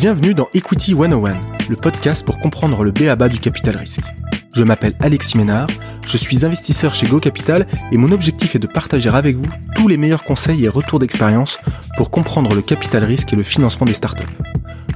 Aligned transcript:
Bienvenue 0.00 0.32
dans 0.32 0.48
Equity 0.54 0.92
101, 0.92 1.40
le 1.68 1.74
podcast 1.74 2.24
pour 2.24 2.38
comprendre 2.38 2.84
le 2.84 2.92
BABA 2.92 3.28
du 3.28 3.40
capital 3.40 3.76
risque. 3.76 4.04
Je 4.54 4.62
m'appelle 4.62 4.94
Alexis 5.00 5.36
Ménard, 5.36 5.66
je 6.06 6.16
suis 6.16 6.46
investisseur 6.46 6.94
chez 6.94 7.08
Go 7.08 7.18
Capital 7.18 7.66
et 7.90 7.96
mon 7.96 8.12
objectif 8.12 8.54
est 8.54 8.60
de 8.60 8.68
partager 8.68 9.10
avec 9.10 9.34
vous 9.34 9.50
tous 9.74 9.88
les 9.88 9.96
meilleurs 9.96 10.22
conseils 10.22 10.64
et 10.64 10.68
retours 10.68 11.00
d'expérience 11.00 11.58
pour 11.96 12.12
comprendre 12.12 12.54
le 12.54 12.62
capital 12.62 13.02
risque 13.02 13.32
et 13.32 13.36
le 13.36 13.42
financement 13.42 13.86
des 13.86 13.92
startups. 13.92 14.22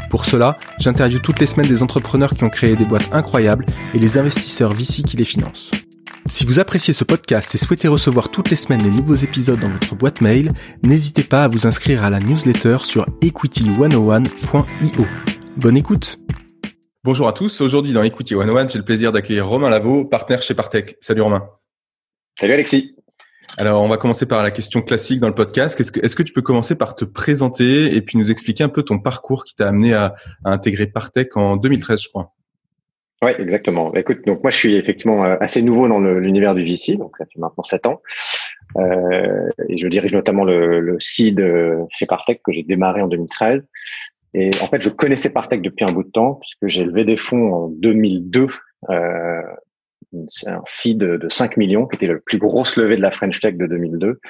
Pour 0.09 0.25
cela, 0.25 0.57
j'interviewe 0.79 1.19
toutes 1.19 1.41
les 1.41 1.47
semaines 1.47 1.67
des 1.67 1.83
entrepreneurs 1.83 2.35
qui 2.35 2.45
ont 2.45 2.49
créé 2.49 2.77
des 2.77 2.85
boîtes 2.85 3.13
incroyables 3.13 3.67
et 3.97 3.99
les 3.99 4.19
investisseurs 4.19 4.73
VC 4.73 5.03
qui 5.03 5.17
les 5.17 5.25
financent. 5.25 5.73
Si 6.29 6.47
vous 6.47 6.61
appréciez 6.61 6.95
ce 6.95 7.05
podcast 7.05 7.55
et 7.55 7.59
souhaitez 7.59 7.89
recevoir 7.89 8.29
toutes 8.29 8.51
les 8.51 8.57
semaines 8.57 8.83
les 8.83 8.91
nouveaux 8.91 9.17
épisodes 9.17 9.59
dans 9.59 9.69
votre 9.69 9.95
boîte 9.97 10.21
mail, 10.21 10.51
n'hésitez 10.83 11.25
pas 11.25 11.45
à 11.45 11.49
vous 11.49 11.67
inscrire 11.67 12.05
à 12.05 12.11
la 12.11 12.21
newsletter 12.21 12.79
sur 12.85 13.07
equity101.io. 13.21 15.07
Bonne 15.57 15.77
écoute 15.77 16.19
Bonjour 17.05 17.27
à 17.27 17.33
tous, 17.33 17.61
aujourd'hui 17.61 17.93
dans 17.93 18.05
Equity 18.05 18.35
101, 18.35 18.69
j'ai 18.69 18.79
le 18.79 18.85
plaisir 18.85 19.11
d'accueillir 19.11 19.49
Romain 19.49 19.69
Lavaux, 19.69 20.05
partenaire 20.05 20.41
chez 20.41 20.55
Partech. 20.55 20.97
Salut 21.01 21.23
Romain. 21.23 21.49
Salut 22.39 22.53
Alexis. 22.53 22.95
Alors, 23.59 23.83
on 23.83 23.89
va 23.89 23.97
commencer 23.97 24.25
par 24.25 24.45
la 24.45 24.53
question 24.53 24.81
classique 24.83 25.19
dans 25.19 25.29
le 25.29 25.35
podcast. 25.35 25.79
Est-ce 25.81 26.17
que, 26.17 26.23
tu 26.23 26.33
peux 26.33 26.43
commencer 26.43 26.77
par 26.77 26.95
te 26.95 27.05
présenter 27.05 27.95
et 27.95 28.01
puis 28.01 28.17
nous 28.17 28.31
expliquer 28.31 28.63
un 28.63 28.69
peu 28.69 28.85
ton 28.85 29.01
parcours 29.01 29.45
qui 29.45 29.57
t'a 29.57 29.69
amené 29.69 29.93
à, 29.95 30.15
à 30.45 30.53
intégrer 30.53 30.87
Partech 30.87 31.37
en 31.37 31.57
2013, 31.57 32.03
je 32.03 32.09
crois? 32.09 32.33
Oui, 33.23 33.31
exactement. 33.39 33.95
Écoute, 33.95 34.25
donc 34.27 34.43
moi 34.43 34.51
je 34.51 34.57
suis 34.57 34.77
effectivement 34.77 35.25
euh, 35.25 35.37
assez 35.41 35.63
nouveau 35.63 35.89
dans 35.89 36.01
l'univers 36.01 36.55
du 36.55 36.65
VC, 36.65 36.97
donc 36.97 37.17
ça 37.17 37.25
fait 37.25 37.39
maintenant 37.39 37.63
sept 37.63 37.87
ans, 37.87 38.03
euh, 38.79 39.49
et 39.69 39.79
je 39.79 39.89
dirige 39.89 40.13
notamment 40.13 40.45
le, 40.45 40.81
le 40.81 40.99
seed 41.01 41.41
euh, 41.41 41.85
chez 41.91 42.07
Partech 42.07 42.41
que 42.43 42.53
j'ai 42.53 42.63
démarré 42.63 43.03
en 43.03 43.09
2013. 43.09 43.65
Et 44.35 44.51
en 44.63 44.69
fait, 44.69 44.81
je 44.81 44.89
connaissais 44.89 45.31
Partech 45.31 45.61
depuis 45.61 45.85
un 45.85 45.93
bout 45.93 46.05
de 46.05 46.11
temps 46.11 46.35
puisque 46.41 46.67
j'ai 46.67 46.85
levé 46.85 47.05
des 47.05 47.17
fonds 47.17 47.53
en 47.53 47.69
2002 47.69 48.47
euh, 48.91 49.43
un 50.47 50.63
seed 50.67 50.99
de, 50.99 51.29
5 51.29 51.57
millions, 51.57 51.87
qui 51.87 51.97
était 51.97 52.07
le 52.07 52.21
plus 52.21 52.39
grosse 52.39 52.77
levée 52.77 52.97
de 52.97 53.03
la 53.03 53.11
French 53.11 53.41
Tech 53.41 53.55
de 53.55 53.67
2002, 53.67 54.21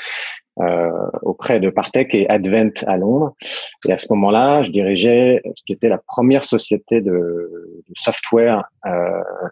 euh, 0.61 0.91
auprès 1.23 1.61
de 1.61 1.71
Partech 1.71 2.15
et 2.15 2.29
Advent 2.29 2.73
à 2.87 2.97
Londres. 2.97 3.35
Et 3.89 3.93
à 3.93 3.99
ce 3.99 4.07
moment-là, 4.11 4.63
je 4.63 4.71
dirigeais 4.71 5.43
ce 5.55 5.63
qui 5.65 5.73
était 5.73 5.89
la 5.89 5.99
première 5.99 6.45
société 6.45 7.01
de, 7.01 7.11
de 7.11 7.95
software 7.95 8.65
euh, 8.87 8.91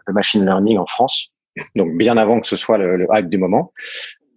de 0.07 0.13
machine 0.13 0.45
learning 0.45 0.77
en 0.77 0.85
France, 0.85 1.33
donc 1.75 1.95
bien 1.97 2.17
avant 2.17 2.39
que 2.39 2.47
ce 2.47 2.55
soit 2.55 2.77
le, 2.77 2.97
le 2.97 3.07
hype 3.11 3.29
du 3.29 3.37
moment 3.37 3.73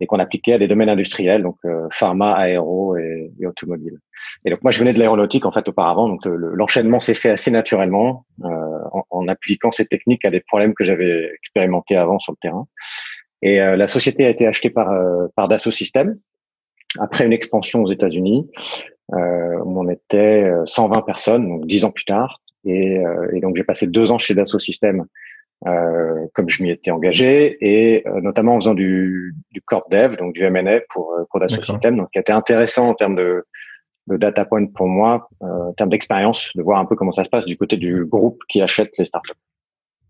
et 0.00 0.06
qu'on 0.06 0.18
appliquait 0.18 0.54
à 0.54 0.58
des 0.58 0.68
domaines 0.68 0.88
industriels, 0.88 1.42
donc 1.42 1.56
euh, 1.64 1.86
pharma, 1.90 2.32
aéro 2.34 2.96
et, 2.96 3.32
et, 3.40 3.46
automobile. 3.46 3.98
Et 4.44 4.50
donc 4.50 4.62
moi 4.62 4.72
je 4.72 4.78
venais 4.78 4.92
de 4.92 4.98
l'aéronautique 4.98 5.46
en 5.46 5.52
fait 5.52 5.68
auparavant, 5.68 6.08
donc 6.08 6.24
l'enchaînement 6.24 7.00
s'est 7.00 7.14
fait 7.14 7.30
assez 7.30 7.50
naturellement 7.50 8.26
euh, 8.44 8.48
en, 8.92 9.04
en, 9.10 9.28
appliquant 9.28 9.70
ces 9.72 9.86
techniques 9.86 10.24
à 10.24 10.30
des 10.30 10.40
problèmes 10.40 10.74
que 10.74 10.84
j'avais 10.84 11.30
expérimentés 11.34 11.96
avant 11.96 12.18
sur 12.18 12.32
le 12.32 12.38
terrain. 12.40 12.66
Et 13.44 13.60
euh, 13.60 13.76
la 13.76 13.86
société 13.88 14.24
a 14.24 14.30
été 14.30 14.46
achetée 14.46 14.70
par 14.70 14.90
euh, 14.90 15.28
par 15.36 15.48
Dassault 15.48 15.70
Systèmes 15.70 16.18
après 16.98 17.26
une 17.26 17.32
expansion 17.32 17.82
aux 17.82 17.92
États-Unis 17.92 18.50
euh, 19.12 19.58
où 19.64 19.80
on 19.80 19.88
était 19.90 20.50
120 20.64 21.02
personnes, 21.02 21.48
donc 21.48 21.66
10 21.66 21.84
ans 21.84 21.90
plus 21.90 22.04
tard. 22.04 22.40
Et, 22.64 23.02
et 23.34 23.40
donc 23.40 23.56
j'ai 23.56 23.64
passé 23.64 23.86
deux 23.86 24.10
ans 24.10 24.16
chez 24.16 24.32
Dassault 24.32 24.58
Systèmes 24.58 25.04
euh, 25.66 26.26
comme 26.34 26.50
je 26.50 26.62
m'y 26.62 26.70
étais 26.70 26.90
engagé, 26.90 27.56
et 27.60 28.06
euh, 28.06 28.20
notamment 28.20 28.56
en 28.56 28.60
faisant 28.60 28.74
du, 28.74 29.34
du 29.50 29.62
corp 29.62 29.90
dev, 29.90 30.16
donc 30.16 30.34
du 30.34 30.42
M&A 30.42 30.80
pour, 30.90 31.12
euh, 31.12 31.24
pour 31.30 31.40
Dassault 31.40 31.62
Systèmes, 31.62 31.96
donc 31.96 32.10
qui 32.10 32.18
a 32.18 32.20
été 32.20 32.32
intéressant 32.32 32.88
en 32.88 32.94
termes 32.94 33.16
de, 33.16 33.44
de 34.08 34.16
data 34.16 34.44
point 34.44 34.66
pour 34.66 34.88
moi, 34.88 35.28
en 35.40 35.72
termes 35.72 35.90
d'expérience, 35.90 36.50
de 36.54 36.62
voir 36.62 36.78
un 36.78 36.84
peu 36.84 36.96
comment 36.96 37.12
ça 37.12 37.24
se 37.24 37.30
passe 37.30 37.46
du 37.46 37.56
côté 37.56 37.76
du 37.76 38.04
groupe 38.04 38.40
qui 38.48 38.60
achète 38.60 38.96
les 38.98 39.06
startups. 39.06 39.32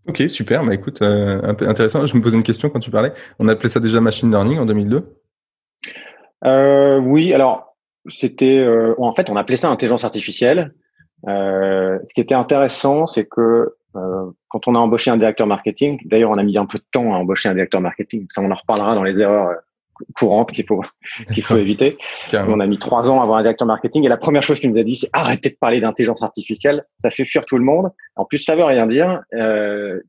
Ok, 0.08 0.24
super. 0.28 0.64
Bah 0.64 0.74
écoute, 0.74 1.00
un 1.00 1.54
peu 1.54 1.66
intéressant. 1.66 2.04
Je 2.04 2.14
me 2.16 2.20
posais 2.20 2.36
une 2.36 2.42
question 2.42 2.68
quand 2.68 2.80
tu 2.80 2.90
parlais. 2.90 3.12
On 3.38 3.48
appelait 3.48 3.70
ça 3.70 3.80
déjà 3.80 4.00
machine 4.00 4.30
learning 4.30 4.58
en 4.58 4.66
2002. 4.66 5.18
Euh, 6.44 6.98
oui, 6.98 7.32
alors 7.32 7.74
c'était 8.06 8.66
en 8.98 9.12
fait 9.12 9.30
on 9.30 9.36
appelait 9.36 9.56
ça 9.56 9.70
intelligence 9.70 10.04
artificielle. 10.04 10.74
Euh, 11.28 11.98
ce 12.06 12.14
qui 12.14 12.20
était 12.20 12.34
intéressant, 12.34 13.06
c'est 13.06 13.24
que 13.24 13.40
euh, 13.40 13.78
quand 14.48 14.68
on 14.68 14.74
a 14.74 14.78
embauché 14.78 15.10
un 15.10 15.16
directeur 15.16 15.46
marketing, 15.46 16.00
d'ailleurs 16.04 16.30
on 16.30 16.38
a 16.38 16.42
mis 16.42 16.58
un 16.58 16.66
peu 16.66 16.78
de 16.78 16.84
temps 16.90 17.14
à 17.14 17.18
embaucher 17.18 17.48
un 17.48 17.54
directeur 17.54 17.80
marketing, 17.80 18.26
ça 18.30 18.40
on 18.40 18.50
en 18.50 18.54
reparlera 18.54 18.94
dans 18.94 19.02
les 19.02 19.20
erreurs 19.20 19.48
euh, 19.48 19.54
courantes 20.14 20.52
qu'il 20.52 20.66
faut 20.66 20.82
qu'il 21.34 21.42
faut 21.42 21.56
éviter. 21.56 21.96
On 22.32 22.60
a 22.60 22.66
mis 22.66 22.78
trois 22.78 23.10
ans 23.10 23.20
à 23.20 23.22
avoir 23.22 23.38
un 23.38 23.42
directeur 23.42 23.66
marketing 23.66 24.04
et 24.04 24.08
la 24.08 24.16
première 24.16 24.42
chose 24.42 24.58
qu'il 24.58 24.70
nous 24.70 24.80
a 24.80 24.84
dit 24.84 24.96
c'est 24.96 25.10
arrêtez 25.12 25.50
de 25.50 25.56
parler 25.60 25.80
d'intelligence 25.80 26.22
artificielle, 26.22 26.84
ça 26.98 27.10
fait 27.10 27.24
fuir 27.24 27.44
tout 27.44 27.58
le 27.58 27.64
monde. 27.64 27.90
En 28.16 28.24
plus 28.24 28.38
ça 28.38 28.56
veut 28.56 28.64
rien 28.64 28.86
dire. 28.86 29.20
Euh, 29.34 30.00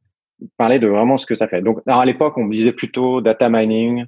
parler 0.57 0.79
de 0.79 0.87
vraiment 0.87 1.17
ce 1.17 1.25
que 1.25 1.35
ça 1.35 1.47
fait. 1.47 1.61
Donc 1.61 1.79
alors 1.87 2.01
à 2.01 2.05
l'époque 2.05 2.37
on 2.37 2.47
disait 2.47 2.73
plutôt 2.73 3.21
data 3.21 3.49
mining. 3.49 4.05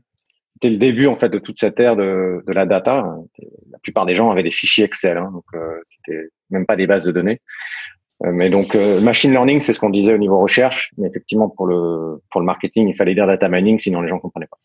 C'était 0.53 0.69
le 0.73 0.79
début 0.79 1.05
en 1.05 1.15
fait 1.15 1.29
de 1.29 1.37
toute 1.37 1.59
cette 1.59 1.79
ère 1.79 1.95
de, 1.95 2.43
de 2.45 2.53
la 2.53 2.65
data. 2.65 3.15
La 3.71 3.77
plupart 3.77 4.07
des 4.07 4.15
gens 4.15 4.31
avaient 4.31 4.43
des 4.43 4.51
fichiers 4.51 4.85
Excel, 4.85 5.17
hein, 5.17 5.29
donc 5.31 5.45
euh, 5.53 5.79
c'était 5.85 6.29
même 6.49 6.65
pas 6.65 6.75
des 6.75 6.87
bases 6.87 7.03
de 7.03 7.11
données. 7.11 7.41
Euh, 8.25 8.31
mais 8.33 8.49
donc 8.49 8.75
euh, 8.75 8.99
machine 9.01 9.31
learning, 9.31 9.59
c'est 9.59 9.73
ce 9.73 9.79
qu'on 9.79 9.89
disait 9.89 10.13
au 10.13 10.17
niveau 10.17 10.39
recherche, 10.39 10.91
mais 10.97 11.07
effectivement 11.07 11.49
pour 11.49 11.67
le 11.67 12.21
pour 12.31 12.41
le 12.41 12.45
marketing, 12.45 12.87
il 12.87 12.95
fallait 12.95 13.13
dire 13.13 13.27
data 13.27 13.47
mining, 13.47 13.77
sinon 13.77 14.01
les 14.01 14.09
gens 14.09 14.19
comprenaient 14.19 14.47
pas. 14.47 14.57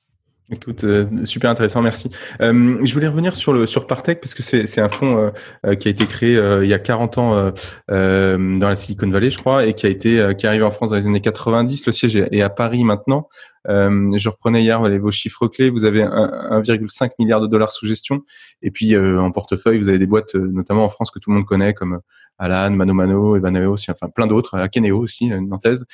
Écoute, 0.53 0.85
euh, 0.85 1.07
super 1.25 1.51
intéressant, 1.51 1.81
merci. 1.81 2.11
Euh, 2.43 2.79
je 2.85 2.93
voulais 2.93 3.09
revenir 3.09 3.37
sur 3.37 3.55
le 3.55 3.65
sur 3.65 3.87
Partech 3.87 4.21
parce 4.21 4.35
que 4.35 4.43
c'est 4.43 4.67
c'est 4.67 4.83
un 4.83 4.91
fonds 4.91 5.33
euh, 5.65 5.75
qui 5.75 5.89
a 5.89 5.91
été 5.91 6.05
créé 6.05 6.39
il 6.63 6.69
y 6.69 6.75
a 6.75 6.79
40 6.79 7.19
ans 7.19 7.53
dans 7.89 8.69
la 8.69 8.77
Silicon 8.77 9.09
Valley, 9.09 9.31
je 9.31 9.39
crois, 9.39 9.67
et 9.67 9.75
qui 9.75 9.87
a 9.87 9.89
été 9.89 10.35
qui 10.37 10.47
est 10.47 10.49
arrivé 10.49 10.65
en 10.65 10.71
France 10.71 10.91
dans 10.91 10.97
les 10.97 11.07
années 11.07 11.21
90. 11.21 11.87
Le 11.87 11.93
siège 11.93 12.17
est 12.17 12.43
à 12.43 12.51
Paris 12.51 12.85
maintenant. 12.85 13.29
Euh, 13.69 14.17
je 14.17 14.29
reprenais 14.29 14.63
hier 14.63 14.81
vos 14.99 15.11
chiffres 15.11 15.49
clés. 15.49 15.71
Vous 15.71 15.85
avez 15.85 16.03
1,5 16.03 17.13
milliard 17.19 17.41
de 17.41 17.47
dollars 17.47 17.73
sous 17.73 17.87
gestion. 17.87 18.23
Et 18.63 18.71
puis 18.71 18.95
euh, 18.95 19.21
en 19.21 19.31
portefeuille, 19.31 19.79
vous 19.79 19.89
avez 19.89 19.99
des 19.99 20.07
boîtes, 20.07 20.35
euh, 20.35 20.51
notamment 20.53 20.85
en 20.85 20.89
France, 20.89 21.11
que 21.11 21.19
tout 21.19 21.31
le 21.31 21.37
monde 21.37 21.47
connaît, 21.47 21.75
comme 21.75 22.01
Alan, 22.39 22.71
Mano 22.71 22.95
Mano, 22.95 23.37
Ebaneo, 23.37 23.73
aussi, 23.73 23.91
enfin 23.91 24.09
plein 24.09 24.27
d'autres, 24.27 24.59
Akeneo 24.59 24.99
aussi, 24.99 25.27
une 25.27 25.49
nantaise. 25.49 25.85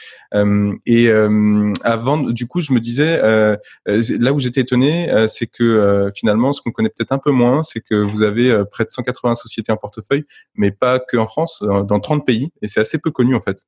et 0.86 1.10
avant, 1.82 2.18
du 2.18 2.46
coup, 2.46 2.60
je 2.60 2.72
me 2.72 2.80
disais, 2.80 3.20
là 3.86 4.32
où 4.32 4.38
j'étais 4.38 4.62
étonné, 4.62 5.26
c'est 5.28 5.46
que 5.46 6.10
finalement, 6.14 6.52
ce 6.52 6.62
qu'on 6.62 6.70
connaît 6.70 6.88
peut-être 6.88 7.12
un 7.12 7.18
peu 7.18 7.32
moins, 7.32 7.62
c'est 7.62 7.80
que 7.80 7.94
vous 7.94 8.22
avez 8.22 8.64
près 8.70 8.84
de 8.84 8.90
180 8.90 9.34
sociétés 9.34 9.72
en 9.72 9.76
portefeuille, 9.76 10.24
mais 10.54 10.70
pas 10.70 11.00
que 11.00 11.16
en 11.16 11.26
France, 11.26 11.62
dans 11.62 12.00
30 12.00 12.24
pays. 12.24 12.50
Et 12.62 12.68
c'est 12.68 12.80
assez 12.80 12.98
peu 12.98 13.10
connu 13.10 13.34
en 13.34 13.40
fait. 13.40 13.66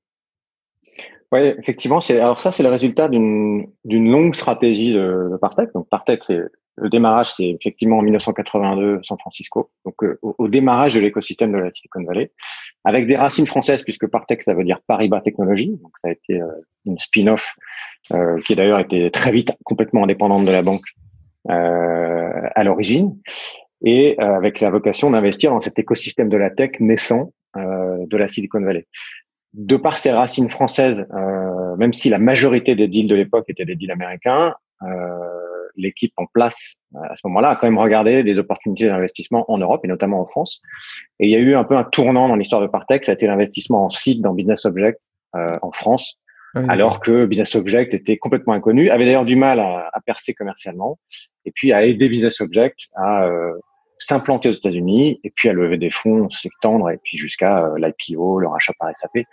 Oui, 1.33 1.41
effectivement. 1.59 2.01
C'est 2.01 2.19
alors 2.19 2.41
ça, 2.41 2.51
c'est 2.51 2.63
le 2.63 2.69
résultat 2.69 3.09
d'une 3.09 3.69
d'une 3.85 4.11
longue 4.11 4.35
stratégie 4.35 4.93
de, 4.93 5.29
de 5.31 5.37
Partech. 5.37 5.73
Donc 5.75 5.89
Partech, 5.89 6.25
c'est 6.25 6.41
le 6.81 6.89
démarrage, 6.89 7.35
c'est 7.35 7.49
effectivement 7.49 7.99
en 7.99 8.03
1982 8.03 9.01
San 9.03 9.19
Francisco. 9.19 9.71
Donc 9.85 10.03
euh, 10.03 10.19
au, 10.23 10.49
démarrage 10.49 10.95
de 10.95 11.01
l'écosystème 11.01 11.53
de 11.53 11.59
la 11.59 11.71
Silicon 11.71 12.03
Valley, 12.05 12.31
avec 12.85 13.07
des 13.07 13.17
racines 13.17 13.47
françaises 13.47 13.83
puisque 13.83 14.07
Partech, 14.07 14.43
ça 14.43 14.55
veut 14.55 14.65
dire 14.65 14.81
Paribas 14.87 15.21
Technologies. 15.21 15.79
Donc 15.83 15.93
ça 16.01 16.09
a 16.09 16.13
été 16.13 16.41
euh, 16.41 16.47
une 16.87 16.99
spin-off 16.99 17.55
euh, 18.13 18.39
qui 18.41 18.57
d'ailleurs 18.57 18.81
été 18.81 19.11
très 19.11 19.31
vite 19.31 19.53
complètement 19.65 20.05
indépendante 20.05 20.45
de 20.45 20.53
la 20.53 20.63
banque 20.63 20.85
à 21.49 22.63
l'origine 22.65 23.17
et 23.83 24.17
avec 24.19 24.61
la 24.61 24.71
vocation 24.71 25.11
d'investir 25.11 25.51
dans 25.51 25.63
cet 25.63 25.79
écosystème 25.79 26.29
de 26.29 26.37
la 26.37 26.51
tech 26.51 26.73
naissant 26.81 27.33
de 27.57 28.17
la 28.17 28.29
Silicon 28.29 28.61
Valley 28.61 28.87
de 29.55 29.77
par 29.77 29.99
ses 29.99 30.13
racines 30.13 30.49
françaises, 30.49 31.07
euh, 31.13 31.77
même 31.77 31.93
si 31.93 32.09
la 32.09 32.19
majorité 32.19 32.75
des 32.75 32.89
deals 32.89 33.09
de 33.09 33.15
l'époque 33.15 33.47
étaient 33.49 33.65
des 33.65 33.77
deals 33.77 33.91
américains, 33.91 34.55
euh, 34.83 34.87
l'équipe 35.77 36.13
en 36.17 36.27
place 36.27 36.79
à 36.95 37.15
ce 37.17 37.27
moment-là 37.27 37.51
a 37.51 37.57
quand 37.57 37.67
même 37.67 37.79
regardé 37.79 38.23
des 38.23 38.39
opportunités 38.39 38.87
d'investissement 38.87 39.45
en 39.51 39.59
Europe 39.59 39.81
et 39.85 39.89
notamment 39.89 40.21
en 40.21 40.27
France. 40.27 40.63
Et 41.19 41.27
il 41.27 41.31
y 41.31 41.37
a 41.37 41.39
eu 41.39 41.55
un 41.55 41.65
peu 41.65 41.77
un 41.77 41.85
tournant 41.85 42.29
dans 42.29 42.37
l'histoire 42.37 42.61
de 42.61 42.67
Partex, 42.67 43.07
ça 43.07 43.13
a 43.13 43.15
été 43.15 43.27
l'investissement 43.27 43.85
en 43.85 43.91
seed 43.91 44.21
dans 44.21 44.35
Business 44.35 44.65
Object 44.65 45.03
euh, 45.37 45.57
en 45.63 45.73
France, 45.73 46.19
alors 46.69 46.99
que 46.99 47.27
Business 47.27 47.55
Object 47.55 47.95
était 47.95 48.17
complètement 48.17 48.55
inconnu, 48.55 48.91
avait 48.91 49.05
d'ailleurs 49.05 49.25
du 49.25 49.37
mal 49.37 49.61
à, 49.61 49.89
à, 49.93 50.01
percer 50.01 50.35
commercialement, 50.35 50.99
et 51.45 51.53
puis 51.53 51.73
à 51.73 51.85
aider 51.85 52.09
Business 52.09 52.41
Object 52.41 52.81
à 52.97 53.27
euh, 53.27 53.53
s'implanter 54.11 54.49
aux 54.49 54.53
États-Unis 54.53 55.21
et 55.23 55.31
puis 55.31 55.49
à 55.49 55.53
lever 55.53 55.79
des 55.79 55.91
fonds, 55.91 56.29
s'étendre 56.31 56.91
et 56.91 56.99
puis 57.03 57.17
jusqu'à 57.17 57.65
euh, 57.65 57.79
l'IPO, 57.79 58.41
le 58.41 58.49
rachat 58.49 58.73
par 58.79 58.91
SAP. 58.97 59.25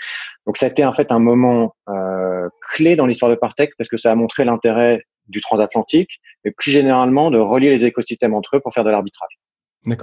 Donc 0.45 0.57
ça 0.57 0.68
a 0.68 0.69
été 0.69 0.85
en 0.85 0.91
fait 0.91 1.12
un 1.12 1.18
moment 1.19 1.75
euh, 1.89 2.47
clé 2.74 2.95
dans 2.95 3.07
l'histoire 3.07 3.31
de 3.31 3.35
Partech 3.35 3.71
parce 3.77 3.89
que 3.89 3.97
ça 3.97 4.12
a 4.12 4.15
montré 4.15 4.45
l'intérêt 4.45 5.01
du 5.29 5.41
transatlantique 5.41 6.21
et 6.45 6.51
plus 6.51 6.69
généralement 6.69 7.31
de 7.31 7.39
relier 7.39 7.75
les 7.75 7.85
écosystèmes 7.85 8.35
entre 8.35 8.57
eux 8.57 8.59
pour 8.59 8.71
faire 8.71 8.83
de 8.83 8.91
l'arbitrage. 8.91 9.39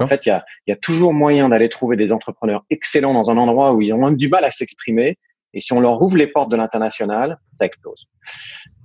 En 0.01 0.07
fait, 0.07 0.27
il 0.27 0.31
y 0.31 0.33
a, 0.33 0.45
y 0.67 0.73
a, 0.73 0.77
toujours 0.77 1.13
moyen 1.13 1.51
d'aller 1.51 1.69
trouver 1.69 1.97
des 1.97 2.11
entrepreneurs 2.11 2.65
excellents 2.71 3.13
dans 3.13 3.31
un 3.31 3.37
endroit 3.37 3.75
où 3.75 3.83
ils 3.83 3.93
ont 3.93 4.11
du 4.11 4.29
mal 4.29 4.45
à 4.45 4.51
s'exprimer. 4.51 5.19
Et 5.53 5.61
si 5.61 5.73
on 5.73 5.81
leur 5.81 6.01
ouvre 6.01 6.17
les 6.17 6.27
portes 6.27 6.51
de 6.51 6.57
l'international, 6.57 7.39
ça 7.59 7.67
explose. 7.67 8.07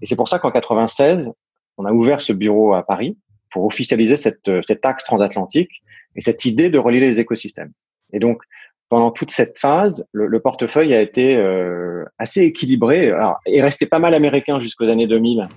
Et 0.02 0.06
c'est 0.06 0.18
pour 0.18 0.28
ça 0.28 0.40
qu'en 0.40 0.52
96, 0.52 1.32
on 1.78 1.86
a 1.86 1.94
ouvert 1.94 2.20
ce 2.20 2.34
bureau 2.34 2.74
à 2.74 2.86
Paris 2.86 3.18
pour 3.52 3.66
officialiser 3.66 4.18
cette, 4.18 4.48
euh, 4.50 4.62
cet 4.68 4.86
axe 4.86 5.04
transatlantique 5.04 5.82
et 6.16 6.22
cette 6.22 6.46
idée 6.46 6.70
de 6.70 6.78
relier 6.78 7.00
les 7.00 7.20
écosystèmes. 7.20 7.72
Et 8.14 8.20
donc, 8.20 8.42
pendant 8.90 9.12
toute 9.12 9.32
cette 9.32 9.60
phase, 9.60 10.08
le, 10.12 10.40
portefeuille 10.40 10.96
a 10.96 11.02
été 11.02 11.36
euh, 11.36 12.04
assez 12.18 12.42
équilibré 12.42 13.12
alors, 13.12 13.40
et 13.46 13.62
resté 13.62 13.86
pas 13.86 14.00
mal 14.00 14.16
américain 14.16 14.60
jusqu'aux 14.60 14.90
années 14.90 15.06
2000. 15.06 15.48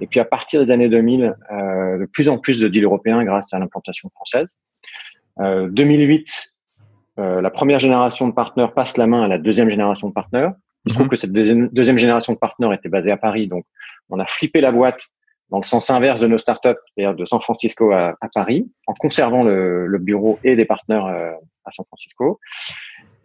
Et 0.00 0.06
puis 0.06 0.18
à 0.18 0.24
partir 0.24 0.64
des 0.64 0.72
années 0.72 0.88
2000, 0.88 1.34
euh, 1.52 1.98
de 1.98 2.06
plus 2.06 2.28
en 2.28 2.38
plus 2.38 2.58
de 2.58 2.66
deals 2.66 2.84
européens 2.84 3.22
grâce 3.24 3.52
à 3.52 3.58
l'implantation 3.58 4.10
française. 4.10 4.56
Euh, 5.38 5.68
2008, 5.70 6.54
euh, 7.18 7.40
la 7.40 7.50
première 7.50 7.78
génération 7.78 8.26
de 8.26 8.32
partenaires 8.32 8.72
passe 8.72 8.96
la 8.96 9.06
main 9.06 9.22
à 9.22 9.28
la 9.28 9.38
deuxième 9.38 9.68
génération 9.68 10.08
de 10.08 10.12
partenaires. 10.12 10.52
Il 10.86 10.90
se 10.90 10.94
trouve 10.94 11.06
mhm. 11.06 11.10
que 11.10 11.16
cette 11.16 11.32
deuxième, 11.32 11.68
deuxième 11.68 11.98
génération 11.98 12.32
de 12.32 12.38
partenaires 12.38 12.72
était 12.72 12.88
basée 12.88 13.12
à 13.12 13.16
Paris, 13.16 13.46
donc 13.46 13.64
on 14.08 14.18
a 14.18 14.26
flippé 14.26 14.60
la 14.60 14.72
boîte 14.72 15.02
dans 15.50 15.58
le 15.58 15.64
sens 15.64 15.90
inverse 15.90 16.20
de 16.20 16.26
nos 16.26 16.38
startups, 16.38 16.78
c'est-à-dire 16.94 17.14
de 17.14 17.24
San 17.24 17.40
Francisco 17.40 17.92
à, 17.92 18.14
Paris, 18.32 18.70
en 18.86 18.94
conservant 18.94 19.42
le, 19.42 19.86
le, 19.86 19.98
bureau 19.98 20.38
et 20.44 20.56
des 20.56 20.64
partenaires 20.64 21.06
euh, 21.06 21.32
à 21.64 21.70
San 21.70 21.84
Francisco, 21.86 22.38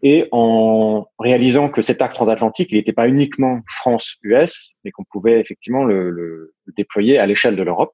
et 0.01 0.27
en 0.31 1.07
réalisant 1.19 1.69
que 1.69 1.81
cet 1.81 2.01
acte 2.01 2.16
transatlantique, 2.16 2.72
il 2.72 2.77
n'était 2.77 2.94
pas 2.94 3.07
uniquement 3.07 3.62
France-US, 3.68 4.77
mais 4.83 4.92
qu'on 4.92 5.04
pouvait 5.04 5.39
effectivement 5.39 5.83
le, 5.83 6.10
le, 6.10 6.54
le 6.66 6.74
déployer 6.75 7.18
à 7.18 7.25
l'échelle 7.25 7.56
de 7.56 7.63
l'Europe. 7.63 7.94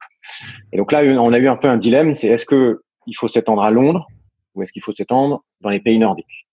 Et 0.73 0.77
donc 0.77 0.91
là, 0.91 1.03
on 1.03 1.33
a 1.33 1.39
eu 1.39 1.47
un 1.47 1.55
peu 1.55 1.67
un 1.67 1.77
dilemme, 1.77 2.15
c'est 2.15 2.27
est-ce 2.27 2.45
que 2.45 2.81
il 3.07 3.13
faut 3.13 3.27
s'étendre 3.27 3.63
à 3.63 3.71
Londres 3.71 4.07
ou 4.55 4.61
est-ce 4.61 4.71
qu'il 4.71 4.83
faut 4.83 4.93
s'étendre 4.93 5.43
dans 5.61 5.69
les 5.69 5.79
pays 5.79 5.99
nordiques? 5.99 6.47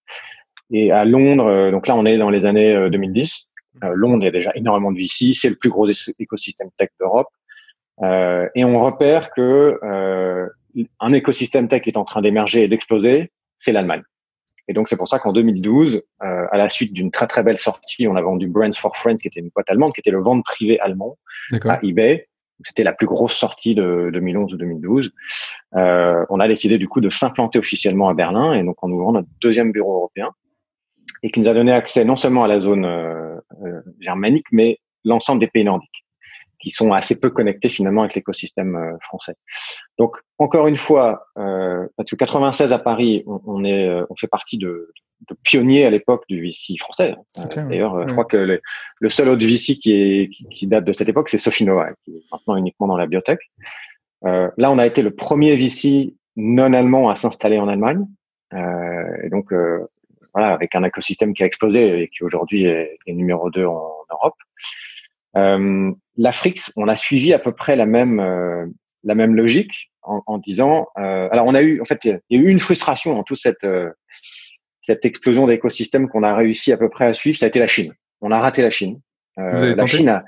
Et 0.71 0.93
à 0.93 1.05
Londres, 1.05 1.47
euh, 1.47 1.71
donc 1.71 1.87
là, 1.87 1.97
on 1.97 2.05
est 2.05 2.19
dans 2.19 2.31
les 2.31 2.45
années 2.45 2.91
2010. 2.91 3.51
Euh, 3.85 3.93
Londres, 3.95 4.19
il 4.23 4.25
y 4.25 4.29
a 4.29 4.33
déjà 4.33 4.53
énormément 4.55 4.93
de 4.93 4.99
VC, 4.99 5.33
c'est 5.33 5.49
le 5.49 5.57
plus 5.57 5.71
gros 5.71 5.89
écosystème 5.89 6.69
tech 6.77 6.91
d'Europe. 7.01 7.29
Euh, 8.03 8.49
et 8.55 8.65
on 8.65 8.79
repère 8.79 9.31
que 9.31 9.79
euh, 9.83 10.47
un 11.00 11.12
écosystème 11.12 11.69
tech 11.69 11.83
est 11.87 11.97
en 11.97 12.05
train 12.05 12.23
d'émerger 12.23 12.62
et 12.62 12.69
d'exploser, 12.69 13.33
c'est 13.59 13.73
l'Allemagne. 13.73 14.03
Et 14.69 14.75
donc 14.75 14.89
c'est 14.89 14.97
pour 14.97 15.09
ça 15.09 15.19
qu'en 15.19 15.33
2012, 15.33 15.97
euh, 16.23 16.47
à 16.50 16.56
la 16.59 16.69
suite 16.69 16.93
d'une 16.93 17.11
très 17.11 17.27
très 17.27 17.43
belle 17.43 17.56
sortie, 17.56 18.06
on 18.06 18.17
a 18.17 18.23
vendu 18.23 18.49
Brands 18.49 18.73
for 18.73 18.97
Friends, 18.97 19.17
qui 19.17 19.29
était 19.29 19.41
une 19.41 19.49
boîte 19.49 19.71
allemande, 19.71 19.95
qui 19.95 20.00
était 20.00 20.11
le 20.11 20.23
vente 20.23 20.45
privé 20.45 20.79
allemand 20.81 21.19
à 21.65 21.79
eBay. 21.83 22.29
C'était 22.65 22.83
la 22.83 22.93
plus 22.93 23.06
grosse 23.06 23.35
sortie 23.35 23.75
de 23.75 24.11
2011 24.12 24.53
ou 24.53 24.56
2012. 24.56 25.12
Euh, 25.77 26.27
on 26.29 26.41
a 26.41 26.49
décidé 26.49 26.77
du 26.77 26.89
coup 26.89 27.01
de 27.01 27.09
s'implanter 27.09 27.59
officiellement 27.59 28.09
à 28.09 28.15
Berlin 28.15 28.53
et 28.53 28.65
donc 28.65 28.83
en 28.83 28.91
ouvrant 28.91 29.12
notre 29.12 29.29
deuxième 29.41 29.71
bureau 29.71 29.97
européen 29.97 30.33
et 31.23 31.31
qui 31.31 31.41
nous 31.41 31.49
a 31.49 31.55
donné 31.55 31.73
accès 31.73 32.05
non 32.05 32.17
seulement 32.17 32.44
à 32.44 32.49
la 32.49 32.61
zone 32.61 32.85
euh, 32.85 33.37
euh 33.65 33.81
germanique, 34.01 34.47
mais 34.53 34.79
l'ensemble 35.05 35.41
des 35.41 35.47
pays 35.47 35.65
nordiques 35.65 36.05
qui 36.69 36.75
sont 36.75 36.93
assez 36.93 37.19
peu 37.19 37.31
connectés 37.31 37.70
finalement 37.70 38.03
avec 38.03 38.15
l'écosystème 38.15 38.76
euh, 38.76 38.99
français. 39.00 39.35
Donc 39.99 40.17
encore 40.38 40.67
une 40.67 40.76
fois, 40.76 41.26
euh, 41.38 41.87
parce 41.97 42.11
que 42.11 42.17
96 42.17 42.73
à 42.73 42.79
Paris, 42.79 43.25
on, 43.26 43.41
on 43.47 43.65
est, 43.65 43.88
euh, 43.88 44.05
on 44.11 44.17
fait 44.17 44.26
partie 44.26 44.59
de, 44.59 44.93
de 45.29 45.37
pionniers 45.43 45.87
à 45.87 45.91
l'époque 45.91 46.25
du 46.29 46.43
VC 46.43 46.76
français. 46.79 47.17
Euh, 47.38 47.62
d'ailleurs, 47.69 48.06
je 48.06 48.12
crois 48.12 48.26
que 48.26 48.37
le, 48.37 48.61
le, 49.00 49.09
seul 49.09 49.31
autre 49.31 49.47
VC 49.47 49.79
qui, 49.79 49.93
est, 49.93 50.29
qui, 50.29 50.47
qui 50.49 50.67
date 50.67 50.85
de 50.85 50.93
cette 50.93 51.09
époque, 51.09 51.31
c'est 51.31 51.38
Sofinova, 51.38 51.87
qui 52.05 52.17
est 52.17 52.23
maintenant 52.31 52.56
uniquement 52.56 52.87
dans 52.87 52.99
la 52.99 53.06
biotech. 53.06 53.41
Euh, 54.26 54.50
là, 54.59 54.70
on 54.70 54.79
a 54.79 54.87
été 54.87 55.00
le 55.00 55.11
premier 55.11 55.56
VC 55.56 56.15
non 56.37 56.75
allemand 56.75 57.09
à 57.09 57.17
s'installer 57.17 57.59
en 57.59 57.69
Allemagne, 57.69 58.06
et 58.53 59.29
donc 59.29 59.53
voilà, 60.32 60.55
avec 60.55 60.75
un 60.75 60.85
écosystème 60.85 61.35
qui 61.35 61.43
a 61.43 61.47
explosé 61.47 62.03
et 62.03 62.09
qui 62.09 62.23
aujourd'hui 62.23 62.65
est, 62.65 62.99
est, 63.06 63.12
numéro 63.12 63.50
2 63.50 63.67
en, 63.67 63.75
en 63.75 64.05
Europe. 64.11 64.37
Euh, 65.38 65.90
L'Afrique, 66.17 66.61
on 66.76 66.88
a 66.88 66.96
suivi 66.96 67.32
à 67.32 67.38
peu 67.38 67.52
près 67.52 67.76
la 67.76 67.87
même 67.87 68.19
euh, 68.19 68.67
la 69.05 69.14
même 69.14 69.37
logique 69.37 69.93
en, 70.02 70.23
en 70.26 70.38
disant. 70.38 70.88
Euh, 70.99 71.29
alors 71.31 71.46
on 71.46 71.55
a 71.55 71.62
eu 71.62 71.81
en 71.81 71.85
fait 71.85 72.05
il 72.05 72.20
y 72.31 72.37
a 72.37 72.40
eu 72.40 72.49
une 72.49 72.61
frustration 72.61 73.14
dans 73.14 73.23
toute 73.23 73.38
cette 73.38 73.64
euh, 73.64 73.90
cette 74.82 75.05
explosion 75.05 75.46
d'écosystèmes 75.46 76.08
qu'on 76.08 76.23
a 76.23 76.35
réussi 76.35 76.73
à 76.73 76.76
peu 76.76 76.88
près 76.88 77.06
à 77.06 77.14
suivre, 77.14 77.37
ça 77.38 77.44
a 77.44 77.49
été 77.49 77.58
la 77.58 77.67
Chine. 77.67 77.93
On 78.20 78.31
a 78.31 78.40
raté 78.40 78.62
la 78.62 78.70
Chine. 78.70 79.00
Euh, 79.38 79.75
la 79.76 79.87
Chine 79.87 80.08
a, 80.08 80.25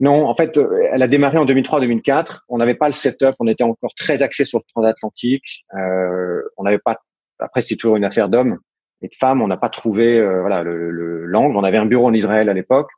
non, 0.00 0.26
en 0.26 0.34
fait, 0.34 0.58
elle 0.92 1.02
a 1.02 1.08
démarré 1.08 1.38
en 1.38 1.46
2003-2004. 1.46 2.40
On 2.48 2.58
n'avait 2.58 2.74
pas 2.74 2.88
le 2.88 2.92
setup, 2.92 3.34
on 3.38 3.46
était 3.46 3.64
encore 3.64 3.94
très 3.94 4.22
axé 4.22 4.44
sur 4.44 4.58
le 4.58 4.64
transatlantique. 4.74 5.64
Euh, 5.74 6.42
on 6.56 6.64
n'avait 6.64 6.78
pas. 6.78 6.98
Après, 7.38 7.62
c'est 7.62 7.76
toujours 7.76 7.96
une 7.96 8.04
affaire 8.04 8.28
d'hommes 8.28 8.58
et 9.02 9.08
de 9.08 9.14
femmes. 9.14 9.40
On 9.40 9.46
n'a 9.46 9.56
pas 9.56 9.68
trouvé 9.68 10.18
euh, 10.18 10.40
voilà 10.40 10.62
le 10.62 11.24
l'angle. 11.24 11.56
on 11.56 11.64
avait 11.64 11.78
un 11.78 11.86
bureau 11.86 12.06
en 12.06 12.12
Israël 12.12 12.48
à 12.48 12.54
l'époque. 12.54 12.90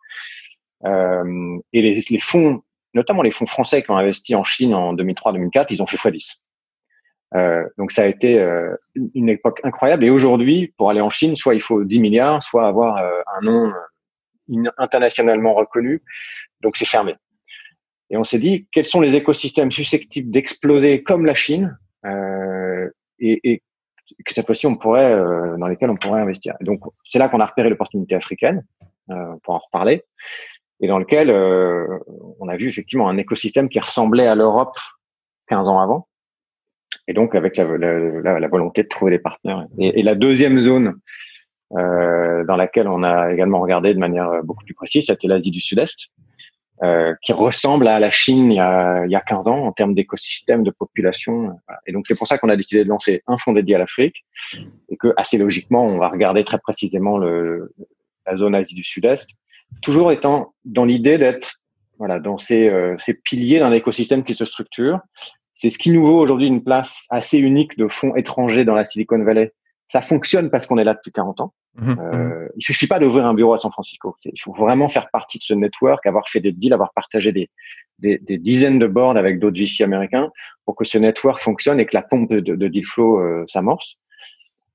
Euh, 0.84 1.58
et 1.72 1.82
les, 1.82 2.00
les, 2.08 2.18
fonds, 2.18 2.62
notamment 2.94 3.22
les 3.22 3.30
fonds 3.30 3.46
français 3.46 3.82
qui 3.82 3.90
ont 3.90 3.96
investi 3.96 4.34
en 4.34 4.44
Chine 4.44 4.74
en 4.74 4.94
2003-2004, 4.94 5.66
ils 5.70 5.82
ont 5.82 5.86
fait 5.86 5.96
x10. 5.96 6.44
Euh, 7.34 7.64
donc 7.76 7.92
ça 7.92 8.02
a 8.02 8.06
été 8.06 8.40
euh, 8.40 8.74
une 9.14 9.28
époque 9.28 9.60
incroyable. 9.64 10.04
Et 10.04 10.10
aujourd'hui, 10.10 10.72
pour 10.76 10.90
aller 10.90 11.00
en 11.00 11.10
Chine, 11.10 11.36
soit 11.36 11.54
il 11.54 11.60
faut 11.60 11.84
10 11.84 12.00
milliards, 12.00 12.42
soit 12.42 12.66
avoir 12.66 12.98
euh, 12.98 13.20
un 13.36 13.44
nom 13.44 13.72
euh, 14.54 14.70
internationalement 14.78 15.54
reconnu. 15.54 16.02
Donc 16.62 16.76
c'est 16.76 16.86
fermé. 16.86 17.14
Et 18.10 18.16
on 18.16 18.24
s'est 18.24 18.38
dit, 18.38 18.66
quels 18.72 18.86
sont 18.86 19.02
les 19.02 19.14
écosystèmes 19.14 19.70
susceptibles 19.70 20.30
d'exploser 20.30 21.02
comme 21.02 21.26
la 21.26 21.34
Chine 21.34 21.78
euh, 22.06 22.88
et, 23.18 23.40
et, 23.44 23.62
que 24.24 24.32
cette 24.32 24.46
fois-ci 24.46 24.66
on 24.66 24.74
pourrait, 24.74 25.14
dans 25.58 25.66
lesquels 25.66 25.90
on 25.90 25.96
pourrait 25.96 26.22
investir. 26.22 26.54
Donc 26.62 26.80
c'est 27.04 27.18
là 27.18 27.28
qu'on 27.28 27.40
a 27.40 27.46
repéré 27.46 27.68
l'opportunité 27.68 28.14
africaine, 28.14 28.64
pour 29.42 29.54
en 29.54 29.58
reparler 29.58 30.02
et 30.80 30.88
dans 30.88 30.98
lequel 30.98 31.30
euh, 31.30 31.86
on 32.40 32.48
a 32.48 32.56
vu 32.56 32.68
effectivement 32.68 33.08
un 33.08 33.16
écosystème 33.16 33.68
qui 33.68 33.80
ressemblait 33.80 34.26
à 34.26 34.34
l'Europe 34.34 34.76
15 35.48 35.68
ans 35.68 35.80
avant, 35.80 36.08
et 37.06 37.14
donc 37.14 37.34
avec 37.34 37.56
la, 37.56 37.64
volonté 38.48 38.82
de 38.82 38.88
trouver 38.88 39.12
des 39.12 39.18
partenaires. 39.18 39.66
Et, 39.78 40.00
et 40.00 40.02
la 40.02 40.14
deuxième 40.14 40.60
zone 40.60 40.94
euh, 41.76 42.44
dans 42.44 42.56
laquelle 42.56 42.88
on 42.88 43.02
a 43.02 43.32
également 43.32 43.60
regardé 43.60 43.92
de 43.92 43.98
manière 43.98 44.42
beaucoup 44.44 44.64
plus 44.64 44.74
précise, 44.74 45.06
c'était 45.06 45.28
l'Asie 45.28 45.50
du 45.50 45.60
Sud-Est, 45.60 46.08
euh, 46.82 47.12
qui 47.22 47.32
ressemble 47.32 47.88
à 47.88 47.98
la 47.98 48.10
Chine 48.10 48.52
il 48.52 48.56
y 48.56 48.60
a, 48.60 49.04
il 49.04 49.10
y 49.10 49.16
a 49.16 49.20
15 49.20 49.48
ans 49.48 49.64
en 49.64 49.72
termes 49.72 49.94
d'écosystème, 49.94 50.62
de 50.62 50.70
population. 50.70 51.58
Et 51.86 51.92
donc 51.92 52.06
c'est 52.06 52.16
pour 52.16 52.26
ça 52.26 52.38
qu'on 52.38 52.48
a 52.48 52.56
décidé 52.56 52.84
de 52.84 52.88
lancer 52.88 53.22
un 53.26 53.36
fonds 53.36 53.52
dédié 53.52 53.74
à 53.74 53.78
l'Afrique, 53.78 54.24
et 54.88 54.96
que 54.96 55.12
assez 55.16 55.38
logiquement, 55.38 55.84
on 55.84 55.98
va 55.98 56.08
regarder 56.08 56.44
très 56.44 56.58
précisément 56.58 57.18
le, 57.18 57.74
la 58.26 58.36
zone 58.36 58.54
Asie 58.54 58.74
du 58.74 58.84
Sud-Est 58.84 59.28
toujours 59.82 60.12
étant 60.12 60.54
dans 60.64 60.84
l'idée 60.84 61.18
d'être 61.18 61.56
voilà 61.98 62.20
dans 62.20 62.38
ces, 62.38 62.68
euh, 62.68 62.94
ces 62.98 63.14
piliers 63.14 63.58
d'un 63.58 63.72
écosystème 63.72 64.24
qui 64.24 64.34
se 64.34 64.44
structure. 64.44 65.00
C'est 65.54 65.70
ce 65.70 65.78
qui 65.78 65.90
nous 65.90 66.04
vaut 66.04 66.18
aujourd'hui 66.18 66.46
une 66.46 66.62
place 66.62 67.06
assez 67.10 67.38
unique 67.38 67.76
de 67.76 67.88
fonds 67.88 68.14
étrangers 68.14 68.64
dans 68.64 68.74
la 68.74 68.84
Silicon 68.84 69.22
Valley. 69.24 69.52
Ça 69.88 70.00
fonctionne 70.00 70.50
parce 70.50 70.66
qu'on 70.66 70.78
est 70.78 70.84
là 70.84 70.94
depuis 70.94 71.10
40 71.10 71.40
ans. 71.40 71.54
Mmh, 71.74 71.92
mmh. 71.92 71.98
euh, 72.00 72.48
il 72.56 72.62
suffit 72.62 72.86
pas 72.86 73.00
d'ouvrir 73.00 73.26
un 73.26 73.34
bureau 73.34 73.54
à 73.54 73.58
San 73.58 73.72
Francisco. 73.72 74.16
Il 74.24 74.40
faut 74.40 74.52
vraiment 74.52 74.88
faire 74.88 75.10
partie 75.10 75.38
de 75.38 75.44
ce 75.44 75.54
network, 75.54 76.06
avoir 76.06 76.28
fait 76.28 76.40
des 76.40 76.52
deals, 76.52 76.72
avoir 76.72 76.92
partagé 76.92 77.32
des, 77.32 77.50
des, 77.98 78.18
des 78.18 78.38
dizaines 78.38 78.78
de 78.78 78.86
boards 78.86 79.16
avec 79.16 79.38
d'autres 79.38 79.58
VC 79.58 79.82
américains 79.82 80.30
pour 80.64 80.76
que 80.76 80.84
ce 80.84 80.98
network 80.98 81.40
fonctionne 81.40 81.80
et 81.80 81.86
que 81.86 81.96
la 81.96 82.02
pompe 82.02 82.30
de, 82.30 82.40
de, 82.40 82.54
de 82.54 82.68
deal 82.68 82.84
flow 82.84 83.20
euh, 83.20 83.44
s'amorce. 83.48 83.96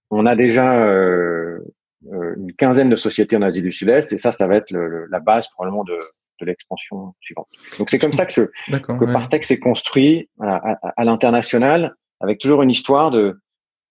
On 0.10 0.26
a 0.26 0.36
déjà 0.36 0.86
euh, 0.86 1.14
euh, 1.54 1.74
une 2.12 2.54
quinzaine 2.54 2.90
de 2.90 2.96
sociétés 2.96 3.38
en 3.38 3.42
Asie 3.42 3.62
du 3.62 3.72
Sud-Est 3.72 4.12
et 4.12 4.18
ça, 4.18 4.32
ça 4.32 4.48
va 4.48 4.56
être 4.56 4.72
le, 4.72 5.06
la 5.08 5.20
base 5.20 5.48
probablement 5.50 5.84
de, 5.84 5.98
de 6.42 6.46
l'expansion 6.46 7.14
suivante. 7.22 7.48
Donc 7.78 7.90
c'est 7.90 8.00
comme 8.00 8.14
ça 8.14 8.26
que, 8.26 8.34
ce, 8.34 8.42
que 8.42 9.06
ouais. 9.06 9.14
Partex 9.14 9.48
s'est 9.48 9.60
construit 9.60 10.30
à, 10.40 10.74
à, 10.74 10.94
à 10.98 11.04
l'international 11.06 11.96
avec 12.20 12.40
toujours 12.40 12.62
une 12.62 12.72
histoire 12.72 13.12
de, 13.12 13.40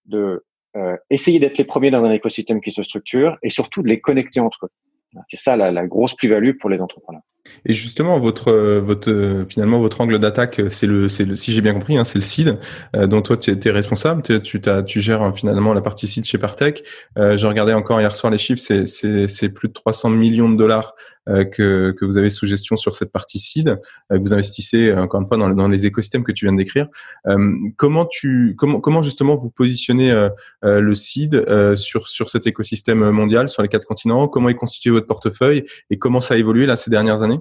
de 0.06 0.44
euh, 0.76 0.96
essayer 1.10 1.38
d'être 1.38 1.58
les 1.58 1.64
premiers 1.64 1.90
dans 1.90 2.04
un 2.04 2.12
écosystème 2.12 2.60
qui 2.60 2.70
se 2.70 2.82
structure 2.82 3.38
et 3.42 3.50
surtout 3.50 3.82
de 3.82 3.88
les 3.88 4.00
connecter 4.00 4.40
entre 4.40 4.66
eux. 4.66 4.70
C'est 5.28 5.36
ça 5.36 5.56
la, 5.56 5.86
grosse 5.86 6.14
plus-value 6.14 6.52
pour 6.58 6.70
les 6.70 6.80
entrepreneurs. 6.80 7.22
Et 7.66 7.74
justement, 7.74 8.18
votre, 8.18 8.48
euh, 8.48 8.80
votre, 8.80 9.10
euh, 9.10 9.44
finalement, 9.46 9.78
votre 9.80 10.00
angle 10.00 10.18
d'attaque, 10.18 10.60
euh, 10.60 10.68
c'est 10.70 10.86
le, 10.86 11.08
c'est 11.08 11.24
le, 11.24 11.36
si 11.36 11.52
j'ai 11.52 11.60
bien 11.60 11.74
compris, 11.74 11.98
hein, 11.98 12.04
c'est 12.04 12.18
le 12.18 12.22
seed, 12.22 12.58
dont 12.94 13.20
toi 13.20 13.36
tu 13.36 13.50
es 13.50 13.70
responsable. 13.70 14.22
Tu, 14.22 14.40
tu, 14.40 14.60
tu 14.86 15.00
gères 15.00 15.36
finalement 15.36 15.74
la 15.74 15.80
partie 15.80 16.06
seed 16.06 16.24
chez 16.24 16.38
Partech. 16.38 16.82
Euh, 17.18 17.36
J'ai 17.36 17.46
regardé 17.46 17.72
encore 17.72 18.00
hier 18.00 18.14
soir 18.14 18.30
les 18.30 18.38
chiffres, 18.38 18.60
c'est, 18.60 19.48
plus 19.50 19.68
de 19.68 19.72
300 19.72 20.10
millions 20.10 20.48
de 20.48 20.56
dollars 20.56 20.94
que, 21.26 21.92
que 21.92 22.04
vous 22.04 22.16
avez 22.16 22.30
sous 22.30 22.46
gestion 22.46 22.76
sur 22.76 22.94
cette 22.94 23.12
partie 23.12 23.38
seed, 23.38 23.68
euh, 23.68 24.18
que 24.18 24.22
vous 24.22 24.34
investissez 24.34 24.92
encore 24.92 25.20
une 25.20 25.26
fois 25.26 25.36
dans, 25.36 25.48
dans 25.50 25.68
les 25.68 25.86
écosystèmes 25.86 26.24
que 26.24 26.32
tu 26.32 26.44
viens 26.44 26.52
de 26.52 26.58
décrire. 26.58 26.88
comment 27.76 28.06
tu, 28.06 28.54
comment, 28.56 28.80
comment 28.80 29.02
justement 29.02 29.36
vous 29.36 29.50
positionnez 29.50 30.28
le 30.62 30.94
seed 30.94 31.44
sur 31.76 32.08
sur 32.08 32.30
cet 32.30 32.46
écosystème 32.46 33.10
mondial, 33.10 33.48
sur 33.48 33.62
les 33.62 33.68
quatre 33.68 33.86
continents? 33.86 34.28
Comment 34.28 34.48
est 34.48 34.54
constitué 34.54 34.90
votre 34.90 35.06
portefeuille? 35.06 35.64
Et 35.90 35.98
comment 35.98 36.20
ça 36.20 36.34
a 36.34 36.36
évolué 36.36 36.66
là 36.66 36.76
ces 36.76 36.90
dernières 36.90 37.22
années? 37.22 37.40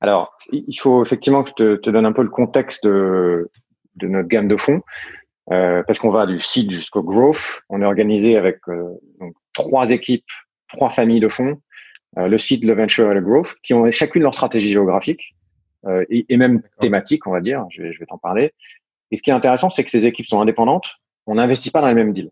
Alors, 0.00 0.36
il 0.52 0.78
faut 0.78 1.02
effectivement 1.02 1.42
que 1.42 1.50
je 1.50 1.54
te, 1.54 1.76
te, 1.76 1.90
donne 1.90 2.06
un 2.06 2.12
peu 2.12 2.22
le 2.22 2.28
contexte 2.28 2.84
de, 2.84 3.50
de 3.96 4.08
notre 4.08 4.28
gamme 4.28 4.48
de 4.48 4.56
fonds, 4.56 4.82
euh, 5.50 5.82
parce 5.86 5.98
qu'on 5.98 6.10
va 6.10 6.26
du 6.26 6.40
seed 6.40 6.70
jusqu'au 6.70 7.02
growth. 7.02 7.62
On 7.68 7.82
est 7.82 7.84
organisé 7.84 8.36
avec 8.36 8.58
euh, 8.68 8.98
donc, 9.20 9.34
trois 9.54 9.90
équipes, 9.90 10.24
trois 10.68 10.90
familles 10.90 11.20
de 11.20 11.28
fonds, 11.28 11.56
euh, 11.56 11.56
le 12.16 12.38
seed, 12.38 12.64
le 12.64 12.74
venture 12.74 13.10
et 13.10 13.14
le 13.14 13.20
growth, 13.20 13.54
qui 13.62 13.74
ont 13.74 13.90
chacune 13.90 14.22
leur 14.22 14.34
stratégie 14.34 14.70
géographique 14.70 15.34
euh, 15.86 16.04
et, 16.10 16.26
et, 16.28 16.36
même 16.36 16.62
thématique, 16.80 17.26
on 17.26 17.32
va 17.32 17.40
dire. 17.40 17.64
Je 17.70 17.82
vais, 17.82 17.92
je 17.92 17.98
vais 17.98 18.06
t'en 18.06 18.18
parler. 18.18 18.52
Et 19.10 19.16
ce 19.16 19.22
qui 19.22 19.30
est 19.30 19.34
intéressant, 19.34 19.70
c'est 19.70 19.84
que 19.84 19.90
ces 19.90 20.06
équipes 20.06 20.26
sont 20.26 20.40
indépendantes. 20.40 20.96
On 21.26 21.36
n'investit 21.36 21.70
pas 21.70 21.80
dans 21.80 21.88
les 21.88 21.94
mêmes 21.94 22.12
deals. 22.12 22.30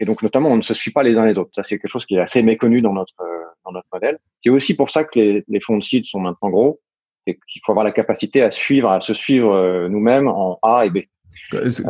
et 0.00 0.04
donc 0.04 0.22
notamment 0.22 0.50
on 0.50 0.56
ne 0.56 0.62
se 0.62 0.74
suit 0.74 0.92
pas 0.92 1.02
les 1.02 1.16
uns 1.16 1.26
les 1.26 1.38
autres. 1.38 1.50
Ça 1.54 1.62
c'est 1.62 1.78
quelque 1.78 1.90
chose 1.90 2.06
qui 2.06 2.16
est 2.16 2.20
assez 2.20 2.42
méconnu 2.42 2.80
dans 2.80 2.92
notre 2.92 3.14
dans 3.64 3.72
notre 3.72 3.88
modèle. 3.92 4.18
C'est 4.42 4.50
aussi 4.50 4.76
pour 4.76 4.90
ça 4.90 5.04
que 5.04 5.18
les, 5.18 5.44
les 5.46 5.60
fonds 5.60 5.76
de 5.76 5.82
seed 5.82 6.04
sont 6.04 6.20
maintenant 6.20 6.48
gros, 6.48 6.80
et 7.26 7.38
qu'il 7.50 7.60
faut 7.64 7.72
avoir 7.72 7.84
la 7.84 7.92
capacité 7.92 8.42
à 8.42 8.50
suivre, 8.50 8.90
à 8.90 9.00
se 9.00 9.12
suivre 9.12 9.88
nous-mêmes 9.88 10.28
en 10.28 10.58
A 10.62 10.86
et 10.86 10.90
B. 10.90 10.98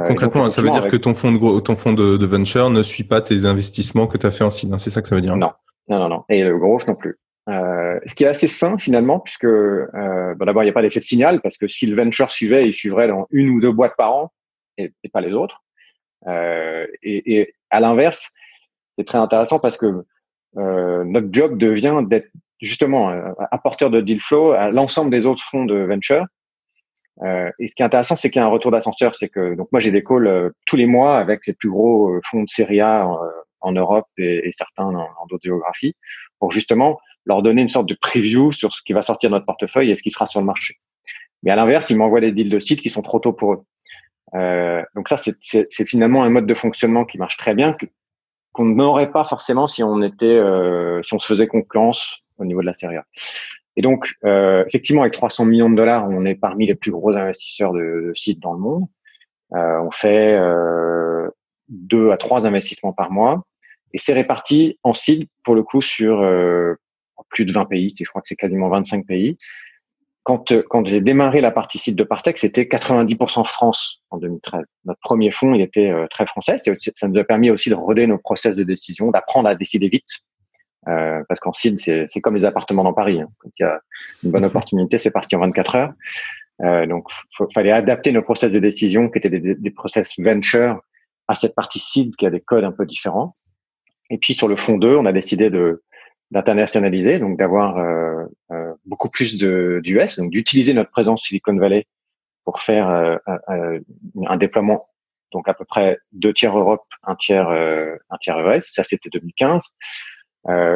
Concrètement, 0.08 0.50
ça 0.50 0.62
veut 0.62 0.70
dire 0.70 0.88
que 0.88 0.96
ton 0.96 1.14
fonds 1.14 1.32
de 1.32 1.60
ton 1.60 1.76
fonds 1.76 1.92
de, 1.92 2.26
venture 2.26 2.70
ne 2.70 2.82
suit 2.82 3.04
pas 3.04 3.20
tes 3.20 3.44
investissements 3.44 4.06
que 4.06 4.18
tu 4.18 4.26
as 4.26 4.30
fait 4.30 4.44
en 4.44 4.50
seed. 4.50 4.72
Hein, 4.72 4.78
c'est 4.78 4.90
ça 4.90 5.00
que 5.00 5.08
ça 5.08 5.14
veut 5.14 5.20
dire? 5.20 5.36
Non, 5.36 5.52
non, 5.88 5.98
non, 5.98 6.08
non. 6.08 6.24
Et 6.28 6.42
le 6.42 6.58
gros 6.58 6.78
non 6.86 6.94
plus. 6.94 7.18
Euh, 7.48 7.98
ce 8.04 8.14
qui 8.14 8.24
est 8.24 8.28
assez 8.28 8.48
sain 8.48 8.76
finalement, 8.76 9.20
puisque 9.20 9.44
euh, 9.44 10.34
bon, 10.34 10.44
d'abord 10.44 10.62
il 10.62 10.66
n'y 10.66 10.70
a 10.70 10.74
pas 10.74 10.82
d'effet 10.82 11.00
de 11.00 11.04
signal, 11.04 11.40
parce 11.40 11.56
que 11.56 11.66
si 11.66 11.86
le 11.86 11.96
venture 11.96 12.30
suivait, 12.30 12.68
il 12.68 12.74
suivrait 12.74 13.08
dans 13.08 13.26
une 13.30 13.48
ou 13.48 13.60
deux 13.60 13.72
boîtes 13.72 13.96
par 13.96 14.14
an 14.14 14.32
et, 14.76 14.92
pas 15.12 15.22
les 15.22 15.32
autres. 15.32 15.62
Euh, 16.26 16.86
et, 17.02 17.38
et, 17.38 17.54
à 17.70 17.80
l'inverse, 17.80 18.32
c'est 18.98 19.04
très 19.04 19.18
intéressant 19.18 19.58
parce 19.58 19.78
que 19.78 20.04
euh, 20.56 21.04
notre 21.04 21.28
job 21.30 21.58
devient 21.58 22.02
d'être 22.06 22.28
justement 22.60 23.10
euh, 23.10 23.32
apporteur 23.50 23.90
de 23.90 24.00
deal 24.00 24.20
flow 24.20 24.52
à 24.52 24.70
l'ensemble 24.70 25.10
des 25.10 25.26
autres 25.26 25.42
fonds 25.42 25.64
de 25.64 25.76
venture. 25.84 26.26
Euh, 27.22 27.50
et 27.58 27.68
ce 27.68 27.74
qui 27.74 27.82
est 27.82 27.86
intéressant, 27.86 28.16
c'est 28.16 28.30
qu'il 28.30 28.40
y 28.40 28.42
a 28.42 28.46
un 28.46 28.50
retour 28.50 28.70
d'ascenseur. 28.70 29.14
C'est 29.14 29.28
que 29.28 29.54
donc 29.54 29.68
moi 29.72 29.80
j'ai 29.80 29.90
des 29.90 30.02
calls 30.02 30.52
tous 30.66 30.76
les 30.76 30.86
mois 30.86 31.16
avec 31.16 31.46
les 31.46 31.52
plus 31.52 31.70
gros 31.70 32.18
fonds 32.24 32.42
de 32.42 32.48
série 32.48 32.80
A 32.80 33.08
en, 33.60 33.72
Europe 33.72 34.06
et, 34.16 34.48
et 34.48 34.52
certains 34.52 34.92
dans, 34.92 35.08
d'autres 35.28 35.44
géographies 35.44 35.94
pour 36.38 36.52
justement 36.52 36.98
leur 37.26 37.42
donner 37.42 37.62
une 37.62 37.68
sorte 37.68 37.88
de 37.88 37.96
preview 38.00 38.52
sur 38.52 38.72
ce 38.72 38.82
qui 38.82 38.92
va 38.92 39.02
sortir 39.02 39.30
de 39.30 39.34
notre 39.34 39.46
portefeuille 39.46 39.90
et 39.90 39.96
ce 39.96 40.02
qui 40.02 40.10
sera 40.10 40.26
sur 40.26 40.40
le 40.40 40.46
marché. 40.46 40.76
Mais 41.42 41.50
à 41.50 41.56
l'inverse, 41.56 41.90
ils 41.90 41.96
m'envoient 41.96 42.20
des 42.20 42.32
deals 42.32 42.50
de 42.50 42.58
site 42.58 42.80
qui 42.80 42.90
sont 42.90 43.02
trop 43.02 43.20
tôt 43.20 43.32
pour 43.32 43.52
eux. 43.52 43.62
Euh, 44.34 44.82
donc 44.94 45.08
ça, 45.08 45.16
c'est 45.16 45.84
finalement 45.86 46.22
un 46.22 46.30
mode 46.30 46.46
de 46.46 46.54
fonctionnement 46.54 47.04
qui 47.04 47.18
marche 47.18 47.36
très 47.36 47.54
bien, 47.54 47.76
qu'on 48.52 48.64
n'aurait 48.64 49.12
pas 49.12 49.24
forcément 49.24 49.66
si 49.66 49.82
on 49.82 50.02
était, 50.02 50.26
euh, 50.26 51.02
si 51.02 51.14
on 51.14 51.18
se 51.18 51.26
faisait 51.26 51.46
concurrence 51.46 52.22
au 52.38 52.44
niveau 52.44 52.60
de 52.60 52.66
la 52.66 52.74
série. 52.74 52.96
Et 53.76 53.82
donc, 53.82 54.14
euh, 54.24 54.64
effectivement, 54.66 55.02
avec 55.02 55.12
300 55.12 55.44
millions 55.44 55.70
de 55.70 55.76
dollars, 55.76 56.08
on 56.10 56.24
est 56.24 56.34
parmi 56.34 56.66
les 56.66 56.74
plus 56.74 56.90
gros 56.90 57.14
investisseurs 57.14 57.72
de, 57.72 58.08
de 58.08 58.12
sites 58.14 58.40
dans 58.40 58.52
le 58.52 58.58
monde. 58.58 58.86
Euh, 59.54 59.80
on 59.80 59.90
fait 59.90 60.36
euh, 60.36 61.28
deux 61.68 62.10
à 62.10 62.16
trois 62.16 62.44
investissements 62.44 62.92
par 62.92 63.12
mois, 63.12 63.44
et 63.92 63.98
c'est 63.98 64.12
réparti 64.12 64.78
en 64.82 64.94
sites 64.94 65.30
pour 65.44 65.54
le 65.54 65.62
coup 65.62 65.82
sur 65.82 66.20
euh, 66.20 66.74
plus 67.30 67.44
de 67.44 67.52
20 67.52 67.66
pays, 67.66 67.92
je 67.98 68.04
crois 68.04 68.22
que 68.22 68.28
c'est 68.28 68.36
quasiment 68.36 68.68
25 68.68 69.06
pays. 69.06 69.36
Quand, 70.22 70.52
euh, 70.52 70.62
quand 70.68 70.86
j'ai 70.86 71.00
démarré 71.00 71.40
la 71.40 71.50
partie 71.50 71.78
site 71.78 71.96
de 71.96 72.04
Partech, 72.04 72.38
c'était 72.38 72.64
90% 72.64 73.46
France 73.46 74.02
en 74.10 74.18
2013. 74.18 74.62
Notre 74.84 75.00
premier 75.00 75.30
fonds, 75.30 75.54
il 75.54 75.62
était 75.62 75.88
euh, 75.88 76.06
très 76.08 76.26
français. 76.26 76.58
Ça 76.58 77.08
nous 77.08 77.18
a 77.18 77.24
permis 77.24 77.50
aussi 77.50 77.70
de 77.70 77.74
roder 77.74 78.06
nos 78.06 78.18
process 78.18 78.56
de 78.56 78.62
décision, 78.62 79.10
d'apprendre 79.10 79.48
à 79.48 79.54
décider 79.54 79.88
vite. 79.88 80.20
Euh, 80.86 81.22
parce 81.28 81.40
qu'en 81.40 81.52
site, 81.52 81.80
c'est 81.80 82.20
comme 82.20 82.36
les 82.36 82.44
appartements 82.44 82.84
dans 82.84 82.92
Paris. 82.92 83.20
Hein. 83.20 83.28
Quand 83.38 83.50
il 83.58 83.62
y 83.62 83.66
a 83.66 83.80
une 84.22 84.30
bonne 84.30 84.44
opportunité, 84.44 84.98
c'est 84.98 85.10
parti 85.10 85.34
en 85.36 85.40
24 85.40 85.74
heures. 85.74 85.92
Euh, 86.62 86.86
donc, 86.86 87.08
il 87.40 87.46
fallait 87.54 87.72
adapter 87.72 88.12
nos 88.12 88.22
process 88.22 88.52
de 88.52 88.58
décision, 88.58 89.08
qui 89.08 89.18
étaient 89.18 89.30
des, 89.30 89.54
des 89.54 89.70
process 89.70 90.14
venture, 90.18 90.80
à 91.26 91.34
cette 91.34 91.54
partie 91.54 91.78
seed 91.78 92.16
qui 92.16 92.26
a 92.26 92.30
des 92.30 92.40
codes 92.40 92.64
un 92.64 92.72
peu 92.72 92.86
différents. 92.86 93.34
Et 94.10 94.18
puis 94.18 94.34
sur 94.34 94.48
le 94.48 94.56
fond 94.56 94.78
2, 94.78 94.96
on 94.96 95.06
a 95.06 95.12
décidé 95.12 95.50
de 95.50 95.82
d'internationaliser, 96.30 97.18
donc 97.18 97.38
d'avoir 97.38 97.78
euh, 97.78 98.24
euh, 98.50 98.74
beaucoup 98.84 99.08
plus 99.08 99.36
d'US, 99.36 100.18
donc 100.18 100.30
d'utiliser 100.30 100.74
notre 100.74 100.90
présence 100.90 101.22
Silicon 101.22 101.56
Valley 101.56 101.86
pour 102.44 102.60
faire 102.60 102.90
euh, 102.90 103.78
un 104.26 104.36
déploiement, 104.36 104.88
donc 105.32 105.48
à 105.48 105.54
peu 105.54 105.64
près 105.64 105.98
deux 106.12 106.34
tiers 106.34 106.56
Europe, 106.56 106.84
un 107.02 107.14
tiers 107.14 107.48
un 107.48 108.16
tiers 108.20 108.38
US. 108.40 108.72
Ça 108.74 108.84
c'était 108.84 109.10
2015. 109.10 109.64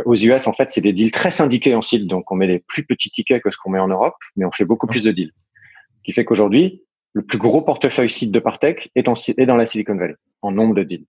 aux 0.04 0.14
US, 0.14 0.46
en 0.46 0.52
fait, 0.52 0.72
c'est 0.72 0.80
des 0.80 0.92
deals 0.92 1.12
très 1.12 1.30
syndiqués 1.30 1.74
en 1.74 1.82
site, 1.82 2.06
donc 2.06 2.30
on 2.30 2.34
met 2.34 2.46
les 2.46 2.58
plus 2.60 2.84
petits 2.84 3.10
tickets 3.10 3.42
que 3.42 3.50
ce 3.50 3.56
qu'on 3.58 3.70
met 3.70 3.78
en 3.78 3.88
Europe, 3.88 4.16
mais 4.36 4.44
on 4.44 4.52
fait 4.52 4.66
beaucoup 4.66 4.86
plus 4.86 5.02
de 5.02 5.12
deals. 5.12 5.32
Ce 5.98 6.02
qui 6.04 6.12
fait 6.12 6.24
qu'aujourd'hui, 6.24 6.82
le 7.14 7.22
plus 7.22 7.38
gros 7.38 7.62
portefeuille 7.62 8.10
site 8.10 8.32
de 8.32 8.38
Partech 8.38 8.90
est, 8.94 9.08
en, 9.08 9.14
est 9.14 9.46
dans 9.46 9.56
la 9.56 9.66
Silicon 9.66 9.96
Valley, 9.96 10.16
en 10.40 10.50
nombre 10.50 10.74
de 10.74 10.82
deals. 10.82 11.06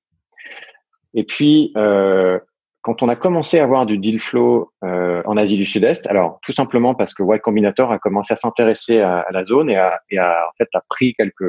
Et 1.14 1.24
puis, 1.24 1.72
euh, 1.78 2.40
quand 2.82 3.02
on 3.02 3.10
a 3.10 3.16
commencé 3.16 3.60
à 3.60 3.64
avoir 3.64 3.86
du 3.86 3.98
deal 3.98 4.20
flow 4.20 4.72
euh, 4.84 5.22
en 5.26 5.38
Asie 5.38 5.58
du 5.58 5.66
Sud-Est, 5.66 6.08
alors 6.08 6.40
tout 6.44 6.52
simplement 6.52 6.96
parce 6.96 7.14
que 7.14 7.24
Y 7.24 7.40
Combinator 7.40 7.92
a 7.92 8.00
commencé 8.00 8.34
à 8.34 8.38
s'intéresser 8.38 9.00
à, 9.00 9.26
la 9.32 9.44
zone 9.46 9.70
et 9.70 9.78
a, 9.78 10.00
et 10.10 10.18
a, 10.18 10.46
en 10.50 10.54
fait 10.58 10.68
a 10.74 10.82
pris 10.90 11.14
quelques 11.16 11.46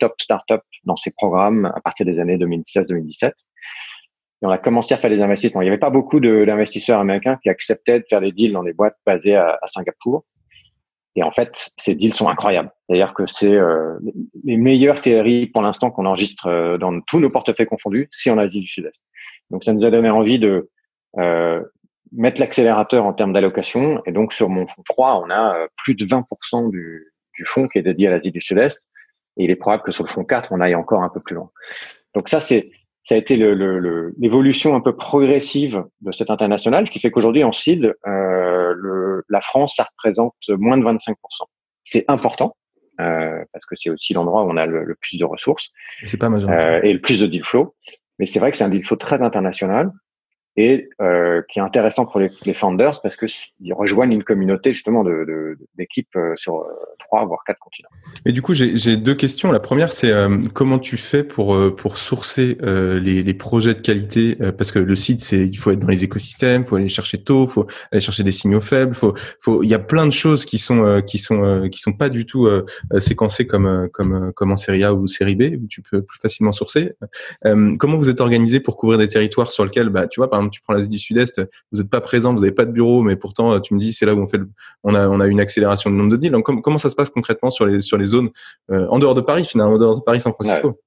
top 0.00 0.14
startups 0.20 0.54
dans 0.84 0.96
ses 0.96 1.12
programmes 1.12 1.66
à 1.66 1.80
partir 1.80 2.04
des 2.06 2.18
années 2.18 2.36
2016-2017. 2.38 3.28
Et 3.28 3.32
on 4.42 4.50
a 4.50 4.58
commencé 4.58 4.94
à 4.94 4.96
faire 4.96 5.10
des 5.10 5.22
investissements. 5.22 5.62
Il 5.62 5.66
n'y 5.66 5.70
avait 5.70 5.78
pas 5.78 5.90
beaucoup 5.90 6.18
d'investisseurs 6.18 6.98
américains 6.98 7.38
qui 7.42 7.48
acceptaient 7.48 8.00
de 8.00 8.04
faire 8.10 8.20
des 8.20 8.32
deals 8.32 8.52
dans 8.52 8.64
des 8.64 8.72
boîtes 8.72 8.96
basées 9.06 9.36
à, 9.36 9.58
à 9.62 9.66
Singapour. 9.66 10.24
Et 11.16 11.22
en 11.22 11.30
fait, 11.30 11.70
ces 11.76 11.94
deals 11.94 12.12
sont 12.12 12.28
incroyables. 12.28 12.72
C'est-à-dire 12.88 13.14
que 13.14 13.26
c'est 13.26 13.52
euh, 13.52 13.98
les 14.44 14.56
meilleurs 14.56 15.00
TRI 15.00 15.46
pour 15.46 15.62
l'instant 15.62 15.90
qu'on 15.90 16.06
enregistre 16.06 16.46
euh, 16.48 16.76
dans 16.76 17.00
tous 17.00 17.20
nos 17.20 17.30
portefeuilles 17.30 17.66
confondus, 17.66 18.08
c'est 18.10 18.30
en 18.30 18.38
Asie 18.38 18.60
du 18.60 18.66
Sud-Est. 18.66 19.00
Donc 19.50 19.62
ça 19.64 19.72
nous 19.72 19.84
a 19.84 19.90
donné 19.90 20.10
envie 20.10 20.40
de 20.40 20.70
euh, 21.18 21.62
mettre 22.12 22.40
l'accélérateur 22.40 23.04
en 23.04 23.12
termes 23.12 23.32
d'allocation. 23.32 24.02
Et 24.06 24.12
donc 24.12 24.32
sur 24.32 24.48
mon 24.48 24.66
fonds 24.66 24.82
3, 24.88 25.22
on 25.24 25.30
a 25.30 25.56
euh, 25.56 25.66
plus 25.76 25.94
de 25.94 26.04
20% 26.04 26.70
du, 26.70 27.12
du 27.34 27.44
fonds 27.44 27.68
qui 27.68 27.78
est 27.78 27.82
dédié 27.82 28.08
à 28.08 28.10
l'Asie 28.10 28.32
du 28.32 28.40
Sud-Est. 28.40 28.88
Et 29.36 29.44
il 29.44 29.50
est 29.50 29.56
probable 29.56 29.84
que 29.84 29.92
sur 29.92 30.04
le 30.04 30.08
fonds 30.08 30.24
4, 30.24 30.50
on 30.52 30.60
aille 30.60 30.74
encore 30.74 31.02
un 31.02 31.10
peu 31.10 31.20
plus 31.20 31.36
loin. 31.36 31.50
Donc 32.14 32.28
ça, 32.28 32.40
c'est 32.40 32.70
ça 33.04 33.14
a 33.14 33.18
été 33.18 33.36
l'évolution 33.36 34.70
le, 34.70 34.74
le, 34.74 34.78
un 34.78 34.80
peu 34.80 34.96
progressive 34.96 35.84
de 36.00 36.10
cet 36.10 36.30
international, 36.30 36.86
ce 36.86 36.90
qui 36.90 36.98
fait 36.98 37.10
qu'aujourd'hui 37.10 37.44
en 37.44 37.52
CID, 37.52 37.94
euh, 38.06 38.74
le, 38.74 39.03
la 39.28 39.40
France, 39.40 39.74
ça 39.76 39.84
représente 39.84 40.34
moins 40.48 40.78
de 40.78 40.84
25%. 40.84 41.14
C'est 41.82 42.04
important 42.08 42.56
euh, 43.00 43.44
parce 43.52 43.66
que 43.66 43.74
c'est 43.76 43.90
aussi 43.90 44.14
l'endroit 44.14 44.44
où 44.44 44.50
on 44.50 44.56
a 44.56 44.66
le, 44.66 44.96
plus 45.00 45.18
de 45.18 45.24
ressources. 45.24 45.70
C'est 46.04 46.16
pas 46.16 46.30
euh, 46.30 46.80
et 46.82 46.92
le 46.92 47.00
plus 47.00 47.20
de 47.20 47.26
deal 47.26 47.44
flow. 47.44 47.74
Mais 48.18 48.26
c'est 48.26 48.38
vrai 48.38 48.50
que 48.50 48.56
c'est 48.56 48.64
un 48.64 48.68
deal 48.68 48.84
flow 48.84 48.96
très 48.96 49.22
international 49.22 49.90
et 50.56 50.88
euh, 51.00 51.42
qui 51.50 51.58
est 51.58 51.62
intéressant 51.62 52.06
pour 52.06 52.20
les, 52.20 52.30
les 52.44 52.54
founders 52.54 53.00
parce 53.02 53.16
que 53.16 53.26
ils 53.60 53.72
rejoignent 53.72 54.12
une 54.12 54.22
communauté 54.22 54.72
justement 54.72 55.02
de 55.02 55.58
d'équipes 55.76 56.14
euh, 56.16 56.34
sur 56.36 56.60
euh, 56.60 56.64
trois 56.98 57.24
voire 57.24 57.40
quatre 57.44 57.58
continents. 57.58 57.88
Mais 58.24 58.32
du 58.32 58.40
coup, 58.40 58.54
j'ai 58.54 58.96
deux 58.96 59.14
questions. 59.14 59.50
La 59.50 59.60
première, 59.60 59.92
c'est 59.92 60.12
euh, 60.12 60.38
comment 60.52 60.78
tu 60.78 60.96
fais 60.96 61.24
pour 61.24 61.56
pour 61.76 61.98
sourcer 61.98 62.58
euh, 62.62 63.00
les, 63.00 63.22
les, 63.22 63.34
projets 63.34 63.74
de 63.74 63.80
qualité? 63.80 64.36
Parce 64.56 64.70
que 64.70 64.78
le 64.78 64.96
site, 64.96 65.20
c'est 65.20 65.46
il 65.46 65.56
faut 65.56 65.72
être 65.72 65.80
dans 65.80 65.88
les 65.88 66.04
écosystèmes, 66.04 66.64
faut 66.64 66.76
aller 66.76 66.88
chercher 66.88 67.18
tôt, 67.18 67.48
faut 67.48 67.66
aller 67.90 68.00
chercher 68.00 68.22
des 68.22 68.32
signaux 68.32 68.60
faibles, 68.60 68.94
faut 68.94 69.14
faut 69.40 69.62
il 69.62 69.68
y 69.68 69.74
a 69.74 69.78
plein 69.80 70.06
de 70.06 70.12
choses 70.12 70.44
qui 70.44 70.58
sont 70.58 71.02
qui 71.04 71.18
sont 71.18 71.68
qui 71.70 71.80
sont 71.80 71.92
pas 71.92 72.08
du 72.08 72.26
tout 72.26 72.48
séquencées 72.98 73.46
comme 73.46 73.88
comme 73.92 74.32
comme 74.34 74.52
en 74.52 74.56
série 74.56 74.84
A 74.84 74.94
ou 74.94 75.08
série 75.08 75.34
B 75.34 75.56
où 75.62 75.66
tu 75.66 75.82
peux 75.82 76.02
plus 76.02 76.18
facilement 76.20 76.52
sourcer. 76.52 76.92
comment 77.42 77.96
vous 77.96 78.08
êtes 78.08 78.20
organisé 78.20 78.60
pour 78.60 78.76
couvrir 78.76 78.98
des 78.98 79.08
territoires 79.08 79.50
sur 79.50 79.64
lesquels 79.64 79.88
bah 79.88 80.06
tu 80.06 80.20
vois 80.20 80.30
par 80.30 80.43
tu 80.50 80.60
prends 80.62 80.74
l'Asie 80.74 80.88
du 80.88 80.98
Sud-Est, 80.98 81.40
vous 81.72 81.80
n'êtes 81.80 81.90
pas 81.90 82.00
présent, 82.00 82.32
vous 82.32 82.40
n'avez 82.40 82.52
pas 82.52 82.64
de 82.64 82.72
bureau, 82.72 83.02
mais 83.02 83.16
pourtant, 83.16 83.60
tu 83.60 83.74
me 83.74 83.78
dis, 83.78 83.92
c'est 83.92 84.06
là 84.06 84.14
où 84.14 84.22
on 84.22 84.26
fait, 84.26 84.40
on 84.82 84.94
a, 84.94 85.08
on 85.08 85.20
a 85.20 85.26
une 85.26 85.40
accélération 85.40 85.90
de 85.90 85.96
nombre 85.96 86.10
de 86.10 86.16
deals. 86.16 86.34
Comment 86.42 86.78
ça 86.78 86.88
se 86.88 86.96
passe 86.96 87.10
concrètement 87.10 87.50
sur 87.50 87.66
les, 87.66 87.80
sur 87.80 87.96
les 87.96 88.04
zones 88.04 88.30
euh, 88.70 88.86
en 88.88 88.98
dehors 88.98 89.14
de 89.14 89.20
Paris, 89.20 89.44
finalement, 89.44 89.74
en 89.74 89.78
dehors 89.78 89.96
de 89.96 90.02
Paris, 90.02 90.20
San 90.20 90.32
Francisco? 90.32 90.80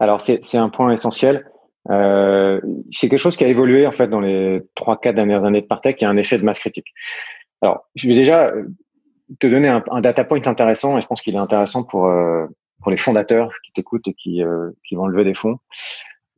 Alors, 0.00 0.20
c'est 0.20 0.56
un 0.56 0.68
point 0.68 0.92
essentiel. 0.92 1.50
Euh, 1.90 2.60
c'est 2.90 3.08
quelque 3.08 3.20
chose 3.20 3.36
qui 3.36 3.44
a 3.44 3.48
évolué 3.48 3.86
en 3.86 3.92
fait 3.92 4.08
dans 4.08 4.20
les 4.20 4.62
trois, 4.74 4.98
quatre 4.98 5.16
dernières 5.16 5.44
années 5.44 5.60
de 5.60 5.66
Partech. 5.66 6.00
Y 6.00 6.04
a 6.06 6.08
un 6.08 6.16
effet 6.16 6.38
de 6.38 6.44
masse 6.44 6.58
critique. 6.58 6.86
Alors, 7.60 7.86
je 7.94 8.08
vais 8.08 8.14
déjà 8.14 8.48
euh, 8.48 8.64
te 9.38 9.46
donner 9.46 9.68
un, 9.68 10.00
data 10.00 10.24
point 10.24 10.40
intéressant, 10.46 10.96
et 10.96 11.00
je 11.00 11.06
pense 11.06 11.22
qu'il 11.22 11.34
est 11.34 11.38
intéressant 11.38 11.82
pour 11.82 12.10
pour 12.82 12.90
les 12.90 12.96
fondateurs 12.98 13.50
qui 13.64 13.72
t'écoutent 13.72 14.06
et 14.08 14.14
qui 14.14 14.42
qui 14.86 14.94
vont 14.94 15.06
lever 15.06 15.24
des 15.24 15.34
fonds 15.34 15.58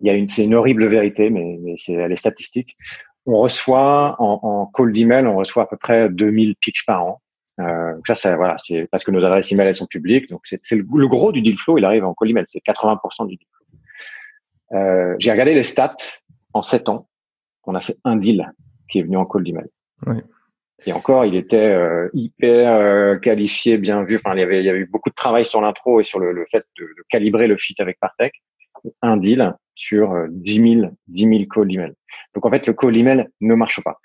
il 0.00 0.06
y 0.06 0.10
a 0.10 0.14
une, 0.14 0.28
c'est 0.28 0.44
une 0.44 0.54
horrible 0.54 0.86
vérité, 0.86 1.30
mais, 1.30 1.58
mais 1.60 1.74
c'est, 1.76 1.94
elle 1.94 2.12
est 2.12 2.16
statistique. 2.16 2.76
On 3.24 3.38
reçoit 3.38 4.16
en, 4.20 4.40
en 4.42 4.66
call 4.66 4.92
d'email, 4.92 5.26
on 5.26 5.36
reçoit 5.36 5.64
à 5.64 5.66
peu 5.66 5.76
près 5.76 6.08
2000 6.08 6.56
pitches 6.56 6.86
par 6.86 7.04
an. 7.04 7.22
Euh, 7.58 7.94
ça, 8.06 8.14
ça, 8.14 8.36
voilà, 8.36 8.56
c'est 8.58 8.86
parce 8.90 9.02
que 9.02 9.10
nos 9.10 9.24
adresses 9.24 9.50
email 9.50 9.68
elles 9.68 9.74
sont 9.74 9.86
publiques. 9.86 10.28
Donc 10.28 10.42
c'est, 10.44 10.60
c'est 10.62 10.76
le, 10.76 11.08
gros 11.08 11.32
du 11.32 11.40
deal 11.42 11.56
flow, 11.56 11.78
il 11.78 11.84
arrive 11.84 12.04
en 12.04 12.14
call 12.14 12.30
email, 12.30 12.44
c'est 12.46 12.62
80% 12.64 13.26
du 13.26 13.36
deal 13.36 13.46
flow. 13.56 14.78
Euh, 14.78 15.16
j'ai 15.18 15.32
regardé 15.32 15.54
les 15.54 15.62
stats 15.62 15.96
en 16.52 16.62
7 16.62 16.88
ans. 16.88 17.08
On 17.64 17.74
a 17.74 17.80
fait 17.80 17.96
un 18.04 18.16
deal 18.16 18.52
qui 18.90 19.00
est 19.00 19.02
venu 19.02 19.16
en 19.16 19.24
call 19.24 19.44
d'email. 19.44 19.66
Ouais. 20.06 20.22
Et 20.84 20.92
encore, 20.92 21.24
il 21.24 21.34
était 21.34 21.56
euh, 21.56 22.10
hyper 22.12 22.74
euh, 22.74 23.16
qualifié, 23.16 23.78
bien 23.78 24.02
vu. 24.02 24.16
Enfin, 24.16 24.34
il 24.34 24.40
y 24.40 24.42
avait, 24.42 24.60
il 24.60 24.66
y 24.66 24.68
avait 24.68 24.80
eu 24.80 24.86
beaucoup 24.86 25.08
de 25.08 25.14
travail 25.14 25.44
sur 25.46 25.60
l'intro 25.60 26.00
et 26.00 26.04
sur 26.04 26.18
le, 26.18 26.32
le 26.32 26.44
fait 26.50 26.66
de, 26.78 26.84
de, 26.84 27.04
calibrer 27.08 27.46
le 27.46 27.56
fit 27.56 27.74
avec 27.78 27.98
Partech. 27.98 28.34
Un 29.02 29.16
deal 29.16 29.54
sur 29.74 30.14
10 30.30 30.80
000, 30.80 30.90
10 31.08 31.28
000 31.28 31.44
call 31.52 31.72
email. 31.72 31.92
Donc 32.34 32.46
en 32.46 32.50
fait, 32.50 32.66
le 32.66 32.72
call 32.72 32.96
email 32.96 33.28
ne 33.40 33.54
marche 33.54 33.82
pas. 33.82 33.98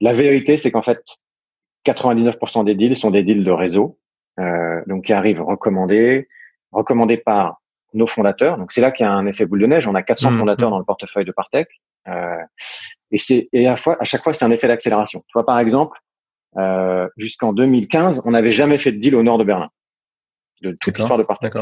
La 0.00 0.12
vérité, 0.12 0.56
c'est 0.56 0.70
qu'en 0.70 0.82
fait, 0.82 1.02
99% 1.86 2.64
des 2.64 2.74
deals 2.74 2.96
sont 2.96 3.10
des 3.10 3.22
deals 3.22 3.44
de 3.44 3.50
réseau, 3.50 3.98
euh, 4.38 4.82
donc 4.86 5.04
qui 5.04 5.12
arrivent 5.12 5.42
recommandés, 5.42 6.28
recommandés 6.72 7.16
par 7.16 7.60
nos 7.94 8.06
fondateurs. 8.06 8.58
Donc 8.58 8.72
c'est 8.72 8.80
là 8.80 8.90
qu'il 8.90 9.04
y 9.04 9.08
a 9.08 9.12
un 9.12 9.26
effet 9.26 9.46
boule 9.46 9.60
de 9.60 9.66
neige. 9.66 9.86
On 9.86 9.94
a 9.94 10.02
400 10.02 10.30
mmh, 10.30 10.38
fondateurs 10.38 10.68
mmh. 10.68 10.72
dans 10.72 10.78
le 10.78 10.84
portefeuille 10.84 11.24
de 11.24 11.32
Partech. 11.32 11.68
Euh, 12.08 12.36
et 13.10 13.18
c'est 13.18 13.48
et 13.52 13.66
à, 13.66 13.76
fois, 13.76 13.96
à 14.00 14.04
chaque 14.04 14.22
fois 14.22 14.34
c'est 14.34 14.44
un 14.44 14.50
effet 14.50 14.68
d'accélération. 14.68 15.20
Tu 15.20 15.32
vois 15.32 15.46
par 15.46 15.58
exemple, 15.58 15.98
euh, 16.56 17.08
jusqu'en 17.16 17.52
2015, 17.52 18.22
on 18.24 18.32
n'avait 18.32 18.50
jamais 18.50 18.78
fait 18.78 18.92
de 18.92 18.98
deal 18.98 19.14
au 19.14 19.22
nord 19.22 19.38
de 19.38 19.44
Berlin 19.44 19.70
de 20.62 20.72
toute 20.72 20.98
l'histoire 20.98 21.18
de 21.18 21.22
Partech. 21.22 21.54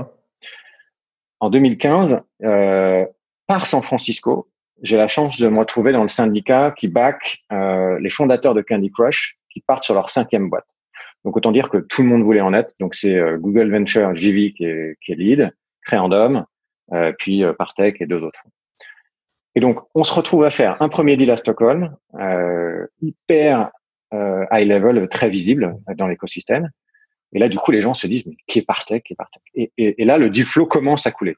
En 1.40 1.50
2015, 1.50 2.22
euh, 2.44 3.06
par 3.46 3.66
San 3.66 3.82
Francisco, 3.82 4.48
j'ai 4.82 4.96
la 4.96 5.08
chance 5.08 5.38
de 5.40 5.48
me 5.48 5.58
retrouver 5.58 5.92
dans 5.92 6.02
le 6.02 6.08
syndicat 6.08 6.72
qui 6.76 6.88
back 6.88 7.38
euh, 7.52 7.98
les 8.00 8.10
fondateurs 8.10 8.54
de 8.54 8.62
Candy 8.62 8.90
Crush 8.90 9.38
qui 9.50 9.60
partent 9.60 9.84
sur 9.84 9.94
leur 9.94 10.10
cinquième 10.10 10.50
boîte. 10.50 10.66
Donc 11.26 11.36
autant 11.36 11.50
dire 11.50 11.70
que 11.70 11.78
tout 11.78 12.02
le 12.02 12.08
monde 12.08 12.22
voulait 12.22 12.40
en 12.40 12.54
être. 12.54 12.72
Donc 12.78 12.94
c'est 12.94 13.16
euh, 13.16 13.36
Google 13.36 13.70
Venture, 13.70 14.14
JV 14.14 14.52
qui 14.52 14.64
est, 14.64 14.96
qui 15.00 15.12
est 15.12 15.16
lead, 15.16 15.50
Créandom, 15.84 16.44
euh, 16.92 17.12
puis 17.18 17.42
euh, 17.42 17.52
Partech 17.52 18.00
et 18.00 18.06
deux 18.06 18.22
autres. 18.22 18.40
Et 19.56 19.60
donc 19.60 19.80
on 19.94 20.04
se 20.04 20.14
retrouve 20.14 20.44
à 20.44 20.50
faire 20.50 20.80
un 20.80 20.88
premier 20.88 21.16
deal 21.16 21.30
à 21.32 21.36
Stockholm, 21.36 21.96
hyper 23.02 23.70
high 24.12 24.68
level, 24.68 25.08
très 25.08 25.28
visible 25.28 25.76
dans 25.96 26.06
l'écosystème. 26.06 26.70
Et 27.36 27.38
là 27.38 27.48
du 27.48 27.58
coup 27.58 27.70
les 27.70 27.80
gens 27.80 27.94
se 27.94 28.06
disent 28.06 28.24
mais 28.26 28.36
qui 28.46 28.58
est 28.58 28.62
Partech, 28.62 29.04
qui 29.04 29.12
est 29.12 29.16
Partech? 29.16 29.42
Et, 29.54 29.70
et, 29.76 30.02
et, 30.02 30.04
là 30.04 30.18
le 30.18 30.30
deal 30.30 30.44
flow 30.44 30.66
commence 30.66 31.06
à 31.06 31.12
couler. 31.12 31.36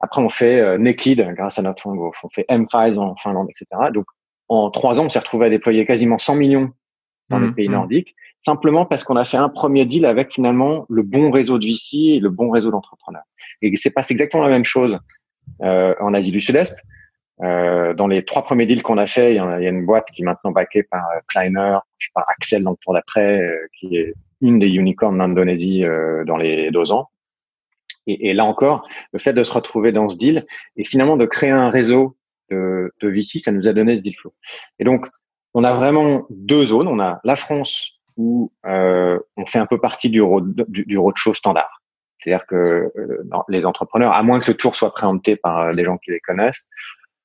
Après 0.00 0.20
on 0.20 0.28
fait 0.28 0.78
Naked 0.78 1.34
grâce 1.34 1.58
à 1.58 1.62
notre 1.62 1.82
fonds, 1.82 2.10
on 2.22 2.28
fait 2.30 2.44
M5 2.48 2.98
en 2.98 3.16
Finlande, 3.16 3.48
etc. 3.48 3.90
Donc 3.94 4.06
en 4.48 4.70
trois 4.70 5.00
ans 5.00 5.04
on 5.04 5.08
s'est 5.08 5.18
retrouvé 5.18 5.46
à 5.46 5.50
déployer 5.50 5.86
quasiment 5.86 6.18
100 6.18 6.34
millions 6.34 6.72
dans 7.28 7.38
les 7.38 7.46
mmh, 7.46 7.54
pays 7.54 7.68
mmh. 7.68 7.72
nordiques 7.72 8.14
simplement 8.40 8.86
parce 8.86 9.04
qu'on 9.04 9.16
a 9.16 9.24
fait 9.24 9.36
un 9.36 9.48
premier 9.48 9.84
deal 9.84 10.04
avec 10.06 10.32
finalement 10.32 10.86
le 10.88 11.02
bon 11.02 11.30
réseau 11.30 11.58
de 11.58 11.66
VC 11.66 12.16
et 12.16 12.18
le 12.18 12.30
bon 12.30 12.50
réseau 12.50 12.70
d'entrepreneurs. 12.70 13.22
Et 13.62 13.74
c'est 13.76 13.92
pas 13.92 14.02
exactement 14.08 14.42
la 14.42 14.50
même 14.50 14.64
chose 14.64 14.98
euh, 15.62 15.94
en 16.00 16.14
Asie 16.14 16.32
du 16.32 16.40
Sud-Est. 16.40 16.82
Euh, 17.42 17.94
dans 17.94 18.06
les 18.06 18.24
trois 18.24 18.42
premiers 18.42 18.66
deals 18.66 18.82
qu'on 18.82 18.98
a 18.98 19.06
fait, 19.06 19.32
il 19.32 19.36
y, 19.36 19.38
a, 19.38 19.68
une 19.68 19.86
boîte 19.86 20.08
qui 20.10 20.22
est 20.22 20.24
maintenant 20.24 20.50
backée 20.50 20.82
par 20.82 21.02
euh, 21.10 21.20
Kleiner, 21.28 21.78
par 22.14 22.28
Axel 22.28 22.62
dans 22.62 22.72
le 22.72 22.76
tour 22.82 22.92
d'après, 22.92 23.40
euh, 23.40 23.66
qui 23.78 23.96
est 23.96 24.14
une 24.40 24.58
des 24.58 24.68
unicorns 24.68 25.18
d'Indonésie 25.18 25.84
euh, 25.84 26.24
dans 26.24 26.36
les 26.36 26.70
deux 26.70 26.92
ans. 26.92 27.10
Et, 28.06 28.30
et, 28.30 28.34
là 28.34 28.44
encore, 28.44 28.88
le 29.12 29.18
fait 29.18 29.32
de 29.32 29.42
se 29.42 29.52
retrouver 29.52 29.92
dans 29.92 30.08
ce 30.08 30.16
deal 30.16 30.46
et 30.76 30.84
finalement 30.84 31.16
de 31.16 31.26
créer 31.26 31.50
un 31.50 31.70
réseau 31.70 32.16
de, 32.50 32.92
de 33.00 33.08
VC, 33.08 33.38
ça 33.38 33.52
nous 33.52 33.68
a 33.68 33.72
donné 33.72 33.96
ce 33.96 34.02
deal 34.02 34.16
flow. 34.16 34.34
Et 34.78 34.84
donc, 34.84 35.06
on 35.54 35.64
a 35.64 35.74
vraiment 35.74 36.26
deux 36.30 36.64
zones. 36.64 36.88
On 36.88 37.00
a 37.00 37.20
la 37.24 37.36
France 37.36 38.00
où 38.16 38.52
euh, 38.66 39.18
on 39.36 39.46
fait 39.46 39.58
un 39.58 39.66
peu 39.66 39.78
partie 39.78 40.10
du, 40.10 40.22
road, 40.22 40.64
du, 40.68 40.84
du 40.84 40.98
roadshow 40.98 41.34
standard. 41.34 41.80
C'est-à-dire 42.18 42.46
que 42.46 42.54
euh, 42.54 43.24
les 43.48 43.64
entrepreneurs, 43.64 44.12
à 44.12 44.22
moins 44.22 44.38
que 44.38 44.44
ce 44.44 44.52
tour 44.52 44.76
soit 44.76 44.92
préempté 44.92 45.36
par 45.36 45.60
euh, 45.60 45.72
des 45.72 45.84
gens 45.84 45.96
qui 45.98 46.10
les 46.10 46.20
connaissent, 46.20 46.66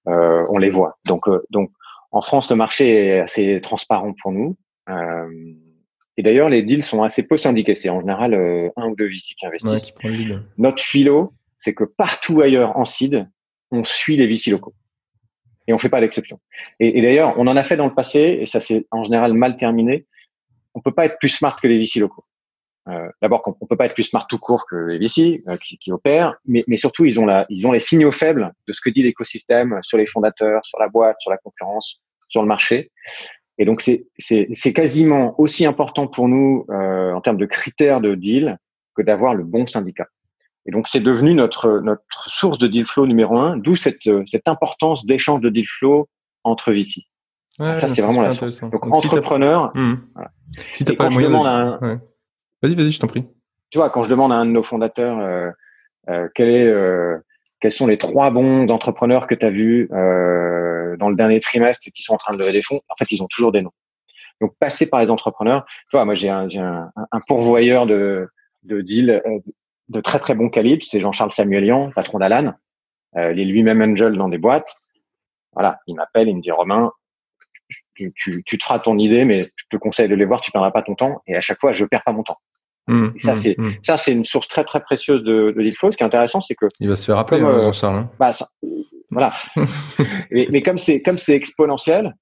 euh, 0.07 0.43
on 0.49 0.57
les 0.57 0.69
voit. 0.69 0.97
Donc, 1.05 1.25
donc, 1.49 1.71
en 2.11 2.21
France, 2.21 2.49
le 2.49 2.55
marché 2.55 3.07
est 3.07 3.19
assez 3.19 3.59
transparent 3.61 4.13
pour 4.21 4.31
nous. 4.31 4.55
Euh, 4.89 5.27
et 6.17 6.23
d'ailleurs, 6.23 6.49
les 6.49 6.63
deals 6.63 6.83
sont 6.83 7.03
assez 7.03 7.23
peu 7.23 7.37
syndiqués. 7.37 7.75
C'est 7.75 7.89
en 7.89 7.99
général 7.99 8.33
un 8.75 8.87
ou 8.87 8.95
deux 8.95 9.07
VC 9.07 9.35
qui 9.37 9.45
investissent. 9.45 9.91
Notre 10.57 10.81
philo, 10.81 11.33
c'est 11.59 11.73
que 11.73 11.83
partout 11.83 12.41
ailleurs 12.41 12.77
en 12.77 12.85
seed, 12.85 13.27
on 13.71 13.83
suit 13.83 14.15
les 14.15 14.27
VC 14.27 14.51
locaux. 14.51 14.73
Et 15.67 15.73
on 15.73 15.77
fait 15.77 15.89
pas 15.89 15.99
l'exception. 15.99 16.39
Et, 16.79 16.99
et 16.99 17.01
d'ailleurs, 17.01 17.33
on 17.37 17.47
en 17.47 17.57
a 17.57 17.63
fait 17.63 17.75
dans 17.75 17.87
le 17.87 17.93
passé, 17.93 18.37
et 18.41 18.45
ça 18.45 18.61
s'est 18.61 18.85
en 18.91 19.03
général 19.03 19.33
mal 19.33 19.55
terminé 19.55 20.05
on 20.75 20.81
peut 20.81 20.91
pas 20.91 21.05
être 21.05 21.17
plus 21.17 21.29
smart 21.29 21.59
que 21.59 21.67
les 21.67 21.79
VC 21.79 21.99
locaux. 21.99 22.25
Euh, 22.87 23.09
D'abord, 23.21 23.41
on 23.59 23.65
peut 23.65 23.77
pas 23.77 23.85
être 23.85 23.95
plus 23.95 24.03
smart 24.03 24.27
tout 24.27 24.37
court 24.37 24.67
que 24.69 24.75
les 24.75 24.99
VC 24.99 25.41
euh, 25.47 25.57
qui, 25.57 25.79
qui, 25.79 25.91
opèrent, 25.91 26.35
mais, 26.45 26.63
mais, 26.67 26.77
surtout 26.77 27.05
ils 27.05 27.19
ont 27.19 27.25
la, 27.25 27.47
ils 27.49 27.65
ont 27.65 27.71
les 27.71 27.79
signaux 27.79 28.11
faibles 28.11 28.53
de 28.67 28.73
ce 28.73 28.81
que 28.81 28.91
dit 28.91 29.01
l'écosystème 29.01 29.79
sur 29.81 29.97
les 29.97 30.05
fondateurs, 30.05 30.63
sur 30.65 30.77
la 30.77 30.89
boîte, 30.89 31.15
sur 31.19 31.31
la 31.31 31.37
concurrence, 31.37 32.01
sur 32.27 32.43
le 32.43 32.47
marché. 32.47 32.91
Et 33.57 33.65
donc 33.65 33.81
c'est 33.81 34.07
c'est 34.17 34.73
quasiment 34.73 35.39
aussi 35.39 35.65
important 35.65 36.07
pour 36.07 36.27
nous 36.27 36.65
euh, 36.69 37.13
en 37.13 37.21
termes 37.21 37.37
de 37.37 37.45
critères 37.45 38.01
de 38.01 38.15
deal 38.15 38.57
que 38.95 39.01
d'avoir 39.01 39.33
le 39.33 39.43
bon 39.43 39.65
syndicat. 39.65 40.07
Et 40.65 40.71
donc 40.71 40.87
c'est 40.87 40.99
devenu 40.99 41.33
notre 41.33 41.79
notre 41.79 42.29
source 42.29 42.57
de 42.57 42.67
deal 42.67 42.85
flow 42.85 43.07
numéro 43.07 43.37
un, 43.37 43.57
d'où 43.57 43.75
cette 43.75 44.09
cette 44.27 44.47
importance 44.47 45.05
d'échange 45.05 45.41
de 45.41 45.49
deal 45.49 45.65
flow 45.67 46.09
entre 46.43 46.73
VC. 46.73 47.03
Ouais, 47.59 47.77
ça 47.77 47.87
c'est 47.87 48.01
vraiment 48.01 48.23
la 48.23 48.31
source. 48.31 48.61
Donc, 48.61 48.73
donc 48.73 48.87
entrepreneur. 48.87 49.71
Si 49.73 49.81
mmh. 49.81 50.01
voilà. 50.13 50.31
Si 50.73 50.85
t'as 50.85 50.95
pas 50.95 51.09
moyen 51.09 51.29
de... 51.29 51.35
un... 51.35 52.01
Vas-y, 52.61 52.75
vas-y, 52.75 52.91
je 52.91 52.99
t'en 52.99 53.07
prie. 53.07 53.25
Tu 53.69 53.77
vois, 53.77 53.89
quand 53.89 54.03
je 54.03 54.09
demande 54.09 54.31
à 54.31 54.35
un 54.35 54.45
de 54.45 54.51
nos 54.51 54.63
fondateurs 54.63 55.19
euh, 55.19 55.49
euh, 56.09 56.27
quel 56.35 56.49
est, 56.49 56.67
euh, 56.67 57.17
quels 57.65 57.71
sont 57.71 57.87
les 57.87 57.97
trois 57.97 58.29
bons 58.29 58.69
entrepreneurs 58.69 59.25
que 59.25 59.33
tu 59.33 59.43
as 59.43 59.49
vus 59.49 59.89
euh, 59.91 60.95
dans 60.97 61.09
le 61.09 61.15
dernier 61.15 61.39
trimestre 61.39 61.89
qui 61.91 62.03
sont 62.03 62.13
en 62.13 62.17
train 62.17 62.31
de 62.31 62.37
lever 62.37 62.51
des 62.51 62.61
fonds, 62.61 62.79
en 62.89 62.95
fait, 62.95 63.11
ils 63.11 63.23
ont 63.23 63.27
toujours 63.27 63.51
des 63.51 63.63
noms. 63.63 63.71
Donc, 64.39 64.53
passer 64.59 64.85
par 64.85 65.01
les 65.01 65.09
entrepreneurs. 65.09 65.65
Tu 65.89 65.97
vois, 65.97 66.05
moi, 66.05 66.13
j'ai 66.13 66.29
un, 66.29 66.47
un, 66.57 66.91
un, 67.11 67.19
pourvoyeur 67.27 67.87
de, 67.87 68.29
de 68.61 68.81
deals 68.81 69.19
euh, 69.25 69.39
de 69.89 69.99
très, 69.99 70.19
très 70.19 70.35
bon 70.35 70.47
calibre. 70.47 70.83
C'est 70.87 71.01
Jean-Charles 71.01 71.31
Samuelian, 71.31 71.89
patron 71.89 72.19
d'Alan. 72.19 72.53
Euh, 73.17 73.31
il 73.31 73.39
est 73.39 73.45
lui-même 73.45 73.81
angel 73.81 74.15
dans 74.15 74.29
des 74.29 74.37
boîtes. 74.37 74.71
Voilà, 75.53 75.79
il 75.87 75.95
m'appelle, 75.95 76.29
il 76.29 76.37
me 76.37 76.41
dit, 76.43 76.51
Romain, 76.51 76.91
tu, 77.95 78.13
tu, 78.15 78.43
tu, 78.45 78.57
te 78.59 78.63
feras 78.63 78.77
ton 78.77 78.99
idée, 78.99 79.25
mais 79.25 79.41
je 79.41 79.65
te 79.71 79.77
conseille 79.77 80.07
de 80.07 80.13
les 80.13 80.25
voir, 80.25 80.39
tu 80.39 80.51
perdras 80.51 80.69
pas 80.69 80.83
ton 80.83 80.93
temps. 80.93 81.23
Et 81.25 81.35
à 81.35 81.41
chaque 81.41 81.57
fois, 81.57 81.73
je 81.73 81.83
perds 81.83 82.03
pas 82.03 82.11
mon 82.11 82.21
temps. 82.21 82.37
Mmh, 82.87 83.07
ça, 83.17 83.31
mmh, 83.31 83.35
c'est 83.35 83.57
mmh. 83.57 83.69
ça, 83.83 83.97
c'est 83.97 84.11
une 84.11 84.25
source 84.25 84.47
très 84.47 84.63
très 84.63 84.79
précieuse 84.79 85.23
de, 85.23 85.53
de 85.55 85.61
deal 85.61 85.75
flow. 85.75 85.91
Ce 85.91 85.97
qui 85.97 86.03
est 86.03 86.05
intéressant, 86.05 86.41
c'est 86.41 86.55
que 86.55 86.67
il 86.79 86.87
va 86.87 86.95
se 86.95 87.05
faire 87.05 87.15
rappeler, 87.15 87.39
comme, 87.39 87.47
hein, 87.47 87.61
Jean-Charles. 87.61 87.97
Hein. 87.97 88.09
Bah, 88.19 88.33
ça, 88.33 88.47
voilà. 89.09 89.33
mais, 90.31 90.47
mais, 90.51 90.61
comme 90.61 90.77
c'est 90.77 91.01
comme 91.01 91.17
c'est 91.17 91.35
exponentiel, 91.35 92.15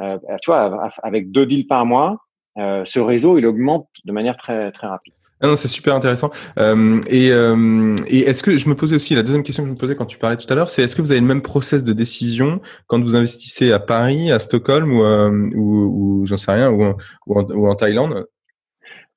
euh, 0.00 0.18
tu 0.42 0.50
vois, 0.50 0.90
avec 1.02 1.30
deux 1.30 1.46
deals 1.46 1.66
par 1.66 1.86
mois, 1.86 2.16
euh, 2.58 2.84
ce 2.84 2.98
réseau 2.98 3.38
il 3.38 3.46
augmente 3.46 3.88
de 4.04 4.12
manière 4.12 4.36
très 4.36 4.72
très 4.72 4.88
rapide. 4.88 5.14
Ah 5.40 5.46
non, 5.46 5.54
c'est 5.54 5.68
super 5.68 5.94
intéressant. 5.94 6.30
Euh, 6.58 7.00
et, 7.06 7.30
euh, 7.30 7.94
et 8.08 8.20
est-ce 8.20 8.42
que 8.42 8.56
je 8.56 8.68
me 8.68 8.74
posais 8.74 8.96
aussi 8.96 9.14
la 9.14 9.22
deuxième 9.22 9.44
question 9.44 9.62
que 9.62 9.68
je 9.68 9.74
me 9.74 9.78
posais 9.78 9.94
quand 9.94 10.06
tu 10.06 10.18
parlais 10.18 10.36
tout 10.36 10.52
à 10.52 10.56
l'heure, 10.56 10.68
c'est 10.68 10.82
est-ce 10.82 10.96
que 10.96 11.02
vous 11.02 11.12
avez 11.12 11.20
le 11.20 11.26
même 11.26 11.42
process 11.42 11.84
de 11.84 11.92
décision 11.92 12.60
quand 12.88 13.00
vous 13.00 13.14
investissez 13.14 13.70
à 13.70 13.78
Paris, 13.78 14.32
à 14.32 14.40
Stockholm 14.40 14.90
ou, 14.90 15.04
euh, 15.04 15.50
ou, 15.54 16.20
ou 16.20 16.26
j'en 16.26 16.38
sais 16.38 16.50
rien, 16.50 16.72
ou, 16.72 16.92
ou, 17.26 17.38
en, 17.38 17.44
ou 17.44 17.68
en 17.68 17.76
Thaïlande? 17.76 18.26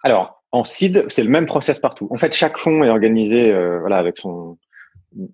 Alors, 0.03 0.40
en 0.51 0.63
seed, 0.63 1.05
c'est 1.09 1.23
le 1.23 1.29
même 1.29 1.45
process 1.45 1.79
partout. 1.79 2.07
En 2.11 2.17
fait, 2.17 2.33
chaque 2.33 2.57
fonds 2.57 2.83
est 2.83 2.89
organisé, 2.89 3.51
euh, 3.51 3.79
voilà, 3.79 3.97
avec 3.97 4.17
son 4.17 4.57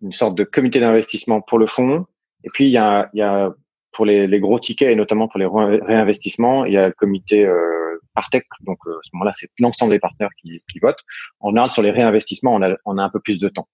une 0.02 0.14
sorte 0.14 0.36
de 0.36 0.44
comité 0.44 0.80
d'investissement 0.80 1.42
pour 1.42 1.60
le 1.60 1.68
fonds. 1.68 2.06
Et 2.44 2.50
puis 2.52 2.66
il 2.66 2.72
y 2.72 2.78
a, 2.78 3.10
il 3.14 3.20
y 3.20 3.22
a 3.22 3.52
pour 3.92 4.06
les, 4.06 4.28
les, 4.28 4.40
gros 4.40 4.60
tickets 4.60 4.90
et 4.90 4.96
notamment 4.96 5.28
pour 5.28 5.40
les 5.40 5.46
réinvestissements, 5.46 6.66
il 6.66 6.74
y 6.74 6.78
a 6.78 6.88
le 6.88 6.94
comité 6.94 7.46
euh, 7.46 8.00
Partech, 8.18 8.46
donc 8.62 8.80
euh, 8.88 8.92
à 8.92 9.00
ce 9.04 9.10
moment-là, 9.14 9.32
c'est 9.36 9.50
l'ensemble 9.60 9.92
des 9.92 10.00
partenaires 10.00 10.32
qui, 10.42 10.60
qui, 10.72 10.80
votent. 10.80 11.00
En 11.40 11.50
général, 11.50 11.70
sur 11.70 11.84
les 11.84 11.92
réinvestissements, 11.92 12.56
on 12.56 12.62
a, 12.64 12.76
on 12.86 12.98
a 12.98 13.04
un 13.04 13.10
peu 13.10 13.20
plus 13.20 13.38
de 13.38 13.48
temps. 13.48 13.68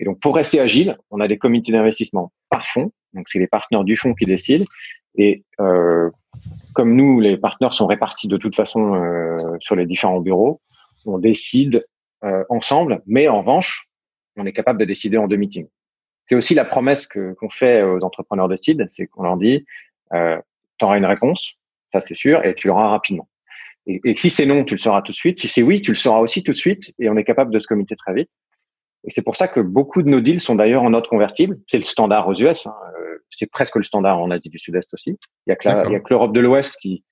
Et 0.00 0.04
donc, 0.04 0.18
pour 0.20 0.34
rester 0.34 0.60
agile, 0.60 0.96
on 1.10 1.20
a 1.20 1.28
des 1.28 1.36
comités 1.36 1.72
d'investissement 1.72 2.32
par 2.48 2.66
fonds. 2.66 2.90
Donc, 3.12 3.26
c'est 3.28 3.38
les 3.38 3.46
partenaires 3.46 3.84
du 3.84 3.96
fonds 3.96 4.14
qui 4.14 4.24
décident. 4.24 4.64
Et 5.16 5.44
euh, 5.60 6.10
comme 6.74 6.96
nous, 6.96 7.20
les 7.20 7.36
partenaires 7.36 7.74
sont 7.74 7.86
répartis 7.86 8.28
de 8.28 8.38
toute 8.38 8.56
façon 8.56 8.94
euh, 8.94 9.36
sur 9.60 9.76
les 9.76 9.84
différents 9.84 10.20
bureaux, 10.20 10.62
on 11.06 11.18
décide 11.18 11.86
euh, 12.24 12.44
ensemble. 12.48 13.02
Mais 13.06 13.28
en 13.28 13.40
revanche, 13.40 13.88
on 14.36 14.46
est 14.46 14.52
capable 14.52 14.78
de 14.78 14.84
décider 14.84 15.18
en 15.18 15.26
deux 15.26 15.36
meetings. 15.36 15.68
C'est 16.26 16.34
aussi 16.34 16.54
la 16.54 16.64
promesse 16.64 17.06
que 17.06 17.34
qu'on 17.34 17.50
fait 17.50 17.82
aux 17.82 18.02
entrepreneurs 18.02 18.48
de 18.48 18.56
seed, 18.56 18.84
c'est 18.88 19.06
qu'on 19.06 19.24
leur 19.24 19.36
dit, 19.36 19.64
euh, 20.14 20.40
tu 20.78 20.84
auras 20.84 20.98
une 20.98 21.04
réponse, 21.04 21.54
ça 21.92 22.00
c'est 22.00 22.14
sûr, 22.14 22.44
et 22.44 22.54
tu 22.54 22.68
l'auras 22.68 22.88
rapidement. 22.88 23.28
Et, 23.86 24.00
et 24.04 24.16
si 24.16 24.30
c'est 24.30 24.46
non, 24.46 24.64
tu 24.64 24.74
le 24.74 24.78
sauras 24.78 25.02
tout 25.02 25.12
de 25.12 25.16
suite. 25.16 25.40
Si 25.40 25.48
c'est 25.48 25.62
oui, 25.62 25.82
tu 25.82 25.90
le 25.90 25.96
sauras 25.96 26.20
aussi 26.20 26.42
tout 26.42 26.52
de 26.52 26.56
suite. 26.56 26.94
Et 26.98 27.08
on 27.08 27.16
est 27.16 27.24
capable 27.24 27.52
de 27.52 27.58
se 27.58 27.66
communiquer 27.66 27.96
très 27.96 28.14
vite. 28.14 28.30
Et 29.04 29.10
c'est 29.10 29.22
pour 29.22 29.34
ça 29.36 29.48
que 29.48 29.60
beaucoup 29.60 30.02
de 30.02 30.08
nos 30.08 30.20
deals 30.20 30.40
sont 30.40 30.54
d'ailleurs 30.54 30.84
en 30.84 30.90
note 30.90 31.08
convertible. 31.08 31.58
C'est 31.66 31.78
le 31.78 31.84
standard 31.84 32.28
aux 32.28 32.34
US. 32.34 32.66
Hein. 32.66 32.74
Euh, 33.00 33.18
c'est 33.30 33.50
presque 33.50 33.76
le 33.76 33.82
standard 33.82 34.20
en 34.20 34.30
Asie 34.30 34.48
du 34.48 34.58
Sud-Est 34.58 34.92
aussi. 34.94 35.18
Il 35.46 35.50
y 35.50 35.52
a 35.52 35.56
que 35.56 36.10
l'Europe 36.10 36.32
de 36.32 36.40
l'Ouest 36.40 36.76
qui, 36.80 37.04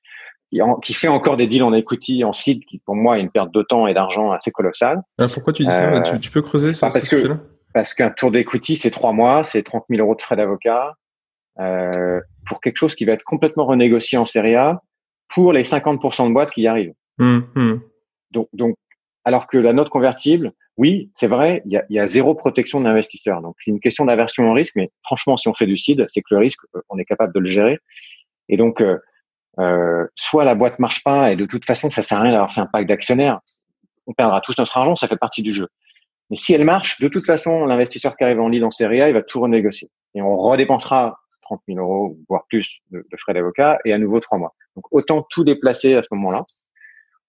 qui, 0.50 0.60
qui, 0.82 0.94
fait 0.94 1.08
encore 1.08 1.36
des 1.36 1.46
deals 1.46 1.62
en 1.62 1.72
equity, 1.72 2.24
en 2.24 2.32
seed, 2.32 2.64
qui 2.64 2.78
pour 2.78 2.94
moi 2.94 3.18
est 3.18 3.20
une 3.20 3.30
perte 3.30 3.52
de 3.52 3.62
temps 3.62 3.86
et 3.86 3.94
d'argent 3.94 4.32
assez 4.32 4.50
colossale. 4.50 5.00
Ah, 5.18 5.26
pourquoi 5.32 5.52
tu 5.52 5.64
dis 5.64 5.70
ça 5.70 5.92
euh, 5.92 6.00
tu, 6.00 6.18
tu, 6.18 6.30
peux 6.30 6.42
creuser 6.42 6.74
sur 6.74 6.88
parce 6.88 7.08
que 7.08 7.36
parce 7.72 7.94
qu'un 7.94 8.10
tour 8.10 8.30
d'equity 8.32 8.76
c'est 8.76 8.90
trois 8.90 9.12
mois, 9.12 9.44
c'est 9.44 9.62
30 9.62 9.84
000 9.88 10.02
euros 10.02 10.14
de 10.14 10.22
frais 10.22 10.36
d'avocat 10.36 10.94
euh, 11.60 12.20
pour 12.46 12.60
quelque 12.60 12.78
chose 12.78 12.94
qui 12.94 13.04
va 13.04 13.12
être 13.12 13.24
complètement 13.24 13.66
renégocié 13.66 14.18
en 14.18 14.24
série 14.24 14.56
A 14.56 14.82
pour 15.28 15.52
les 15.52 15.62
50% 15.62 16.28
de 16.28 16.32
boîtes 16.32 16.50
qui 16.50 16.62
y 16.62 16.66
arrivent. 16.66 16.94
Mmh, 17.18 17.40
mmh. 17.54 17.80
Donc, 18.32 18.48
donc, 18.52 18.76
alors 19.24 19.46
que 19.46 19.58
la 19.58 19.72
note 19.72 19.88
convertible, 19.88 20.52
oui, 20.76 21.10
c'est 21.14 21.26
vrai, 21.26 21.62
il 21.66 21.72
y 21.72 21.76
a, 21.76 21.84
y 21.90 21.98
a, 21.98 22.06
zéro 22.06 22.34
protection 22.34 22.80
de 22.80 22.86
l'investisseur. 22.86 23.42
Donc, 23.42 23.54
c'est 23.58 23.70
une 23.70 23.80
question 23.80 24.06
d'aversion 24.06 24.50
au 24.50 24.54
risque, 24.54 24.72
mais 24.76 24.90
franchement, 25.04 25.36
si 25.36 25.46
on 25.46 25.54
fait 25.54 25.66
du 25.66 25.76
seed, 25.76 26.06
c'est 26.08 26.22
que 26.22 26.28
le 26.34 26.38
risque, 26.38 26.60
euh, 26.74 26.80
on 26.88 26.98
est 26.98 27.04
capable 27.04 27.34
de 27.34 27.40
le 27.40 27.48
gérer. 27.50 27.78
Et 28.48 28.56
donc, 28.56 28.80
euh, 28.80 28.98
euh, 29.60 30.06
soit 30.14 30.44
la 30.44 30.54
boîte 30.54 30.78
marche 30.78 31.02
pas, 31.04 31.32
et 31.32 31.36
de 31.36 31.46
toute 31.46 31.64
façon, 31.64 31.90
ça 31.90 32.02
sert 32.02 32.18
à 32.18 32.22
rien 32.22 32.32
d'avoir 32.32 32.52
fait 32.52 32.60
un 32.60 32.66
pack 32.66 32.86
d'actionnaires. 32.86 33.40
On 34.06 34.12
perdra 34.12 34.40
tous 34.40 34.58
notre 34.58 34.76
argent, 34.76 34.96
ça 34.96 35.08
fait 35.08 35.16
partie 35.16 35.42
du 35.42 35.52
jeu. 35.52 35.68
Mais 36.30 36.36
si 36.36 36.54
elle 36.54 36.64
marche, 36.64 37.00
de 37.00 37.08
toute 37.08 37.26
façon, 37.26 37.66
l'investisseur 37.66 38.16
qui 38.16 38.24
arrive 38.24 38.40
en 38.40 38.48
lead 38.48 38.62
en 38.62 38.70
série 38.70 39.02
A, 39.02 39.08
il 39.08 39.14
va 39.14 39.22
tout 39.22 39.40
renégocier. 39.40 39.90
Et 40.14 40.22
on 40.22 40.36
redépensera 40.36 41.18
30 41.42 41.62
000 41.68 41.80
euros, 41.80 42.16
voire 42.28 42.44
plus, 42.48 42.80
de, 42.90 43.04
frais 43.18 43.34
d'avocat, 43.34 43.78
et 43.84 43.92
à 43.92 43.98
nouveau 43.98 44.20
trois 44.20 44.38
mois. 44.38 44.54
Donc 44.76 44.86
autant 44.92 45.26
tout 45.28 45.44
déplacer 45.44 45.94
à 45.96 46.02
ce 46.02 46.08
moment-là. 46.12 46.44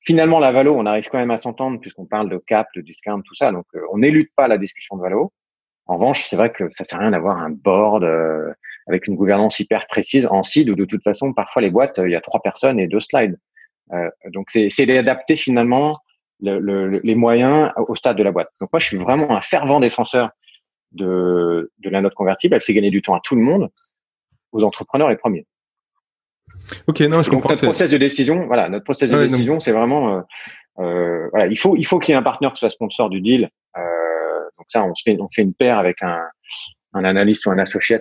Finalement, 0.06 0.40
la 0.40 0.52
valo, 0.52 0.76
on 0.76 0.86
arrive 0.86 1.10
quand 1.10 1.18
même 1.18 1.32
à 1.32 1.38
s'entendre 1.38 1.80
puisqu'on 1.80 2.06
parle 2.06 2.30
de 2.30 2.38
cap, 2.38 2.68
de 2.76 2.82
discount, 2.82 3.22
tout 3.22 3.36
ça. 3.36 3.52
Donc 3.52 3.66
euh, 3.76 3.82
on 3.92 4.00
n'élude 4.00 4.30
pas 4.36 4.48
la 4.48 4.58
discussion 4.58 4.96
de 4.98 5.02
valo. 5.02 5.32
En 5.88 5.96
revanche, 5.96 6.24
c'est 6.24 6.36
vrai 6.36 6.52
que 6.52 6.70
ça 6.74 6.84
sert 6.84 7.00
à 7.00 7.02
rien 7.02 7.12
d'avoir 7.12 7.38
un 7.38 7.50
board 7.50 8.04
euh, 8.04 8.54
avec 8.92 9.08
une 9.08 9.16
gouvernance 9.16 9.60
hyper 9.60 9.88
précise 9.88 10.28
en 10.30 10.44
seed 10.44 10.70
où 10.70 10.76
de 10.76 10.86
toute 10.86 11.04
façon, 11.04 11.34
parfois 11.34 11.62
les 11.62 11.72
boîtes, 11.72 12.00
il 12.04 12.12
y 12.12 12.16
a 12.16 12.22
trois 12.22 12.42
personnes 12.42 12.80
et 12.80 12.88
deux 12.88 13.00
slides. 13.00 13.38
Euh, 13.94 14.10
donc 14.34 14.50
c'est 14.52 14.86
d'adapter 14.86 15.36
finalement 15.36 16.00
le, 16.42 16.88
les 17.04 17.16
moyens 17.16 17.72
au 17.78 17.96
stade 17.96 18.18
de 18.18 18.24
la 18.24 18.32
boîte. 18.32 18.50
Donc 18.60 18.70
moi, 18.74 18.80
je 18.80 18.88
suis 18.88 18.98
vraiment 18.98 19.36
un 19.36 19.42
fervent 19.42 19.80
défenseur 19.80 20.30
de, 20.92 21.72
de 21.80 21.90
la 21.90 22.02
note 22.02 22.14
convertible. 22.14 22.56
Elle 22.56 22.62
fait 22.62 22.74
gagner 22.74 22.90
du 22.90 23.02
temps 23.02 23.16
à 23.16 23.20
tout 23.24 23.36
le 23.36 23.42
monde, 23.42 23.70
aux 24.52 24.64
entrepreneurs 24.64 25.10
les 25.10 25.18
premiers. 25.18 25.46
Ok, 26.88 27.00
non, 27.02 27.24
je 27.24 27.32
Donc, 27.32 27.48
Notre 27.48 27.62
process 27.62 27.90
de 27.90 27.98
décision, 27.98 28.48
voilà, 28.48 28.70
notre 28.70 28.84
process 28.84 29.10
de 29.10 29.26
décision, 29.26 29.60
c'est 29.60 29.72
vraiment, 29.72 30.18
euh, 30.18 30.22
euh, 30.80 31.28
voilà, 31.32 31.48
il 31.48 31.58
faut, 31.58 31.76
il 31.78 31.86
faut 31.86 32.00
qu'il 32.00 32.12
y 32.12 32.16
ait 32.16 32.20
un 32.20 32.24
partenaire 32.24 32.54
qui 32.54 32.60
soit 32.60 32.70
sponsor 32.70 33.10
du 33.10 33.22
deal. 33.22 33.50
Donc 34.58 34.66
ça, 34.68 34.84
on 34.84 34.94
fait, 34.94 35.18
on 35.20 35.30
fait 35.34 35.42
une 35.42 35.56
paire 35.56 35.80
avec 35.80 36.04
un, 36.04 36.22
un 36.94 37.04
analyste 37.04 37.46
ou 37.46 37.52
un 37.52 37.58
associé 37.58 38.00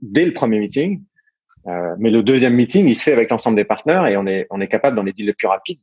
dès 0.00 0.24
le 0.24 0.32
premier 0.32 0.58
meeting. 0.58 1.02
Euh, 1.66 1.94
mais 1.98 2.10
le 2.10 2.22
deuxième 2.22 2.54
meeting, 2.54 2.88
il 2.88 2.96
se 2.96 3.02
fait 3.02 3.12
avec 3.12 3.30
l'ensemble 3.30 3.56
des 3.56 3.64
partenaires 3.64 4.06
et 4.06 4.16
on 4.16 4.26
est, 4.26 4.46
on 4.50 4.60
est 4.60 4.68
capable 4.68 4.96
dans 4.96 5.02
les 5.02 5.12
deals 5.12 5.26
les 5.26 5.34
plus 5.34 5.48
rapides, 5.48 5.80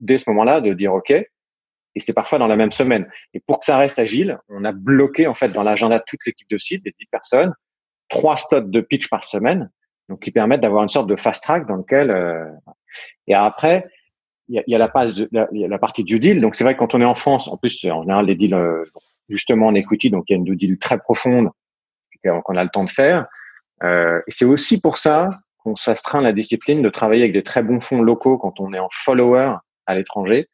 dès 0.00 0.18
ce 0.18 0.28
moment-là, 0.30 0.60
de 0.60 0.72
dire 0.74 0.92
OK. 0.92 1.10
Et 1.10 2.00
c'est 2.00 2.12
parfois 2.12 2.38
dans 2.38 2.46
la 2.46 2.56
même 2.56 2.72
semaine. 2.72 3.08
Et 3.32 3.40
pour 3.40 3.60
que 3.60 3.66
ça 3.66 3.76
reste 3.76 3.98
agile, 3.98 4.38
on 4.48 4.64
a 4.64 4.72
bloqué 4.72 5.26
en 5.26 5.34
fait 5.34 5.52
dans 5.52 5.62
l'agenda 5.62 5.98
de 5.98 6.04
toute 6.06 6.20
l'équipe 6.26 6.48
de 6.50 6.58
site, 6.58 6.84
des 6.84 6.94
10 6.98 7.06
personnes, 7.06 7.52
trois 8.08 8.36
slots 8.36 8.60
de 8.60 8.80
pitch 8.80 9.08
par 9.08 9.24
semaine, 9.24 9.70
donc 10.08 10.20
qui 10.20 10.30
permettent 10.30 10.60
d'avoir 10.60 10.82
une 10.82 10.88
sorte 10.88 11.06
de 11.06 11.16
fast 11.16 11.42
track 11.42 11.66
dans 11.66 11.76
lequel. 11.76 12.10
Euh... 12.10 12.46
Et 13.26 13.34
après, 13.34 13.86
il 14.48 14.56
y 14.56 14.58
a, 14.58 14.62
y 14.66 14.74
a, 14.74 14.78
la, 14.78 15.48
y 15.52 15.64
a 15.64 15.68
la 15.68 15.78
partie 15.78 16.04
du 16.04 16.18
deal. 16.18 16.40
Donc 16.40 16.56
c'est 16.56 16.64
vrai 16.64 16.74
que 16.74 16.80
quand 16.80 16.94
on 16.94 17.00
est 17.00 17.06
en 17.06 17.14
France, 17.14 17.48
en 17.48 17.56
plus 17.56 17.84
en 17.84 18.02
général 18.02 18.26
des 18.26 18.34
deals 18.34 18.54
euh, 18.54 18.82
justement 19.28 19.68
en 19.68 19.74
equity, 19.74 20.10
donc 20.10 20.24
il 20.28 20.32
y 20.32 20.34
a 20.34 20.38
une 20.38 20.56
deal 20.56 20.78
très 20.78 20.98
profonde 20.98 21.50
qu'on 22.22 22.56
a 22.56 22.64
le 22.64 22.70
temps 22.70 22.84
de 22.84 22.90
faire. 22.90 23.26
Euh, 23.82 24.20
c'est 24.28 24.44
aussi 24.44 24.80
pour 24.80 24.98
ça 24.98 25.28
qu'on 25.58 25.76
s'astreint 25.76 26.20
la 26.20 26.32
discipline 26.32 26.82
de 26.82 26.90
travailler 26.90 27.22
avec 27.22 27.32
des 27.32 27.42
très 27.42 27.62
bons 27.62 27.80
fonds 27.80 28.02
locaux 28.02 28.38
quand 28.38 28.60
on 28.60 28.72
est 28.72 28.78
en 28.78 28.88
follower 28.92 29.56
à 29.86 29.94
l'étranger 29.94 30.48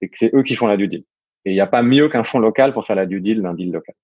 et 0.00 0.08
que 0.08 0.18
c'est 0.18 0.34
eux 0.34 0.42
qui 0.42 0.56
font 0.56 0.66
la 0.66 0.76
due 0.76 0.88
deal. 0.88 1.04
Et 1.44 1.50
il 1.50 1.54
n'y 1.54 1.60
a 1.60 1.66
pas 1.66 1.82
mieux 1.82 2.08
qu'un 2.08 2.24
fonds 2.24 2.38
local 2.38 2.72
pour 2.72 2.86
faire 2.86 2.96
la 2.96 3.06
due 3.06 3.20
deal 3.20 3.42
d'un 3.42 3.54
deal 3.54 3.70
local. 3.70 3.94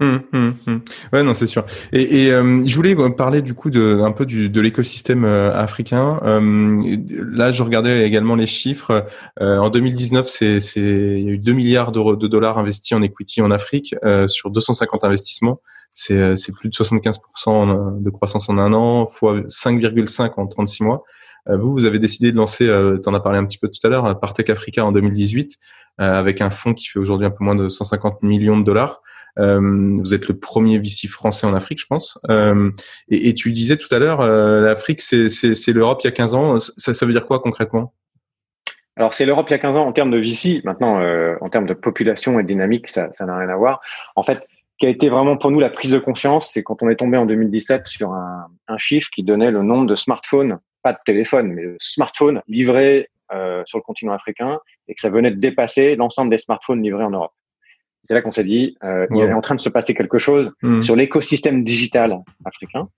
Hum, 0.00 0.22
hum, 0.32 0.54
hum. 0.66 0.80
Ouais, 1.12 1.22
non, 1.22 1.34
c'est 1.34 1.46
sûr. 1.46 1.64
Et, 1.92 2.24
et 2.24 2.32
euh, 2.32 2.66
je 2.66 2.74
voulais 2.74 2.96
parler 3.16 3.42
du 3.42 3.54
coup 3.54 3.70
de 3.70 4.00
un 4.00 4.10
peu 4.10 4.26
du, 4.26 4.48
de 4.48 4.60
l'écosystème 4.60 5.24
euh, 5.24 5.54
africain. 5.54 6.18
Euh, 6.24 6.96
là, 7.08 7.52
je 7.52 7.62
regardais 7.62 8.04
également 8.04 8.34
les 8.34 8.48
chiffres. 8.48 9.06
en 9.40 9.70
2019, 9.70 10.26
c'est 10.26 10.58
il 10.76 11.20
y 11.20 11.28
a 11.28 11.32
eu 11.32 11.38
2 11.38 11.52
milliards 11.52 11.92
d'euros 11.92 12.16
de 12.16 12.26
dollars 12.26 12.58
investis 12.58 12.92
en 12.92 13.02
equity 13.02 13.40
en 13.40 13.52
Afrique 13.52 13.94
sur 14.26 14.50
250 14.50 15.04
investissements. 15.04 15.60
C'est 15.94 16.36
c'est 16.36 16.52
plus 16.52 16.68
de 16.68 16.74
75% 16.74 18.02
de 18.02 18.10
croissance 18.10 18.48
en 18.48 18.58
un 18.58 18.72
an, 18.72 19.08
fois 19.08 19.40
5,5 19.42 20.32
en 20.36 20.46
36 20.46 20.82
mois. 20.82 21.04
vous, 21.46 21.72
vous 21.72 21.84
avez 21.84 21.98
décidé 21.98 22.32
de 22.32 22.36
lancer, 22.36 22.66
tu 22.66 23.08
en 23.08 23.14
as 23.14 23.20
parlé 23.20 23.38
un 23.38 23.46
petit 23.46 23.58
peu 23.58 23.68
tout 23.68 23.86
à 23.86 23.88
l'heure, 23.88 24.18
Partech 24.18 24.50
Africa 24.50 24.84
en 24.84 24.90
2018, 24.90 25.56
avec 25.98 26.40
un 26.40 26.50
fonds 26.50 26.74
qui 26.74 26.88
fait 26.88 26.98
aujourd'hui 26.98 27.26
un 27.26 27.30
peu 27.30 27.44
moins 27.44 27.54
de 27.54 27.68
150 27.68 28.22
millions 28.22 28.58
de 28.58 28.64
dollars. 28.64 29.02
Euh, 29.38 29.98
vous 30.00 30.14
êtes 30.14 30.28
le 30.28 30.38
premier 30.38 30.78
VC 30.78 31.08
français 31.08 31.46
en 31.46 31.54
Afrique, 31.54 31.80
je 31.80 31.86
pense. 31.86 32.18
Euh, 32.30 32.70
et, 33.08 33.34
tu 33.34 33.52
disais 33.52 33.76
tout 33.76 33.92
à 33.92 33.98
l'heure, 33.98 34.20
euh, 34.20 34.60
l'Afrique, 34.60 35.00
c'est 35.00 35.72
l'Europe 35.72 36.00
il 36.02 36.06
y 36.06 36.08
a 36.08 36.12
15 36.12 36.34
ans. 36.34 36.58
Ça, 36.58 36.94
ça 36.94 37.06
veut 37.06 37.12
dire 37.12 37.26
quoi 37.26 37.40
concrètement? 37.40 37.92
Alors 38.96 39.12
c'est 39.12 39.26
l'Europe 39.26 39.46
il 39.48 39.52
y 39.52 39.54
a 39.54 39.58
15 39.58 39.76
ans 39.76 39.86
en 39.86 39.92
termes 39.92 40.10
de 40.10 40.18
VC. 40.18 40.60
Maintenant, 40.64 41.00
euh, 41.00 41.34
en 41.40 41.48
termes 41.48 41.66
de 41.66 41.74
population 41.74 42.38
et 42.38 42.44
dynamique, 42.44 42.88
ça 42.88 43.08
n'a 43.20 43.36
rien 43.36 43.48
à 43.48 43.56
voir. 43.56 43.80
En 44.14 44.22
fait, 44.22 44.46
qui 44.78 44.86
a 44.86 44.88
été 44.88 45.08
vraiment 45.08 45.36
pour 45.36 45.50
nous 45.50 45.60
la 45.60 45.70
prise 45.70 45.92
de 45.92 45.98
conscience, 45.98 46.50
c'est 46.52 46.62
quand 46.62 46.82
on 46.82 46.88
est 46.88 46.96
tombé 46.96 47.16
en 47.16 47.26
2017 47.26 47.86
sur 47.86 48.12
un, 48.12 48.46
un, 48.68 48.78
chiffre 48.78 49.08
qui 49.14 49.22
donnait 49.22 49.50
le 49.50 49.62
nombre 49.62 49.86
de 49.86 49.96
smartphones, 49.96 50.58
pas 50.82 50.92
de 50.92 50.98
téléphone, 51.04 51.52
mais 51.52 51.62
de 51.62 51.76
smartphones 51.78 52.42
livrés 52.48 53.08
euh, 53.32 53.62
sur 53.66 53.78
le 53.78 53.82
continent 53.82 54.12
africain, 54.12 54.58
et 54.88 54.94
que 54.94 55.00
ça 55.00 55.10
venait 55.10 55.30
de 55.30 55.38
dépasser 55.38 55.96
l'ensemble 55.96 56.30
des 56.30 56.38
smartphones 56.38 56.82
livrés 56.82 57.04
en 57.04 57.10
Europe 57.10 57.32
c'est 58.04 58.12
là 58.12 58.20
qu'on 58.20 58.30
s'est 58.30 58.44
dit, 58.44 58.76
euh, 58.84 59.06
il 59.10 59.18
est 59.18 59.32
en 59.32 59.40
train 59.40 59.54
de 59.54 59.60
se 59.60 59.70
passer 59.70 59.94
quelque 59.94 60.18
chose 60.18 60.52
hmm. 60.62 60.82
sur 60.82 60.94
l'écosystème 60.94 61.64
digital 61.64 62.18
africain. 62.44 62.88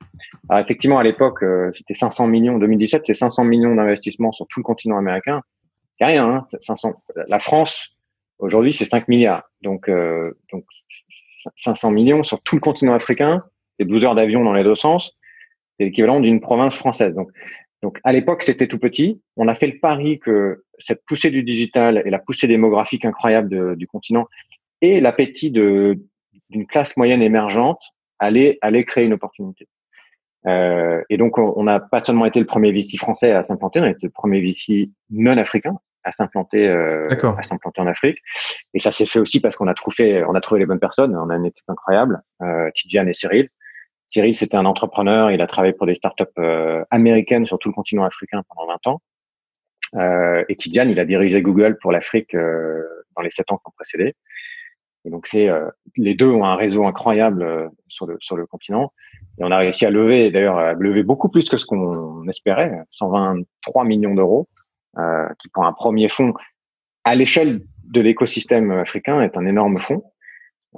Alors 0.49 0.63
effectivement, 0.63 0.99
à 0.99 1.05
l'époque, 1.05 1.45
euh, 1.45 1.71
c'était 1.73 1.95
500 1.95 2.27
millions. 2.27 2.59
2017, 2.59 3.03
c'est 3.07 3.15
500 3.15 3.45
millions 3.45 3.75
d'investissements 3.77 4.33
sur 4.33 4.47
tout 4.49 4.59
le 4.61 4.65
continent 4.65 4.99
américain. 4.99 5.43
C'est 5.99 6.07
rien. 6.07 6.27
Hein, 6.29 6.47
500. 6.61 6.95
La 7.29 7.39
France, 7.39 7.97
aujourd'hui, 8.41 8.73
c'est 8.73 8.85
5 8.85 9.07
milliards. 9.07 9.45
Donc, 9.63 9.89
euh, 9.89 10.35
donc 10.53 10.65
500 11.57 11.91
millions 11.91 12.23
sur 12.23 12.41
tout 12.43 12.57
le 12.57 12.61
continent 12.61 12.95
africain. 12.95 13.43
C'est 13.79 13.87
12 13.87 14.05
heures 14.05 14.15
d'avion 14.15 14.45
dans 14.45 14.53
les 14.53 14.65
deux 14.65 14.75
sens. 14.75 15.17
C'est 15.79 15.87
l'équivalent 15.87 16.21
d'une 16.21 16.41
province 16.41 16.77
française. 16.77 17.15
Donc, 17.15 17.31
donc 17.83 17.99
à 18.05 18.13
l'époque, 18.13 18.43
c'était 18.43 18.67
tout 18.67 18.79
petit. 18.79 19.21
On 19.37 19.49
a 19.49 19.55
fait 19.55 19.67
le 19.67 19.79
pari 19.79 20.19
que 20.19 20.65
cette 20.79 21.05
poussée 21.07 21.31
du 21.31 21.43
digital 21.43 22.03
et 22.05 22.11
la 22.11 22.19
poussée 22.19 22.47
démographique 22.47 23.05
incroyable 23.05 23.77
du 23.77 23.87
continent 23.87 24.27
et 24.81 25.01
l'appétit 25.01 25.51
d'une 25.51 26.67
classe 26.69 26.97
moyenne 26.97 27.23
émergente 27.23 27.83
allait 28.19 28.59
allait 28.61 28.85
créer 28.85 29.07
une 29.07 29.13
opportunité. 29.13 29.69
Euh, 30.47 31.03
et 31.11 31.17
donc 31.17 31.39
on 31.39 31.63
n'a 31.65 31.81
pas 31.81 32.03
seulement 32.03 32.25
été 32.25 32.39
le 32.39 32.47
premier 32.47 32.71
VC 32.73 32.97
français 32.99 33.33
à 33.33 33.43
s'implanter, 33.43 33.81
on 33.81 33.85
a 33.85 33.91
été 33.91 34.07
le 34.07 34.13
premier 34.13 34.41
VC 34.41 34.91
non 35.11 35.37
africain 35.39 35.77
à 36.07 36.13
s'implanter 36.13 36.69
euh, 36.69 37.09
à 37.37 37.43
s'implanter 37.43 37.81
en 37.81 37.87
Afrique. 37.87 38.19
Et 38.73 38.79
ça 38.79 38.93
s'est 38.93 39.07
fait 39.07 39.19
aussi 39.19 39.41
parce 39.41 39.57
qu'on 39.57 39.67
a 39.67 39.75
trouvé 39.75 40.25
on 40.25 40.35
a 40.35 40.41
trouvé 40.41 40.61
les 40.61 40.67
bonnes 40.67 40.79
personnes. 40.79 41.15
On 41.17 41.29
a 41.31 41.37
une 41.37 41.47
équipe 41.47 41.69
incroyable, 41.69 42.23
euh, 42.43 42.71
Tidjane 42.75 43.09
et 43.09 43.15
Cyril. 43.15 43.49
Cyril, 44.09 44.37
c'était 44.37 44.57
un 44.57 44.65
entrepreneur. 44.65 45.31
Il 45.33 45.43
a 45.43 45.47
travaillé 45.47 45.75
pour 45.75 45.87
des 45.87 45.97
startups 45.97 46.25
euh, 46.39 46.85
américaines 46.91 47.45
sur 47.45 47.59
tout 47.59 47.69
le 47.69 47.75
continent 47.75 48.05
africain 48.05 48.43
pendant 48.49 48.69
20 48.85 48.87
ans. 48.87 49.03
Euh, 49.97 50.45
et 50.49 50.57
Tidjane, 50.57 50.91
il 50.91 51.01
a 51.01 51.05
dirigé 51.05 51.43
Google 51.43 51.77
pour 51.81 51.91
l'Afrique 51.91 52.35
euh, 52.35 52.83
dans 53.17 53.23
les 53.23 53.31
7 53.31 53.51
ans 53.51 53.57
qui 53.57 53.65
ont 53.67 53.75
précédé. 53.77 54.15
Et 55.05 55.11
donc 55.11 55.27
c'est 55.29 55.49
euh, 55.49 55.69
les 55.97 56.15
deux 56.15 56.29
ont 56.29 56.45
un 56.45 56.57
réseau 56.57 56.85
incroyable 56.85 57.43
euh, 57.43 57.69
sur 57.87 58.07
le 58.07 58.17
sur 58.21 58.37
le 58.37 58.45
continent 58.45 58.93
et 59.39 59.45
on 59.45 59.53
a 59.53 59.59
réussi 59.59 59.87
à 59.87 59.91
lever 59.91 60.33
d'ailleurs 60.33 60.59
à 60.59 60.73
lever 60.73 61.05
beaucoup 61.05 61.29
plus 61.29 61.49
que 61.49 61.59
ce 61.59 61.65
qu'on 61.65 62.27
espérait, 62.29 62.73
123 62.91 63.85
millions 63.85 64.15
d'euros, 64.15 64.49
qui 65.39 65.49
pour 65.49 65.65
un 65.65 65.73
premier 65.73 66.09
fonds 66.09 66.35
à 67.05 67.15
l'échelle 67.15 67.61
de 67.85 68.01
l'écosystème 68.01 68.71
africain 68.71 69.21
est 69.21 69.37
un 69.37 69.47
énorme 69.47 69.79
fonds. 69.79 70.03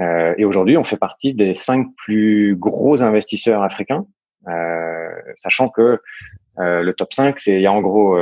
Euh, 0.00 0.34
et 0.36 0.44
aujourd'hui, 0.44 0.76
on 0.76 0.84
fait 0.84 0.96
partie 0.96 1.34
des 1.34 1.56
cinq 1.56 1.86
plus 1.96 2.56
gros 2.56 3.02
investisseurs 3.02 3.62
africains, 3.62 4.06
euh, 4.46 5.08
sachant 5.36 5.68
que 5.68 6.00
euh, 6.58 6.82
le 6.82 6.92
top 6.92 7.12
5, 7.12 7.38
c'est 7.38 7.54
il 7.54 7.62
y 7.62 7.66
a 7.66 7.72
en 7.72 7.80
gros 7.80 8.18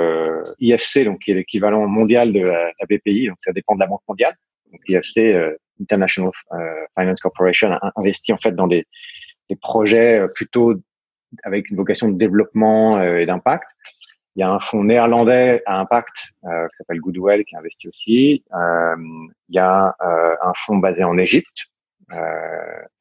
IFC, 0.61 1.05
donc 1.05 1.21
qui 1.21 1.33
est 1.33 1.35
l'équivalent 1.35 1.87
mondial 1.87 2.33
de 2.33 2.41
la, 2.41 2.71
BPI, 2.89 3.29
donc 3.29 3.39
ça 3.41 3.53
dépend 3.53 3.75
de 3.75 3.81
la 3.81 3.87
Banque 3.87 4.03
mondiale. 4.09 4.35
Donc 4.71 4.81
IFC, 4.89 5.35
International 5.81 6.31
euh, 6.53 6.59
Finance 6.99 7.21
Corporation 7.21 7.73
a 7.73 7.93
investi 7.97 8.33
en 8.33 8.39
fait 8.39 8.53
dans 8.53 8.67
des, 8.67 8.87
des 9.49 9.57
projets 9.57 10.21
euh, 10.21 10.29
plutôt 10.35 10.75
avec 11.43 11.71
une 11.71 11.77
vocation 11.77 12.09
de 12.09 12.17
développement 12.17 12.99
euh, 12.99 13.19
et 13.19 13.27
d'impact. 13.27 13.65
Il 14.37 14.41
y 14.41 14.43
a 14.43 14.51
un 14.51 14.61
fonds 14.61 14.85
néerlandais 14.85 15.63
à 15.67 15.81
impact 15.81 16.33
euh, 16.45 16.69
qui 16.69 16.77
s'appelle 16.77 17.01
Goodwell 17.01 17.45
qui 17.45 17.57
investit 17.57 17.89
aussi. 17.89 18.45
Euh, 18.55 18.97
il 19.49 19.55
y 19.55 19.59
a 19.59 19.97
euh, 20.03 20.37
un 20.43 20.53
fonds 20.55 20.77
basé 20.77 21.05
en 21.05 21.17
Égypte 21.19 21.67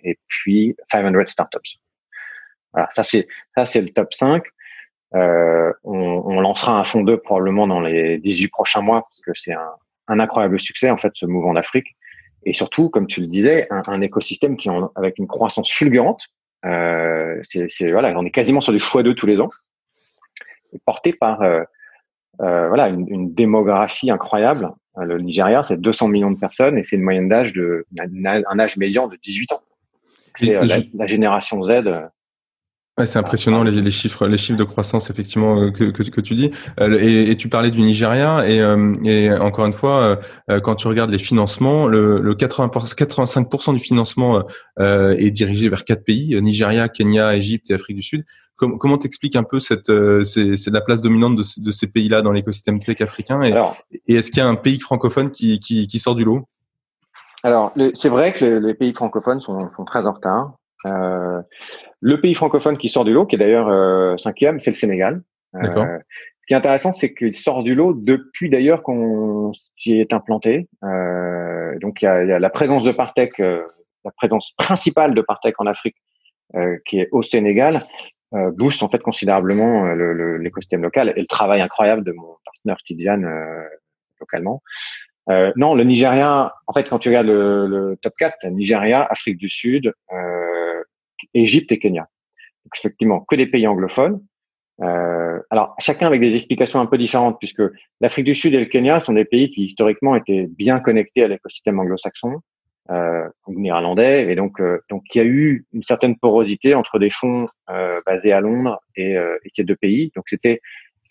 et 0.04 0.18
puis 0.28 0.76
500 0.92 1.14
startups. 1.28 1.78
Voilà, 2.74 2.90
ça 2.90 3.04
c'est 3.04 3.28
ça 3.54 3.68
c'est 3.68 3.82
le 3.82 3.90
top 3.90 4.12
5. 4.14 4.44
on, 5.14 5.74
on, 5.84 6.40
lancera 6.40 6.80
un 6.80 6.84
fonds 6.84 7.04
2 7.04 7.18
probablement 7.18 7.68
dans 7.68 7.82
les 7.82 8.18
18 8.18 8.48
prochains 8.48 8.82
mois 8.82 9.02
parce 9.02 9.22
que 9.22 9.32
c'est 9.36 9.54
un, 9.54 9.70
un 10.08 10.20
incroyable 10.20 10.60
succès 10.60 10.90
en 10.90 10.98
fait 10.98 11.12
ce 11.14 11.28
mouvement 11.28 11.54
d'Afrique 11.54 11.96
et 12.46 12.54
surtout, 12.54 12.90
comme 12.90 13.08
tu 13.08 13.22
le 13.22 13.28
disais, 13.28 13.68
un, 13.72 13.82
un 13.88 14.02
écosystème 14.02 14.56
qui 14.56 14.70
en, 14.70 14.92
avec 14.96 15.18
une 15.18 15.28
croissance 15.28 15.72
fulgurante. 15.72 16.28
Euh, 16.66 17.42
c'est, 17.44 17.92
voilà, 17.92 18.18
on 18.18 18.26
est 18.26 18.32
quasiment 18.32 18.62
sur 18.62 18.72
du 18.72 18.80
x2 18.80 19.16
tous 19.16 19.26
les 19.26 19.40
ans, 19.40 19.50
porté 20.80 21.14
par 21.14 21.42
euh, 21.42 21.64
euh, 22.42 22.68
voilà 22.68 22.90
une, 22.90 23.08
une, 23.08 23.34
démographie 23.34 24.12
incroyable. 24.12 24.72
Le 24.98 25.20
Nigeria, 25.20 25.62
c'est 25.62 25.80
200 25.80 26.08
millions 26.08 26.32
de 26.32 26.40
personnes 26.40 26.78
et 26.78 26.84
c'est 26.84 26.96
une 26.96 27.04
moyenne 27.04 27.28
d'âge 27.28 27.52
de 27.52 27.86
un 28.00 28.60
âge 28.60 28.78
médian 28.78 29.08
de 29.08 29.18
18 29.18 29.52
ans. 29.52 29.62
C'est 30.36 30.56
euh, 30.56 30.66
la, 30.66 30.78
la, 30.94 31.08
génération 31.08 31.62
Z 31.64 31.84
Ouais, 32.98 33.06
c'est 33.06 33.20
impressionnant 33.20 33.62
les, 33.64 33.72
les, 33.72 33.92
chiffres, 33.92 34.26
les 34.26 34.38
chiffres 34.38 34.58
de 34.58 34.64
croissance 34.64 35.10
effectivement 35.10 35.60
euh, 35.60 35.70
que, 35.70 35.84
que, 35.84 36.02
que 36.04 36.22
tu 36.22 36.34
dis. 36.34 36.52
Euh, 36.80 36.98
et, 37.02 37.30
et, 37.30 37.36
tu 37.36 37.50
parlais 37.50 37.70
du 37.70 37.82
Nigeria 37.82 38.48
et, 38.48 38.62
euh, 38.62 38.94
et 39.04 39.30
encore 39.34 39.66
une 39.66 39.74
fois, 39.74 40.18
quand 40.64 40.76
tu 40.76 40.88
regardes 40.88 41.12
les 41.12 41.20
financements, 41.20 41.88
le, 41.88 42.22
le 42.22 42.36
80 42.36 42.68
85% 42.68 43.74
du 43.74 43.80
financement 43.80 44.44
est 44.80 45.32
dirigé 45.32 45.68
vers 45.68 45.84
quatre 45.84 46.06
pays 46.06 46.42
Nigeria, 46.42 46.88
Kenya, 46.88 47.36
Égypte 47.36 47.70
et 47.70 47.74
Afrique 47.74 47.98
du 47.98 48.02
Sud. 48.02 48.26
Comment 48.58 48.98
t'expliques 48.98 49.36
un 49.36 49.44
peu 49.44 49.60
cette, 49.60 49.92
c'est, 50.26 50.68
la 50.68 50.82
place 50.82 51.02
dominante 51.02 51.36
de, 51.36 51.44
de 51.62 51.72
ces 51.72 51.88
pays-là 51.88 52.22
dans 52.22 52.32
l'écosystème 52.32 52.80
tech 52.80 53.02
africain 53.02 53.42
Et, 53.44 53.54
et 54.08 54.16
est-ce 54.16 54.32
qu'il 54.32 54.40
y 54.40 54.46
a 54.46 54.48
un 54.48 54.56
pays 54.56 54.80
francophone 54.80 55.32
qui, 55.32 55.60
qui, 55.60 55.88
qui 55.88 56.00
sort 56.00 56.16
du 56.16 56.24
lot? 56.24 56.48
Alors, 57.46 57.74
c'est 57.94 58.10
vrai 58.10 58.34
que 58.34 58.44
les, 58.44 58.74
pays 58.74 58.92
francophones 58.92 59.40
sont, 59.40 59.70
sont 59.76 59.86
très 59.86 60.04
en 60.06 60.14
retard. 60.14 60.54
Euh, 60.88 61.42
le 62.02 62.20
pays 62.20 62.34
francophone 62.34 62.76
qui 62.78 62.90
sort 62.90 63.06
du 63.06 63.14
lot, 63.14 63.28
qui 63.28 63.36
est 63.36 63.40
d'ailleurs 63.40 63.68
euh, 63.68 64.18
cinquième, 64.18 64.60
c'est 64.60 64.72
le 64.72 64.76
Sénégal. 64.76 65.22
Euh, 65.56 66.00
ce 66.42 66.48
qui 66.48 66.54
est 66.54 66.58
intéressant, 66.58 66.92
c'est 66.92 67.14
qu'il 67.14 67.36
sort 67.36 67.62
du 67.62 67.76
lot 67.76 67.94
depuis 67.94 68.50
d'ailleurs 68.50 68.82
qu'on 68.82 69.52
s'y 69.78 69.94
est 70.00 70.12
implanté. 70.12 70.68
Euh, 70.84 71.78
donc 71.80 72.02
il 72.02 72.06
y 72.06 72.08
a, 72.08 72.24
y 72.24 72.32
a, 72.32 72.40
la 72.40 72.50
présence 72.50 72.84
de 72.84 72.92
Partech, 72.92 73.38
la 73.38 74.12
présence 74.18 74.52
principale 74.58 75.14
de 75.14 75.22
Partech 75.22 75.54
en 75.60 75.68
Afrique, 75.68 75.98
qui 76.88 77.00
est 77.00 77.10
au 77.12 77.22
Sénégal, 77.22 77.82
booste 78.56 78.84
en 78.84 78.90
fait 78.90 79.00
considérablement 79.00 79.94
l'écosystème 79.94 80.82
local 80.82 81.14
et 81.16 81.22
le 81.22 81.28
travail 81.28 81.62
incroyable 81.62 82.04
de 82.04 82.12
mon 82.12 82.36
partenaire 82.46 82.78
Tidiane 82.86 83.26
localement. 84.20 84.62
Euh, 85.30 85.52
non, 85.56 85.74
le 85.74 85.84
Nigeria, 85.84 86.54
en 86.68 86.74
fait, 86.74 86.88
quand 86.90 87.00
tu 87.00 87.10
regardes 87.10 87.28
le, 87.28 87.68
le 87.68 87.98
top 88.02 88.14
4, 88.18 88.48
Nigeria, 88.48 89.04
Afrique 89.04 89.38
du 89.38 89.50
Sud, 89.50 89.92
euh, 90.14 90.84
Égypte 91.34 91.72
et 91.72 91.80
Kenya. 91.80 92.08
Effectivement, 92.76 93.22
que 93.22 93.36
des 93.36 93.48
pays 93.48 93.68
anglophones. 93.68 94.22
Euh, 94.82 95.40
alors, 95.50 95.74
chacun 95.80 96.08
avec 96.08 96.22
des 96.22 96.36
explications 96.36 96.80
un 96.80 96.86
peu 96.86 96.98
différentes, 96.98 97.38
puisque 97.40 97.64
l'Afrique 98.02 98.26
du 98.26 98.36
Sud 98.36 98.54
et 98.54 98.60
le 98.60 98.66
Kenya 98.66 99.00
sont 99.00 99.14
des 99.14 99.26
pays 99.26 99.50
qui 99.50 99.66
historiquement 99.66 100.16
étaient 100.16 100.48
bien 100.50 100.80
connectés 100.80 101.24
à 101.24 101.28
l'écosystème 101.28 101.80
anglo-saxon, 101.80 102.42
euh, 102.92 103.28
néerlandais, 103.48 104.32
et 104.32 104.36
donc 104.36 104.60
euh, 104.60 104.80
donc 104.90 105.04
il 105.14 105.18
y 105.18 105.22
a 105.22 105.26
eu 105.26 105.66
une 105.74 105.84
certaine 105.84 106.18
porosité 106.18 106.76
entre 106.76 107.00
des 107.00 107.10
fonds 107.10 107.48
euh, 107.70 108.00
basés 108.06 108.32
à 108.32 108.42
Londres 108.42 108.80
et, 108.96 109.18
euh, 109.18 109.38
et 109.44 109.50
ces 109.54 109.64
deux 109.64 109.76
pays. 109.76 110.12
Donc 110.16 110.26
c'était 110.28 110.62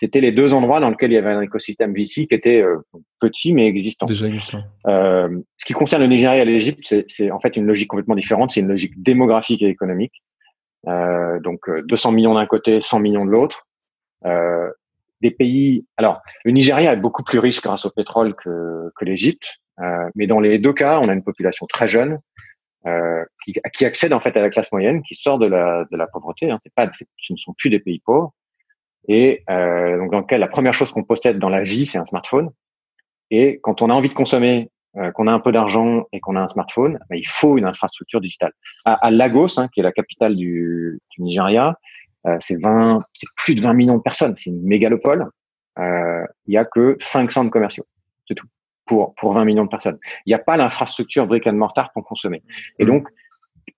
c'était 0.00 0.20
les 0.20 0.32
deux 0.32 0.52
endroits 0.52 0.80
dans 0.80 0.90
lesquels 0.90 1.12
il 1.12 1.14
y 1.14 1.18
avait 1.18 1.30
un 1.30 1.40
écosystème 1.40 1.94
VC 1.94 2.26
qui 2.26 2.34
était 2.34 2.60
euh, 2.62 2.78
petit 3.20 3.52
mais 3.52 3.66
existant. 3.66 4.06
Déjà 4.06 4.26
existant. 4.26 4.62
Euh, 4.86 5.40
ce 5.56 5.64
qui 5.64 5.72
concerne 5.72 6.02
le 6.02 6.08
Nigeria 6.08 6.42
et 6.42 6.44
l'Égypte, 6.44 6.94
c'est 7.08 7.30
en 7.30 7.40
fait 7.40 7.56
une 7.56 7.66
logique 7.66 7.88
complètement 7.88 8.16
différente. 8.16 8.50
C'est 8.50 8.60
une 8.60 8.68
logique 8.68 9.00
démographique 9.02 9.62
et 9.62 9.68
économique. 9.68 10.22
Euh, 10.86 11.40
donc 11.40 11.60
200 11.86 12.10
euh, 12.10 12.14
millions 12.14 12.34
d'un 12.34 12.46
côté, 12.46 12.82
100 12.82 13.00
millions 13.00 13.24
de 13.24 13.30
l'autre. 13.30 13.66
Euh, 14.26 14.70
des 15.20 15.30
pays. 15.30 15.86
Alors, 15.96 16.20
le 16.44 16.50
Nigeria 16.50 16.92
est 16.92 16.98
beaucoup 16.98 17.22
plus 17.22 17.38
riche 17.38 17.62
grâce 17.62 17.86
au 17.86 17.90
pétrole 17.90 18.34
que, 18.34 18.90
que 18.94 19.04
l'Égypte, 19.04 19.54
mais 20.14 20.26
dans 20.26 20.40
les 20.40 20.58
deux 20.58 20.72
cas, 20.72 21.00
on 21.02 21.08
a 21.08 21.12
une 21.12 21.24
population 21.24 21.66
très 21.66 21.88
jeune. 21.88 22.18
Qui, 23.42 23.54
qui, 23.74 23.86
accède 23.86 24.12
en 24.12 24.20
fait 24.20 24.36
à 24.36 24.42
la 24.42 24.50
classe 24.50 24.70
moyenne, 24.70 25.02
qui 25.02 25.14
sort 25.14 25.38
de 25.38 25.46
la, 25.46 25.86
de 25.90 25.96
la 25.96 26.06
pauvreté. 26.06 26.50
Hein. 26.50 26.60
Pas, 26.74 26.90
ce 26.92 27.32
ne 27.32 27.38
sont 27.38 27.54
plus 27.54 27.70
des 27.70 27.80
pays 27.80 28.02
pauvres 28.04 28.34
et 29.08 29.42
euh, 29.50 29.98
donc 29.98 30.12
dans 30.12 30.20
lequel 30.20 30.40
la 30.40 30.48
première 30.48 30.74
chose 30.74 30.92
qu'on 30.92 31.04
possède 31.04 31.38
dans 31.38 31.48
la 31.48 31.62
vie, 31.62 31.86
c'est 31.86 31.98
un 31.98 32.06
smartphone. 32.06 32.50
Et 33.30 33.60
quand 33.62 33.82
on 33.82 33.90
a 33.90 33.94
envie 33.94 34.08
de 34.08 34.14
consommer, 34.14 34.70
euh, 34.96 35.10
qu'on 35.12 35.26
a 35.26 35.32
un 35.32 35.40
peu 35.40 35.52
d'argent 35.52 36.04
et 36.12 36.20
qu'on 36.20 36.36
a 36.36 36.40
un 36.40 36.48
smartphone, 36.48 36.98
bah, 37.10 37.16
il 37.16 37.26
faut 37.26 37.58
une 37.58 37.64
infrastructure 37.64 38.20
digitale. 38.20 38.52
À, 38.84 38.94
à 39.06 39.10
Lagos, 39.10 39.58
hein, 39.58 39.68
qui 39.72 39.80
est 39.80 39.82
la 39.82 39.92
capitale 39.92 40.36
du, 40.36 41.00
du 41.10 41.22
Nigeria, 41.22 41.76
euh, 42.26 42.36
c'est 42.40 42.60
20, 42.60 43.00
c'est 43.12 43.26
plus 43.36 43.54
de 43.54 43.60
20 43.60 43.74
millions 43.74 43.96
de 43.96 44.02
personnes. 44.02 44.34
C'est 44.36 44.50
une 44.50 44.62
mégalopole. 44.62 45.28
Euh, 45.78 46.24
il 46.46 46.54
y 46.54 46.56
a 46.56 46.64
que 46.64 46.96
5 47.00 47.30
centres 47.32 47.50
commerciaux, 47.50 47.86
c'est 48.26 48.34
tout 48.34 48.46
pour 48.86 49.14
pour 49.14 49.32
20 49.32 49.44
millions 49.44 49.64
de 49.64 49.70
personnes. 49.70 49.98
Il 50.26 50.30
n'y 50.30 50.34
a 50.34 50.38
pas 50.38 50.56
l'infrastructure 50.56 51.26
brick 51.26 51.46
and 51.46 51.54
mortar 51.54 51.92
pour 51.92 52.04
consommer. 52.04 52.42
Et 52.78 52.84
mmh. 52.84 52.88
donc, 52.88 53.08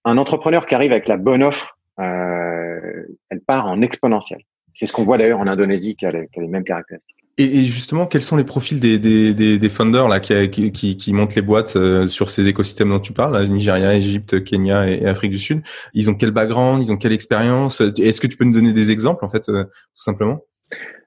un 0.05 0.19
entrepreneur 0.19 0.67
qui 0.67 0.75
arrive 0.75 0.93
avec 0.93 1.09
la 1.09 1.17
bonne 1.17 1.43
offre, 1.43 1.79
euh, 2.01 3.07
elle 3.31 3.41
part 3.41 3.67
en 3.67 3.83
exponentiel. 3.83 4.41
C'est 4.75 4.87
ce 4.87 4.93
qu'on 4.93 5.05
voit 5.05 5.19
d'ailleurs 5.19 5.41
en 5.41 5.47
Indonésie 5.47 5.97
qui 5.97 6.07
a, 6.07 6.11
les, 6.11 6.29
mêmes 6.37 6.65
caractéristiques. 6.65 7.17
Et, 7.39 7.67
justement, 7.67 8.07
quels 8.07 8.23
sont 8.23 8.37
les 8.37 8.45
profils 8.45 8.81
des, 8.81 8.99
des, 8.99 9.35
des, 9.35 9.59
des 9.59 9.69
funders 9.69 10.09
là 10.09 10.21
qui, 10.21 10.51
qui, 10.51 10.97
qui, 10.97 11.13
montent 11.13 11.35
les 11.35 11.43
boîtes 11.43 11.77
euh, 11.77 12.07
sur 12.07 12.31
ces 12.31 12.49
écosystèmes 12.49 12.89
dont 12.89 13.01
tu 13.01 13.13
parles, 13.13 13.45
Nigeria, 13.47 13.95
Égypte, 13.95 14.43
Kenya 14.43 14.89
et, 14.89 15.05
Afrique 15.05 15.33
du 15.33 15.39
Sud? 15.39 15.63
Ils 15.93 16.09
ont 16.09 16.15
quel 16.15 16.31
background? 16.31 16.83
Ils 16.83 16.93
ont 16.93 16.97
quelle 16.97 17.13
expérience? 17.13 17.83
Est-ce 17.83 18.23
que 18.23 18.27
tu 18.27 18.39
peux 18.39 18.47
nous 18.47 18.55
donner 18.55 18.73
des 18.73 18.91
exemples 18.91 19.23
en 19.25 19.29
fait, 19.29 19.51
euh, 19.51 19.65
tout 19.65 20.03
simplement? 20.03 20.45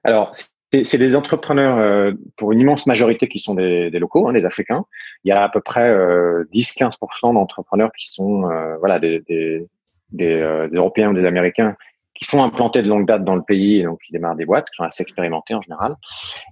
Alors, 0.04 0.32
c'est 0.72 0.98
des 0.98 1.16
entrepreneurs 1.16 1.78
euh, 1.78 2.12
pour 2.36 2.52
une 2.52 2.60
immense 2.60 2.86
majorité 2.86 3.28
qui 3.28 3.38
sont 3.38 3.54
des, 3.54 3.90
des 3.90 3.98
locaux, 3.98 4.28
hein, 4.28 4.32
des 4.32 4.44
Africains. 4.44 4.84
Il 5.24 5.28
y 5.28 5.32
a 5.32 5.42
à 5.42 5.48
peu 5.48 5.60
près 5.60 5.92
10-15% 5.92 7.34
d'entrepreneurs 7.34 7.90
qui 7.96 8.12
sont 8.12 8.48
voilà 8.78 8.98
des, 8.98 9.20
des, 9.28 9.66
des, 10.10 10.38
Européens 10.72 11.10
ou 11.10 11.14
des 11.14 11.26
Américains 11.26 11.76
qui 12.20 12.26
sont 12.26 12.42
implantés 12.42 12.82
de 12.82 12.88
longue 12.88 13.06
date 13.06 13.24
dans 13.24 13.34
le 13.34 13.42
pays 13.42 13.80
et 13.80 13.84
donc 13.84 13.98
qui 14.06 14.12
démarrent 14.12 14.36
des 14.36 14.44
boîtes, 14.44 14.68
qui 14.70 14.76
sont 14.76 14.84
assez 14.84 15.02
expérimentés 15.02 15.54
en 15.54 15.62
général. 15.62 15.96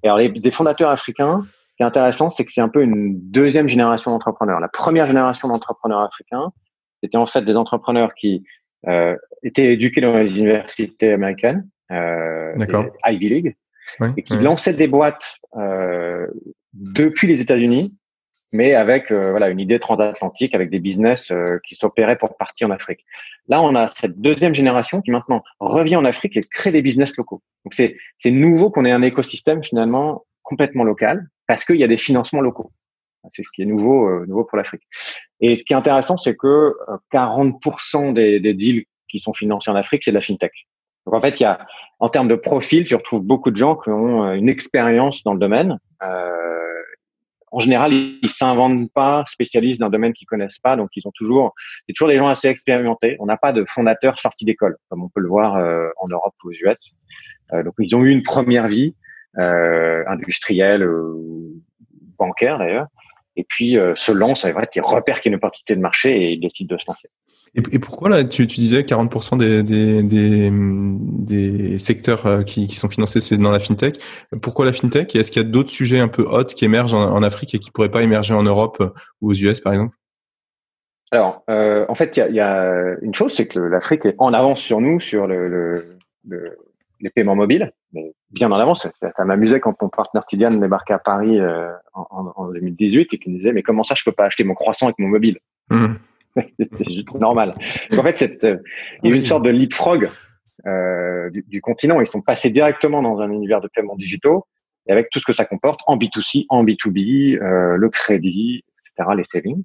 Et 0.02 0.06
alors, 0.06 0.18
les, 0.18 0.30
des 0.30 0.50
fondateurs 0.50 0.90
africains, 0.90 1.42
ce 1.42 1.76
qui 1.76 1.82
est 1.82 1.86
intéressant, 1.86 2.30
c'est 2.30 2.44
que 2.44 2.52
c'est 2.52 2.62
un 2.62 2.70
peu 2.70 2.82
une 2.82 3.20
deuxième 3.30 3.68
génération 3.68 4.10
d'entrepreneurs. 4.10 4.60
La 4.60 4.68
première 4.68 5.04
génération 5.04 5.48
d'entrepreneurs 5.48 6.00
africains, 6.00 6.52
c'était 7.02 7.18
en 7.18 7.26
fait 7.26 7.42
des 7.42 7.56
entrepreneurs 7.56 8.14
qui 8.14 8.44
euh, 8.86 9.16
étaient 9.42 9.72
éduqués 9.74 10.00
dans 10.00 10.16
les 10.16 10.38
universités 10.38 11.12
américaines, 11.12 11.68
euh, 11.92 12.54
Ivy 13.06 13.28
League, 13.28 13.56
et 14.16 14.22
qui 14.22 14.36
lançaient 14.36 14.74
des 14.74 14.88
boîtes 14.88 15.38
euh, 15.56 16.26
depuis 16.72 17.26
les 17.26 17.40
États-Unis 17.40 17.94
mais 18.52 18.74
avec 18.74 19.10
euh, 19.10 19.30
voilà 19.30 19.48
une 19.50 19.60
idée 19.60 19.78
transatlantique, 19.78 20.54
avec 20.54 20.70
des 20.70 20.78
business 20.78 21.30
euh, 21.30 21.58
qui 21.66 21.74
s'opéraient 21.74 22.16
pour 22.16 22.36
partir 22.36 22.68
en 22.68 22.70
Afrique. 22.70 23.04
Là, 23.48 23.62
on 23.62 23.74
a 23.74 23.88
cette 23.88 24.20
deuxième 24.20 24.54
génération 24.54 25.02
qui 25.02 25.10
maintenant 25.10 25.42
revient 25.60 25.96
en 25.96 26.04
Afrique 26.04 26.36
et 26.36 26.40
crée 26.40 26.72
des 26.72 26.82
business 26.82 27.16
locaux. 27.16 27.42
Donc 27.64 27.74
c'est 27.74 27.96
c'est 28.18 28.30
nouveau 28.30 28.70
qu'on 28.70 28.84
ait 28.84 28.92
un 28.92 29.02
écosystème 29.02 29.62
finalement 29.62 30.24
complètement 30.42 30.84
local 30.84 31.26
parce 31.46 31.64
qu'il 31.64 31.76
y 31.76 31.84
a 31.84 31.88
des 31.88 31.98
financements 31.98 32.40
locaux. 32.40 32.72
C'est 33.34 33.42
ce 33.42 33.50
qui 33.54 33.62
est 33.62 33.66
nouveau 33.66 34.08
euh, 34.08 34.24
nouveau 34.26 34.44
pour 34.44 34.56
l'Afrique. 34.56 34.82
Et 35.40 35.56
ce 35.56 35.64
qui 35.64 35.74
est 35.74 35.76
intéressant, 35.76 36.16
c'est 36.16 36.36
que 36.36 36.74
40% 37.12 38.14
des, 38.14 38.40
des 38.40 38.54
deals 38.54 38.84
qui 39.08 39.18
sont 39.18 39.34
financés 39.34 39.70
en 39.70 39.74
Afrique, 39.74 40.02
c'est 40.04 40.10
de 40.10 40.16
la 40.16 40.22
fintech. 40.22 40.52
Donc 41.08 41.14
en 41.14 41.22
fait, 41.22 41.40
il 41.40 41.44
y 41.44 41.46
a 41.46 41.66
en 42.00 42.10
termes 42.10 42.28
de 42.28 42.34
profil, 42.34 42.86
tu 42.86 42.94
retrouves 42.94 43.22
beaucoup 43.22 43.50
de 43.50 43.56
gens 43.56 43.76
qui 43.76 43.88
ont 43.88 44.30
une 44.34 44.50
expérience 44.50 45.24
dans 45.24 45.32
le 45.32 45.38
domaine. 45.38 45.78
Euh, 46.02 46.82
en 47.50 47.60
général, 47.60 47.94
ils 47.94 48.28
s'inventent 48.28 48.92
pas 48.92 49.24
spécialistes 49.26 49.80
d'un 49.80 49.88
domaine 49.88 50.12
qu'ils 50.12 50.26
connaissent 50.26 50.58
pas, 50.58 50.76
donc 50.76 50.90
ils 50.96 51.08
ont 51.08 51.12
toujours, 51.14 51.54
c'est 51.86 51.94
toujours 51.94 52.08
des 52.08 52.18
gens 52.18 52.28
assez 52.28 52.48
expérimentés. 52.48 53.16
On 53.20 53.24
n'a 53.24 53.38
pas 53.38 53.54
de 53.54 53.64
fondateurs 53.66 54.18
sortis 54.18 54.44
d'école, 54.44 54.76
comme 54.90 55.02
on 55.02 55.08
peut 55.08 55.22
le 55.22 55.28
voir 55.28 55.56
euh, 55.56 55.88
en 55.96 56.08
Europe 56.08 56.34
ou 56.44 56.50
aux 56.50 56.52
US. 56.52 56.92
Euh, 57.54 57.62
donc 57.62 57.72
ils 57.78 57.96
ont 57.96 58.04
eu 58.04 58.10
une 58.10 58.22
première 58.22 58.68
vie 58.68 58.94
euh, 59.38 60.04
industrielle, 60.08 60.86
bancaire 62.18 62.58
d'ailleurs, 62.58 62.88
et 63.36 63.44
puis 63.44 63.78
se 63.94 64.12
lancent, 64.12 64.42
c'est 64.42 64.52
vrai, 64.52 64.68
ils 64.74 64.82
repèrent 64.82 65.22
qu'il 65.22 65.30
y 65.30 65.32
a 65.32 65.34
une 65.34 65.38
opportunité 65.38 65.74
de 65.74 65.80
marché 65.80 66.22
et 66.22 66.32
ils 66.32 66.40
décident 66.40 66.74
de 66.74 66.78
se 66.78 66.84
lancer. 66.86 67.08
Et, 67.54 67.78
pourquoi 67.78 68.08
là, 68.08 68.24
tu, 68.24 68.46
tu 68.46 68.60
disais 68.60 68.82
40% 68.82 69.38
des, 69.38 69.62
des, 69.62 70.02
des, 70.02 70.50
des, 70.52 71.76
secteurs 71.76 72.26
euh, 72.26 72.42
qui, 72.42 72.66
qui 72.66 72.76
sont 72.76 72.88
financés, 72.88 73.20
c'est 73.20 73.36
dans 73.36 73.50
la 73.50 73.58
fintech. 73.58 73.98
Pourquoi 74.42 74.64
la 74.64 74.72
fintech? 74.72 75.14
Et 75.14 75.20
est-ce 75.20 75.32
qu'il 75.32 75.42
y 75.42 75.44
a 75.44 75.48
d'autres 75.48 75.70
sujets 75.70 75.98
un 75.98 76.08
peu 76.08 76.22
hot 76.22 76.44
qui 76.44 76.64
émergent 76.64 76.94
en, 76.94 77.22
Afrique 77.22 77.54
et 77.54 77.58
qui 77.58 77.70
pourraient 77.70 77.90
pas 77.90 78.02
émerger 78.02 78.34
en 78.34 78.42
Europe 78.42 78.78
euh, 78.80 78.90
ou 79.20 79.30
aux 79.30 79.34
US, 79.34 79.60
par 79.60 79.72
exemple? 79.72 79.96
Alors, 81.10 81.42
euh, 81.48 81.86
en 81.88 81.94
fait, 81.94 82.16
il 82.16 82.20
y 82.20 82.22
a, 82.22 82.28
y 82.28 82.40
a, 82.40 82.96
une 83.00 83.14
chose, 83.14 83.32
c'est 83.32 83.48
que 83.48 83.58
l'Afrique 83.58 84.04
est 84.04 84.14
en 84.18 84.32
avance 84.34 84.60
sur 84.60 84.80
nous 84.80 85.00
sur 85.00 85.26
le, 85.26 85.48
le, 85.48 85.74
le 86.28 86.56
les 87.00 87.10
paiements 87.10 87.36
mobiles, 87.36 87.72
mais 87.92 88.12
bien 88.30 88.50
en 88.50 88.58
avance. 88.58 88.86
Ça, 89.00 89.12
ça 89.16 89.24
m'amusait 89.24 89.60
quand 89.60 89.80
mon 89.80 89.88
partenaire 89.88 90.26
Tidiane 90.26 90.60
débarquait 90.60 90.94
à 90.94 90.98
Paris 90.98 91.38
euh, 91.38 91.72
en, 91.94 92.32
en, 92.36 92.50
2018 92.50 93.08
et 93.12 93.18
qu'il 93.18 93.32
me 93.32 93.38
disait 93.38 93.52
mais 93.52 93.62
comment 93.62 93.82
ça 93.82 93.94
je 93.96 94.04
peux 94.04 94.12
pas 94.12 94.24
acheter 94.24 94.44
mon 94.44 94.54
croissant 94.54 94.86
avec 94.86 94.98
mon 94.98 95.08
mobile? 95.08 95.38
Mmh. 95.70 95.94
c'est 96.58 96.92
juste 96.92 97.14
normal. 97.14 97.54
en 97.96 98.02
fait, 98.02 98.18
cette, 98.18 98.44
euh, 98.44 98.58
il 99.02 99.10
y 99.10 99.12
a 99.12 99.16
une 99.16 99.24
sorte 99.24 99.44
de 99.44 99.50
leapfrog 99.50 100.08
euh, 100.66 101.30
du, 101.30 101.44
du, 101.46 101.60
continent. 101.60 102.00
Ils 102.00 102.06
sont 102.06 102.20
passés 102.20 102.50
directement 102.50 103.02
dans 103.02 103.20
un 103.20 103.30
univers 103.30 103.60
de 103.60 103.68
paiement 103.68 103.96
digitaux 103.96 104.46
et 104.86 104.92
avec 104.92 105.10
tout 105.10 105.20
ce 105.20 105.26
que 105.26 105.32
ça 105.32 105.44
comporte 105.44 105.80
en 105.86 105.96
B2C, 105.96 106.46
en 106.48 106.64
B2B, 106.64 107.40
euh, 107.42 107.76
le 107.76 107.88
crédit, 107.90 108.64
etc., 108.78 109.10
les 109.16 109.24
savings. 109.24 109.62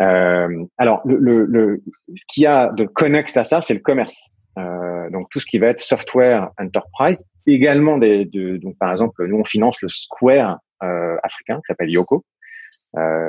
Euh, 0.00 0.64
alors, 0.78 1.00
le, 1.04 1.18
le, 1.18 1.44
le, 1.44 1.82
ce 2.14 2.24
qu'il 2.26 2.42
y 2.42 2.46
a 2.46 2.70
de 2.76 2.84
connexe 2.84 3.36
à 3.36 3.44
ça, 3.44 3.60
c'est 3.60 3.74
le 3.74 3.80
commerce. 3.80 4.30
Euh, 4.58 5.10
donc 5.10 5.24
tout 5.30 5.38
ce 5.38 5.46
qui 5.46 5.58
va 5.58 5.68
être 5.68 5.80
software 5.80 6.50
enterprise, 6.58 7.28
également 7.46 7.98
des, 7.98 8.24
de, 8.24 8.56
donc 8.56 8.76
par 8.78 8.90
exemple, 8.90 9.26
nous 9.26 9.36
on 9.36 9.44
finance 9.44 9.80
le 9.82 9.88
Square 9.88 10.58
euh, 10.82 11.16
africain 11.22 11.56
qui 11.56 11.66
s'appelle 11.66 11.90
Yoko, 11.90 12.24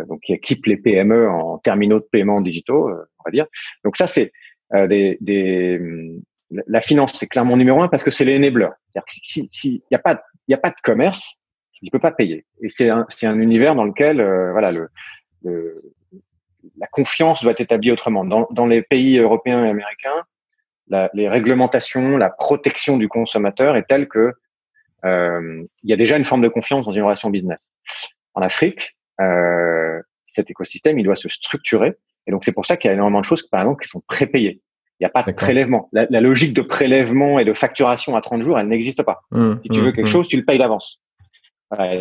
donc 0.07 0.21
qui 0.21 0.33
équipe 0.33 0.65
les 0.65 0.77
PME 0.77 1.29
en 1.29 1.57
terminaux 1.57 1.99
de 1.99 2.07
paiement 2.11 2.41
digitaux, 2.41 2.89
euh, 2.89 3.05
on 3.19 3.23
va 3.25 3.31
dire. 3.31 3.45
Donc 3.83 3.97
ça, 3.97 4.07
c'est 4.07 4.31
euh, 4.73 4.87
des, 4.87 5.17
des, 5.21 5.79
la 6.67 6.81
finance, 6.81 7.13
c'est 7.13 7.27
clairement 7.27 7.57
numéro 7.57 7.81
un 7.81 7.87
parce 7.87 8.03
que 8.03 8.11
c'est 8.11 8.25
l'enabler. 8.25 8.69
S'il 9.09 9.47
si, 9.51 9.83
n'y 9.91 9.95
a, 9.95 9.99
pas, 9.99 10.21
y 10.47 10.53
a 10.53 10.57
pas 10.57 10.69
de 10.69 10.81
commerce, 10.83 11.37
il 11.81 11.91
peut 11.91 11.99
pas 11.99 12.11
payer. 12.11 12.45
Et 12.61 12.69
c'est 12.69 12.89
un, 12.89 13.05
un 13.23 13.39
univers 13.39 13.75
dans 13.75 13.83
lequel 13.83 14.19
euh, 14.19 14.51
voilà, 14.51 14.71
le, 14.71 14.89
le, 15.43 15.75
la 16.77 16.87
confiance 16.87 17.43
doit 17.43 17.51
être 17.51 17.61
établie 17.61 17.91
autrement. 17.91 18.25
Dans, 18.25 18.47
dans 18.51 18.65
les 18.65 18.81
pays 18.81 19.17
européens 19.17 19.65
et 19.65 19.69
américains, 19.69 20.23
la, 20.87 21.09
les 21.13 21.27
réglementations, 21.29 22.17
la 22.17 22.29
protection 22.29 22.97
du 22.97 23.07
consommateur 23.09 23.75
est 23.75 23.85
telle 23.87 24.07
que 24.07 24.33
euh, 25.05 25.57
il 25.83 25.89
y 25.89 25.93
a 25.93 25.97
déjà 25.97 26.17
une 26.17 26.25
forme 26.25 26.41
de 26.41 26.47
confiance 26.47 26.85
dans 26.85 26.91
une 26.91 27.03
relation 27.03 27.29
business. 27.29 27.59
En 28.33 28.41
Afrique, 28.41 28.96
euh, 29.21 30.01
cet 30.25 30.51
écosystème, 30.51 30.99
il 30.99 31.03
doit 31.03 31.15
se 31.15 31.29
structurer. 31.29 31.95
Et 32.27 32.31
donc, 32.31 32.43
c'est 32.43 32.51
pour 32.51 32.65
ça 32.65 32.77
qu'il 32.77 32.89
y 32.89 32.91
a 32.91 32.93
énormément 32.93 33.21
de 33.21 33.25
choses, 33.25 33.43
par 33.43 33.61
exemple, 33.61 33.83
qui 33.83 33.89
sont 33.89 34.03
prépayées. 34.07 34.61
Il 34.99 35.03
n'y 35.03 35.07
a 35.07 35.09
pas 35.09 35.23
de 35.23 35.31
prélèvement. 35.31 35.89
La, 35.93 36.07
la, 36.09 36.21
logique 36.21 36.53
de 36.53 36.61
prélèvement 36.61 37.37
et 37.37 37.45
de 37.45 37.53
facturation 37.53 38.15
à 38.15 38.21
30 38.21 38.41
jours, 38.41 38.57
elle 38.57 38.67
n'existe 38.67 39.03
pas. 39.03 39.21
Mmh, 39.31 39.53
si 39.61 39.69
tu 39.69 39.79
veux 39.79 39.91
mmh, 39.91 39.93
quelque 39.93 40.07
mmh. 40.07 40.11
chose, 40.11 40.27
tu 40.27 40.37
le 40.37 40.43
payes 40.43 40.57
d'avance. 40.57 40.99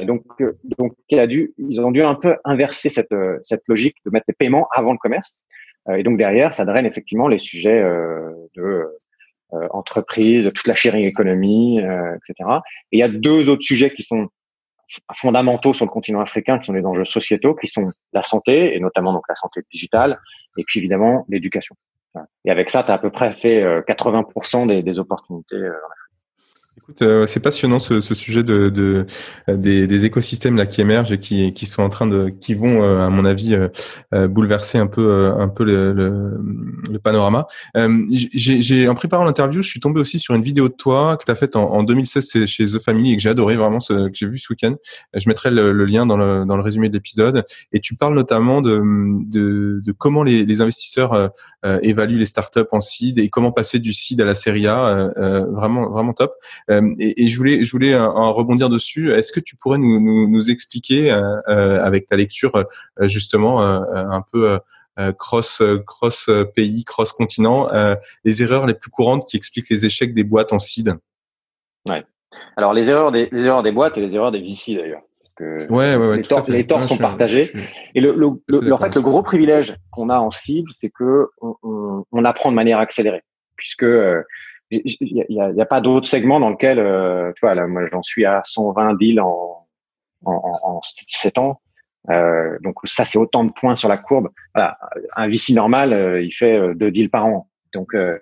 donc, 0.05 0.25
euh, 0.41 0.59
donc, 0.79 0.95
il 1.11 1.19
a 1.19 1.27
dû, 1.27 1.53
ils 1.59 1.81
ont 1.81 1.91
dû 1.91 2.03
un 2.03 2.15
peu 2.15 2.37
inverser 2.45 2.89
cette, 2.89 3.13
euh, 3.13 3.39
cette 3.43 3.69
logique 3.69 3.97
de 4.07 4.11
mettre 4.11 4.25
les 4.29 4.35
paiements 4.35 4.67
avant 4.73 4.93
le 4.93 4.99
commerce. 4.99 5.45
Euh, 5.89 5.97
et 5.97 6.03
donc 6.03 6.17
derrière, 6.17 6.55
ça 6.55 6.65
draine 6.65 6.87
effectivement 6.87 7.29
les 7.29 7.39
sujets 7.39 7.85
de 8.57 8.97
entreprise, 9.71 10.51
toute 10.55 10.67
la 10.67 10.75
sharing 10.75 11.07
économie, 11.07 11.79
etc. 11.79 12.51
Et 12.91 12.97
il 12.97 13.01
y 13.01 13.05
a 13.05 13.09
deux 13.09 13.49
autres 13.49 13.63
sujets 13.63 13.91
qui 13.91 14.03
sont 14.03 14.29
fondamentaux 15.15 15.75
sur 15.75 15.85
le 15.85 15.91
continent 15.91 16.21
africain, 16.21 16.59
qui 16.59 16.67
sont 16.67 16.73
les 16.73 16.85
enjeux 16.85 17.05
sociétaux, 17.05 17.55
qui 17.55 17.67
sont 17.67 17.87
la 18.13 18.23
santé, 18.23 18.77
et 18.77 18.81
notamment 18.81 19.13
donc 19.13 19.25
la 19.29 19.35
santé 19.35 19.61
digitale, 19.71 20.19
et 20.57 20.65
puis 20.67 20.81
évidemment 20.81 21.25
l'éducation. 21.29 21.77
Et 22.45 22.51
avec 22.51 22.71
ça, 22.71 22.83
tu 22.83 22.91
as 22.91 22.95
à 22.95 22.99
peu 22.99 23.11
près 23.11 23.33
fait 23.33 23.63
80% 23.83 24.69
des, 24.69 24.83
des 24.83 24.99
opportunités 24.99 25.57
euh, 25.57 25.73
Écoute, 26.79 27.01
euh, 27.01 27.25
c'est 27.27 27.41
passionnant 27.41 27.79
ce, 27.79 28.03
ce 28.03 28.15
sujet 28.15 28.43
de, 28.43 28.69
de 28.69 29.07
des, 29.49 29.87
des, 29.87 30.05
écosystèmes 30.05 30.57
là 30.57 30.67
qui 30.67 30.83
émergent 30.83 31.11
et 31.11 31.19
qui, 31.19 31.55
qui 31.55 31.65
sont 31.65 31.83
en 31.83 31.89
train 31.89 32.07
de, 32.07 32.29
qui 32.29 32.53
vont 32.53 32.83
euh, 32.83 33.01
à 33.01 33.09
mon 33.09 33.25
avis 33.25 33.55
euh, 33.55 34.29
bouleverser 34.29 34.77
un 34.77 34.87
peu 34.87 35.33
un 35.39 35.49
peu 35.49 35.65
le, 35.65 35.95
le, 35.95 36.39
le 36.91 36.99
panorama. 36.99 37.47
j'ai, 37.75 38.89
en 38.91 38.95
préparant 38.95 39.25
l'interview, 39.25 39.63
je 39.63 39.69
suis 39.71 39.81
tombé 39.81 40.01
aussi 40.01 40.19
sur 40.19 40.35
une 40.35 40.43
vidéo 40.43 40.69
de 40.69 40.75
toi 40.75 41.17
que 41.17 41.25
tu 41.25 41.31
as 41.31 41.35
faite 41.35 41.57
en, 41.57 41.73
en, 41.73 41.83
2016 41.83 42.45
chez 42.45 42.67
The 42.67 42.79
Family 42.79 43.15
et 43.15 43.17
que 43.17 43.23
j'ai 43.23 43.31
adoré 43.31 43.57
vraiment, 43.57 43.81
ce, 43.81 44.09
que 44.09 44.15
j'ai 44.15 44.29
vu 44.29 44.39
ce 44.39 44.53
week-end. 44.53 44.75
Je 45.15 45.27
mettrai 45.31 45.51
le, 45.51 45.73
le, 45.73 45.85
lien 45.87 46.05
dans 46.05 46.19
le, 46.19 46.45
dans 46.45 46.57
le 46.57 46.63
résumé 46.63 46.91
de 46.91 46.95
l'épisode. 46.95 47.47
Et 47.73 47.81
tu 47.81 47.97
parles 47.97 48.15
notamment 48.15 48.61
de, 48.61 48.83
de, 49.31 49.81
de 49.83 49.93
comment 49.93 50.23
les, 50.23 50.45
les 50.45 50.61
investisseurs 50.61 51.33
évaluent 51.81 52.19
les 52.19 52.27
startups 52.27 52.61
en 52.71 52.83
seed 52.83 53.19
et 53.19 53.31
comment 53.31 53.51
passer 53.51 53.79
du 53.79 53.95
seed 53.95 54.21
à 54.21 54.27
la 54.27 54.35
série 54.35 54.67
A. 54.67 55.11
vraiment, 55.17 55.89
vraiment 55.89 56.13
top. 56.13 56.35
Euh, 56.71 56.95
et, 56.99 57.25
et, 57.25 57.29
je 57.29 57.37
voulais, 57.37 57.65
je 57.65 57.71
voulais 57.71 57.95
en 57.97 58.33
rebondir 58.33 58.69
dessus. 58.69 59.13
Est-ce 59.13 59.33
que 59.33 59.41
tu 59.41 59.57
pourrais 59.57 59.79
nous, 59.79 60.01
nous, 60.01 60.29
nous 60.29 60.51
expliquer 60.51 61.13
euh, 61.13 61.37
euh, 61.49 61.85
avec 61.85 62.07
ta 62.07 62.17
lecture 62.17 62.65
justement 63.03 63.61
un 63.61 64.23
peu 64.33 64.59
cross 65.19 65.63
cross 65.87 66.31
pays, 66.55 66.85
cross 66.85 67.13
continent, 67.13 67.69
les 68.25 68.43
erreurs 68.43 68.67
les 68.67 68.75
plus 68.75 68.91
courantes 68.91 69.25
qui 69.27 69.37
expliquent 69.37 69.69
les 69.71 69.85
échecs 69.85 70.15
des 70.15 70.25
boîtes 70.25 70.53
en 70.53 70.59
seed? 70.59 70.95
Ouais. 71.89 72.05
Alors 72.57 72.73
les 72.73 72.89
erreurs 72.89 73.13
des 73.13 73.29
les 73.31 73.45
erreurs 73.45 73.63
des 73.63 73.73
boîtes 73.73 73.97
et 73.99 74.01
les 74.01 74.15
erreurs 74.15 74.33
des 74.33 74.41
VC 74.41 74.75
d'ailleurs. 74.75 75.03
Que 75.37 75.71
ouais, 75.71 75.97
ouais, 75.97 76.17
les, 76.17 76.23
torts, 76.23 76.49
les 76.49 76.67
torts 76.67 76.85
sont 76.85 76.97
partagés. 76.97 77.53
et 77.95 78.01
le, 78.01 78.15
le, 78.15 78.31
le 78.49 78.73
en 78.73 78.79
fait, 78.79 78.95
le 78.95 79.03
gros 79.03 79.23
privilège 79.23 79.77
qu'on 79.91 80.09
a 80.09 80.19
en 80.19 80.31
seed, 80.31 80.65
c'est 80.81 80.89
que 80.89 81.29
on, 81.43 81.55
on, 81.63 82.05
on, 82.11 82.25
apprend 82.25 82.51
de 82.51 82.57
manière 82.57 82.79
accélérée, 82.79 83.23
puisque 83.55 83.85
il 84.71 85.25
n'y 85.29 85.41
a, 85.41 85.53
a, 85.63 85.67
pas 85.67 85.81
d'autres 85.81 86.09
segments 86.09 86.41
dans 86.41 86.51
lequel, 86.51 86.79
euh, 86.79 87.33
tu 87.37 87.41
vois, 87.47 87.55
là, 87.55 87.67
moi, 87.67 87.83
j'en 87.91 88.03
suis 88.03 88.25
à 88.25 88.41
120 88.43 88.95
deals 88.95 89.21
en, 89.21 89.67
en, 90.25 90.53
en 90.63 90.81
7 90.83 91.39
ans. 91.39 91.61
Euh, 92.11 92.59
donc 92.63 92.77
ça, 92.85 93.05
c'est 93.05 93.19
autant 93.19 93.45
de 93.45 93.53
points 93.53 93.75
sur 93.75 93.89
la 93.89 93.97
courbe. 93.97 94.29
Voilà, 94.55 94.79
un 95.17 95.29
VC 95.29 95.53
normal, 95.53 95.93
euh, 95.93 96.23
il 96.23 96.33
fait 96.33 96.57
euh, 96.57 96.75
deux 96.75 96.91
deals 96.91 97.11
par 97.11 97.27
an. 97.27 97.49
Donc, 97.75 97.95
euh, 97.95 98.19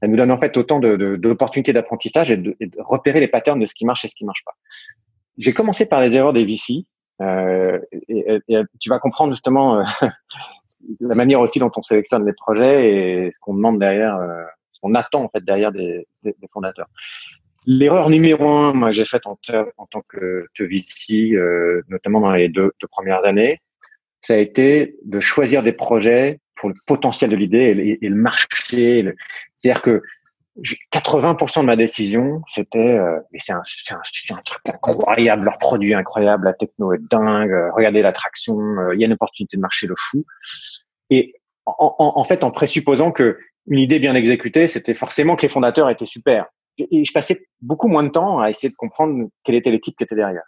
ça 0.00 0.08
nous 0.08 0.16
donne 0.16 0.30
en 0.30 0.38
fait 0.38 0.56
autant 0.56 0.78
d'opportunités 0.80 1.72
de, 1.72 1.78
d'apprentissage 1.78 2.30
et, 2.30 2.36
de, 2.36 2.56
repérer 2.78 3.20
les 3.20 3.28
patterns 3.28 3.60
de 3.60 3.66
ce 3.66 3.74
qui 3.74 3.84
marche 3.84 4.04
et 4.04 4.08
ce 4.08 4.14
qui 4.14 4.24
marche 4.24 4.44
pas. 4.44 4.52
J'ai 5.36 5.52
commencé 5.52 5.86
par 5.86 6.00
les 6.00 6.16
erreurs 6.16 6.32
des 6.32 6.44
VC. 6.44 6.86
Et, 7.20 8.40
et, 8.48 8.60
tu 8.78 8.90
vas 8.90 9.00
comprendre 9.00 9.32
justement 9.32 9.82
la 11.00 11.14
manière 11.16 11.40
aussi 11.40 11.58
dont 11.58 11.70
on 11.76 11.82
sélectionne 11.82 12.24
les 12.24 12.32
projets 12.32 12.92
et 12.92 13.32
ce 13.32 13.38
qu'on 13.40 13.54
demande 13.54 13.80
derrière 13.80 14.16
on 14.82 14.94
attend 14.94 15.24
en 15.24 15.28
fait 15.28 15.44
derrière 15.44 15.72
des, 15.72 16.06
fondateurs. 16.52 16.88
L'erreur 17.66 18.08
numéro 18.08 18.48
un, 18.48 18.72
moi 18.72 18.92
j'ai 18.92 19.04
faite 19.04 19.26
en, 19.26 19.36
tant 19.90 20.02
que, 20.08 20.46
VC, 20.58 21.34
euh, 21.34 21.82
notamment 21.88 22.20
dans 22.20 22.32
les 22.32 22.48
deux, 22.48 22.72
premières 22.90 23.24
années, 23.24 23.60
ça 24.22 24.34
a 24.34 24.38
été 24.38 24.96
de 25.04 25.20
choisir 25.20 25.62
des 25.62 25.72
projets 25.72 26.40
pour 26.56 26.68
le 26.70 26.74
potentiel 26.86 27.30
de 27.30 27.36
l'idée 27.36 27.98
et, 28.00 28.08
le 28.08 28.16
marché. 28.16 29.04
C'est-à-dire 29.56 29.82
que 29.82 30.02
80% 30.92 31.60
de 31.60 31.66
ma 31.66 31.76
décision, 31.76 32.42
c'était, 32.48 32.78
euh, 32.78 33.20
mais 33.32 33.38
c'est 33.38 33.52
un, 33.52 33.60
truc 34.44 34.60
incroyable, 34.66 35.44
leur 35.44 35.58
produit 35.58 35.94
incroyable, 35.94 36.46
la 36.46 36.52
techno 36.52 36.92
est 36.92 37.10
dingue, 37.10 37.52
euh, 37.52 37.70
regardez 37.72 38.02
l'attraction, 38.02 38.58
il 38.92 39.00
y 39.00 39.04
a 39.04 39.06
une 39.06 39.12
opportunité 39.12 39.56
de 39.56 39.62
marché 39.62 39.86
de 39.86 39.94
fou. 39.96 40.24
Et 41.10 41.34
en, 41.76 42.24
fait, 42.24 42.44
en 42.44 42.50
présupposant 42.50 43.12
que 43.12 43.38
une 43.68 43.78
idée 43.78 43.98
bien 43.98 44.14
exécutée, 44.14 44.68
c'était 44.68 44.94
forcément 44.94 45.36
que 45.36 45.42
les 45.42 45.48
fondateurs 45.48 45.90
étaient 45.90 46.06
super. 46.06 46.46
Et 46.78 47.04
je 47.04 47.12
passais 47.12 47.46
beaucoup 47.60 47.88
moins 47.88 48.04
de 48.04 48.08
temps 48.08 48.38
à 48.38 48.50
essayer 48.50 48.68
de 48.68 48.76
comprendre 48.76 49.28
quelle 49.44 49.56
était 49.56 49.70
l'équipe 49.70 49.96
qui 49.96 50.04
était 50.04 50.14
derrière. 50.14 50.44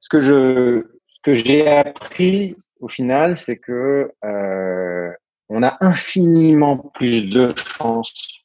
Ce 0.00 0.08
que 0.08 0.20
je, 0.20 0.84
ce 1.08 1.20
que 1.22 1.34
j'ai 1.34 1.66
appris 1.66 2.56
au 2.80 2.88
final, 2.88 3.36
c'est 3.36 3.56
que 3.56 4.12
euh, 4.24 5.10
on 5.48 5.62
a 5.62 5.76
infiniment 5.80 6.78
plus 6.78 7.22
de 7.22 7.54
chances 7.56 8.44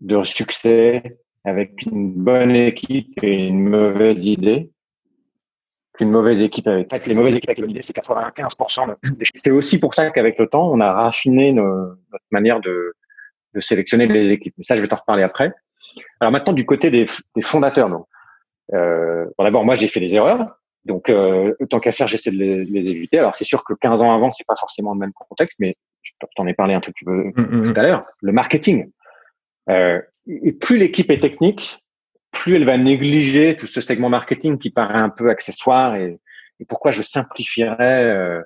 de 0.00 0.24
succès 0.24 1.18
avec 1.44 1.82
une 1.82 2.12
bonne 2.12 2.54
équipe 2.54 3.22
et 3.22 3.46
une 3.46 3.68
mauvaise 3.68 4.24
idée 4.26 4.70
qu'une 5.94 6.10
mauvaise 6.10 6.40
équipe 6.40 6.66
avec. 6.66 6.92
En 6.92 6.96
fait, 6.96 7.06
les 7.06 7.14
mauvaises 7.14 7.36
équipes 7.36 7.50
avec 7.50 7.64
une 7.64 7.70
idée, 7.70 7.82
c'est 7.82 7.96
95%. 7.96 8.94
C'est 9.34 9.50
aussi 9.50 9.78
pour 9.78 9.94
ça 9.94 10.10
qu'avec 10.10 10.38
le 10.38 10.46
temps, 10.46 10.70
on 10.70 10.80
a 10.80 10.92
raffiné 10.92 11.52
notre 11.52 11.98
manière 12.30 12.60
de, 12.60 12.94
de 13.54 13.60
sélectionner 13.60 14.06
les 14.06 14.30
équipes. 14.30 14.54
Mais 14.58 14.64
ça, 14.64 14.76
je 14.76 14.80
vais 14.80 14.88
t'en 14.88 14.96
reparler 14.96 15.22
après. 15.22 15.52
Alors 16.20 16.32
maintenant, 16.32 16.52
du 16.52 16.66
côté 16.66 16.90
des, 16.90 17.06
des 17.34 17.42
fondateurs, 17.42 17.88
donc, 17.88 18.06
euh, 18.74 19.24
bon, 19.36 19.44
d'abord, 19.44 19.64
moi, 19.64 19.74
j'ai 19.74 19.88
fait 19.88 20.00
des 20.00 20.14
erreurs. 20.14 20.58
Donc, 20.84 21.10
euh, 21.10 21.54
tant 21.68 21.80
qu'à 21.80 21.92
faire, 21.92 22.08
j'essaie 22.08 22.30
de 22.30 22.36
les, 22.36 22.64
les, 22.64 22.90
éviter. 22.92 23.18
Alors, 23.18 23.36
c'est 23.36 23.44
sûr 23.44 23.64
que 23.64 23.74
15 23.74 24.00
ans 24.02 24.14
avant, 24.14 24.30
c'est 24.30 24.46
pas 24.46 24.56
forcément 24.56 24.94
le 24.94 25.00
même 25.00 25.12
contexte, 25.12 25.58
mais 25.58 25.74
je 26.02 26.12
t'en 26.36 26.46
ai 26.46 26.54
parlé 26.54 26.74
un 26.74 26.80
peu 26.80 26.92
plus 26.92 27.06
mm, 27.06 27.32
mm, 27.36 27.72
tout 27.72 27.80
à 27.80 27.82
l'heure. 27.82 28.06
Le 28.22 28.32
marketing. 28.32 28.90
Euh, 29.68 30.00
et 30.26 30.52
plus 30.52 30.78
l'équipe 30.78 31.10
est 31.10 31.20
technique, 31.20 31.78
plus 32.30 32.56
elle 32.56 32.64
va 32.64 32.78
négliger 32.78 33.56
tout 33.56 33.66
ce 33.66 33.80
segment 33.80 34.08
marketing 34.08 34.58
qui 34.58 34.70
paraît 34.70 34.98
un 34.98 35.10
peu 35.10 35.30
accessoire 35.30 35.96
et, 35.96 36.18
et 36.60 36.64
pourquoi 36.64 36.90
je 36.90 37.02
simplifierais 37.02 38.04
euh, 38.04 38.42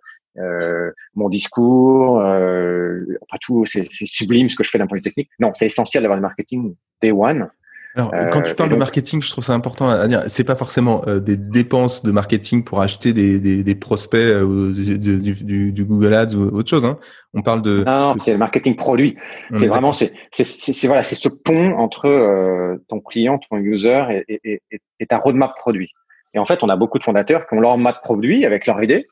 mon 1.15 1.29
discours, 1.29 2.21
euh, 2.21 3.05
après 3.23 3.39
tout, 3.41 3.65
c'est 3.67 3.85
sublime 3.87 4.51
ce 4.51 4.57
que 4.57 4.65
je 4.65 4.71
fais 4.71 4.79
d'un 4.79 4.87
point 4.87 4.97
de 4.97 5.01
vue 5.01 5.11
technique. 5.11 5.31
Non, 5.39 5.53
c'est 5.55 5.67
essentiel 5.67 6.03
d'avoir 6.03 6.17
le 6.17 6.23
marketing 6.23 6.75
day 7.01 7.13
one. 7.13 7.49
Alors, 7.95 8.11
quand 8.33 8.41
tu 8.41 8.53
euh, 8.53 8.55
parles 8.55 8.71
de 8.71 8.77
marketing, 8.77 9.21
je 9.21 9.31
trouve 9.31 9.45
ça 9.45 9.53
important 9.53 9.89
à 9.89 10.09
dire. 10.09 10.23
C'est 10.29 10.45
pas 10.45 10.55
forcément 10.55 11.03
euh, 11.07 11.21
des 11.21 11.37
dépenses 11.37 12.03
de 12.03 12.11
marketing 12.11 12.65
pour 12.65 12.81
acheter 12.81 13.13
des, 13.13 13.39
des, 13.39 13.63
des 13.63 13.75
prospects 13.75 14.19
euh, 14.19 14.73
du, 14.73 14.99
du, 14.99 15.73
du, 15.73 15.85
Google 15.85 16.15
Ads 16.15 16.35
ou 16.35 16.57
autre 16.57 16.71
chose. 16.71 16.87
Hein. 16.87 16.99
On 17.35 17.43
parle 17.43 17.61
de. 17.61 17.85
Non, 17.85 18.15
c'est 18.19 18.33
le 18.33 18.39
marketing 18.39 18.77
produit. 18.77 19.17
C'est 19.59 19.67
vraiment 19.67 19.93
c'est 19.93 20.13
voilà 20.85 21.03
c'est 21.03 21.17
ce 21.17 21.29
pont 21.29 21.77
entre 21.77 22.79
ton 22.89 23.01
client, 23.01 23.39
ton 23.39 23.59
user 23.59 24.05
et, 24.11 24.41
et, 24.43 24.63
et, 24.71 24.81
et, 25.01 25.07
ta 25.07 25.19
roadmap 25.19 25.55
produit. 25.55 25.91
Et 26.35 26.39
en 26.39 26.47
fait, 26.47 26.63
on 26.63 26.71
a 26.71 26.77
beaucoup 26.77 26.99
de 26.99 27.05
fondateurs 27.05 27.47
qui 27.47 27.55
ont 27.55 27.61
leur 27.61 27.73
roadmap 27.73 28.01
produit 28.03 28.47
avec 28.47 28.67
leur 28.67 28.83
idée, 28.83 29.05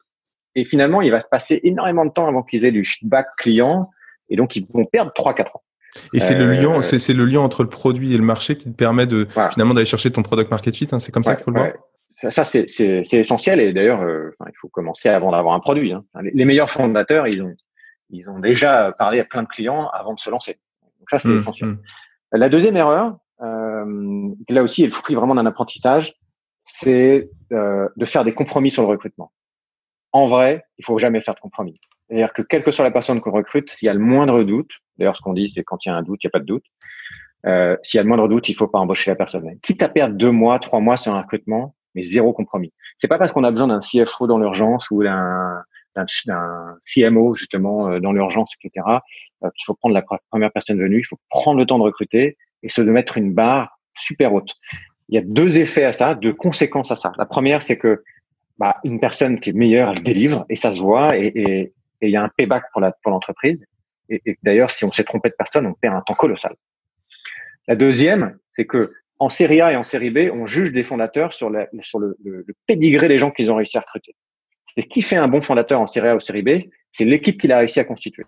et 0.55 0.65
finalement, 0.65 1.01
il 1.03 1.11
va 1.11 1.21
se 1.21 1.29
passer 1.29 1.61
énormément 1.63 2.05
de 2.05 2.11
temps 2.11 2.27
avant 2.27 2.43
qu'ils 2.43 2.65
aient 2.65 2.73
du 2.73 2.85
feedback 2.85 3.27
client. 3.39 3.91
Et 4.29 4.37
donc, 4.37 4.57
ils 4.57 4.65
vont 4.73 4.85
perdre 4.85 5.13
3-4 5.13 5.49
ans. 5.49 5.63
Et 6.15 6.21
c'est 6.21 6.37
le 6.37 6.53
lien, 6.53 6.79
euh, 6.79 6.83
c'est 6.83 7.15
le 7.15 7.25
lien 7.25 7.41
entre 7.41 7.65
le 7.65 7.69
produit 7.69 8.15
et 8.15 8.17
le 8.17 8.23
marché 8.23 8.57
qui 8.57 8.71
te 8.71 8.77
permet 8.77 9.07
de 9.07 9.27
finalement 9.51 9.75
d'aller 9.75 9.87
chercher 9.87 10.11
ton 10.11 10.23
product 10.23 10.51
market 10.51 10.75
fit. 10.75 10.89
Hein, 10.93 11.01
c'est 11.01 11.13
comme 11.13 11.25
ça 11.25 11.35
qu'il 11.35 11.45
faut 11.45 11.51
le 11.51 11.59
voir. 11.61 11.73
Ça, 12.29 12.45
c'est 12.45 12.67
essentiel. 13.13 13.61
Et 13.61 13.73
d'ailleurs, 13.73 14.03
euh, 14.03 14.31
il 14.47 14.57
faut 14.61 14.69
commencer 14.69 15.09
avant 15.09 15.33
d'avoir 15.33 15.55
un 15.55 15.61
produit. 15.61 15.93
Hein. 15.93 16.05
Les, 16.33 16.45
meilleurs 16.45 16.71
fondateurs, 16.71 17.27
ils 17.27 17.43
ont, 17.43 17.55
ils 18.11 18.29
ont 18.29 18.39
déjà 18.39 18.93
parlé 18.99 19.21
à 19.21 19.25
plein 19.25 19.43
de 19.43 19.49
clients 19.49 19.89
avant 19.93 20.15
de 20.15 20.21
se 20.21 20.31
lancer. 20.31 20.59
Donc 20.99 21.11
ça, 21.11 21.19
c'est 21.19 21.29
mmh, 21.29 21.39
essentiel. 21.39 21.71
Mmh. 21.71 21.79
La 22.33 22.49
deuxième 22.49 22.77
erreur, 22.77 23.17
euh, 23.43 24.29
là 24.49 24.63
aussi, 24.63 24.83
est 24.83 24.87
le 24.87 24.93
fruit 24.93 25.17
vraiment 25.17 25.35
d'un 25.35 25.47
apprentissage, 25.47 26.15
c'est 26.63 27.31
euh, 27.53 27.89
de 27.97 28.05
faire 28.05 28.25
des 28.25 28.35
compromis 28.35 28.71
sur 28.71 28.83
le 28.83 28.89
recrutement 28.89 29.33
en 30.13 30.29
vrai, 30.29 30.65
il 30.79 30.85
faut 30.85 30.99
jamais 30.99 31.21
faire 31.21 31.35
de 31.35 31.41
compromis. 31.41 31.79
C'est-à-dire 32.09 32.33
que 32.33 32.43
quelle 32.43 32.65
que 32.65 32.73
soit 32.73 32.85
la 32.85 32.91
personne 32.91 33.21
qu'on 33.21 33.31
recrute, 33.31 33.71
s'il 33.71 33.87
y 33.87 33.89
a 33.89 33.95
le 33.95 34.01
moindre 34.01 34.43
doute, 34.43 34.71
d'ailleurs 34.99 35.17
ce 35.17 35.23
qu'on 35.23 35.33
dit, 35.33 35.51
c'est 35.55 35.63
quand 35.63 35.85
il 35.85 35.91
y 35.91 35.93
a 35.93 35.97
un 35.97 36.03
doute, 36.03 36.23
il 36.25 36.27
n'y 36.27 36.31
a 36.31 36.33
pas 36.33 36.41
de 36.41 36.47
doute, 36.47 36.65
Euh, 37.47 37.77
S'il 37.83 37.97
y 37.97 38.01
a 38.01 38.03
le 38.03 38.09
moindre 38.09 38.29
doute, 38.29 38.49
il 38.51 38.55
faut 38.55 38.69
pas 38.69 38.79
embaucher 38.79 39.11
la 39.11 39.17
personne. 39.17 39.49
Quitte 39.63 39.83
à 39.83 39.89
perdre 39.89 40.15
deux 40.15 40.31
mois, 40.31 40.59
trois 40.59 40.81
mois 40.81 40.99
sur 40.99 41.15
un 41.15 41.23
recrutement, 41.23 41.75
mais 41.95 42.03
zéro 42.03 42.35
compromis. 42.35 42.73
C'est 42.99 43.09
pas 43.09 43.17
parce 43.17 43.33
qu'on 43.33 43.45
a 43.45 43.51
besoin 43.51 43.69
d'un 43.69 43.81
CFO 43.81 44.27
dans 44.27 44.39
l'urgence 44.39 44.91
ou 44.91 45.03
d'un 45.03 45.63
d'un 45.97 46.07
CMO 46.85 47.35
justement 47.35 47.89
euh, 47.89 47.99
dans 47.99 48.13
l'urgence, 48.13 48.53
etc. 48.63 48.87
Euh, 49.43 49.51
qu'il 49.57 49.65
faut 49.65 49.75
prendre 49.75 49.95
la 49.95 50.03
première 50.31 50.53
personne 50.53 50.79
venue. 50.79 51.01
Il 51.01 51.05
faut 51.05 51.19
prendre 51.31 51.59
le 51.59 51.67
temps 51.67 51.79
de 51.79 51.85
recruter 51.85 52.37
et 52.63 52.69
se 52.69 52.83
de 52.83 52.91
mettre 52.91 53.17
une 53.19 53.33
barre 53.33 53.79
super 53.97 54.33
haute. 54.33 54.55
Il 55.09 55.15
y 55.15 55.19
a 55.19 55.23
deux 55.25 55.59
effets 55.59 55.85
à 55.85 55.93
ça, 55.93 56.15
deux 56.15 56.33
conséquences 56.33 56.91
à 56.93 56.97
ça. 56.97 57.11
La 57.19 57.27
première, 57.27 57.63
c'est 57.63 57.79
que 57.79 58.03
bah, 58.61 58.77
une 58.85 59.01
personne 59.01 59.41
qui 59.41 59.51
est 59.51 59.55
meilleure, 59.55 59.91
elle 59.91 60.03
délivre 60.03 60.45
et 60.51 60.55
ça 60.55 60.71
se 60.71 60.81
voit 60.81 61.17
et, 61.17 61.33
et, 61.35 61.61
et 61.63 62.09
il 62.09 62.11
y 62.11 62.17
a 62.17 62.23
un 62.23 62.29
payback 62.29 62.65
pour 62.73 62.83
la 62.83 62.93
pour 62.93 63.11
l'entreprise. 63.11 63.65
Et, 64.11 64.21
et 64.27 64.39
d'ailleurs, 64.43 64.71
si 64.71 64.85
on 64.85 64.93
s'est 64.93 65.05
trompé 65.05 65.31
de 65.31 65.35
personne, 65.35 65.67
on 65.67 65.73
perd 65.73 65.95
un 65.95 66.03
temps 66.03 66.15
colossal. 66.15 66.55
La 67.67 67.75
deuxième, 67.75 68.39
c'est 68.55 68.67
que 68.67 68.91
en 69.19 69.31
série 69.31 69.63
A 69.63 69.73
et 69.73 69.77
en 69.77 69.83
série 69.83 70.11
B, 70.11 70.31
on 70.33 70.45
juge 70.47 70.73
des 70.73 70.85
fondateurs 70.85 71.33
sur, 71.33 71.49
la, 71.51 71.69
sur 71.81 71.99
le, 71.99 72.17
le, 72.23 72.45
le 72.47 72.55
pédigré 72.67 73.09
des 73.09 73.19
gens 73.19 73.31
qu'ils 73.31 73.51
ont 73.51 73.57
réussi 73.57 73.79
à 73.79 73.81
recruter. 73.81 74.15
C'est 74.75 74.83
ce 74.83 74.87
qui 74.87 75.03
fait 75.03 75.17
un 75.17 75.29
bon 75.29 75.41
fondateur 75.41 75.81
en 75.81 75.87
série 75.87 76.09
A 76.09 76.17
ou 76.17 76.21
série 76.21 76.43
B, 76.43 76.51
c'est 76.93 77.05
l'équipe 77.05 77.41
qu'il 77.41 77.53
a 77.53 77.59
réussi 77.59 77.81
à 77.81 77.85
constituer. 77.85 78.25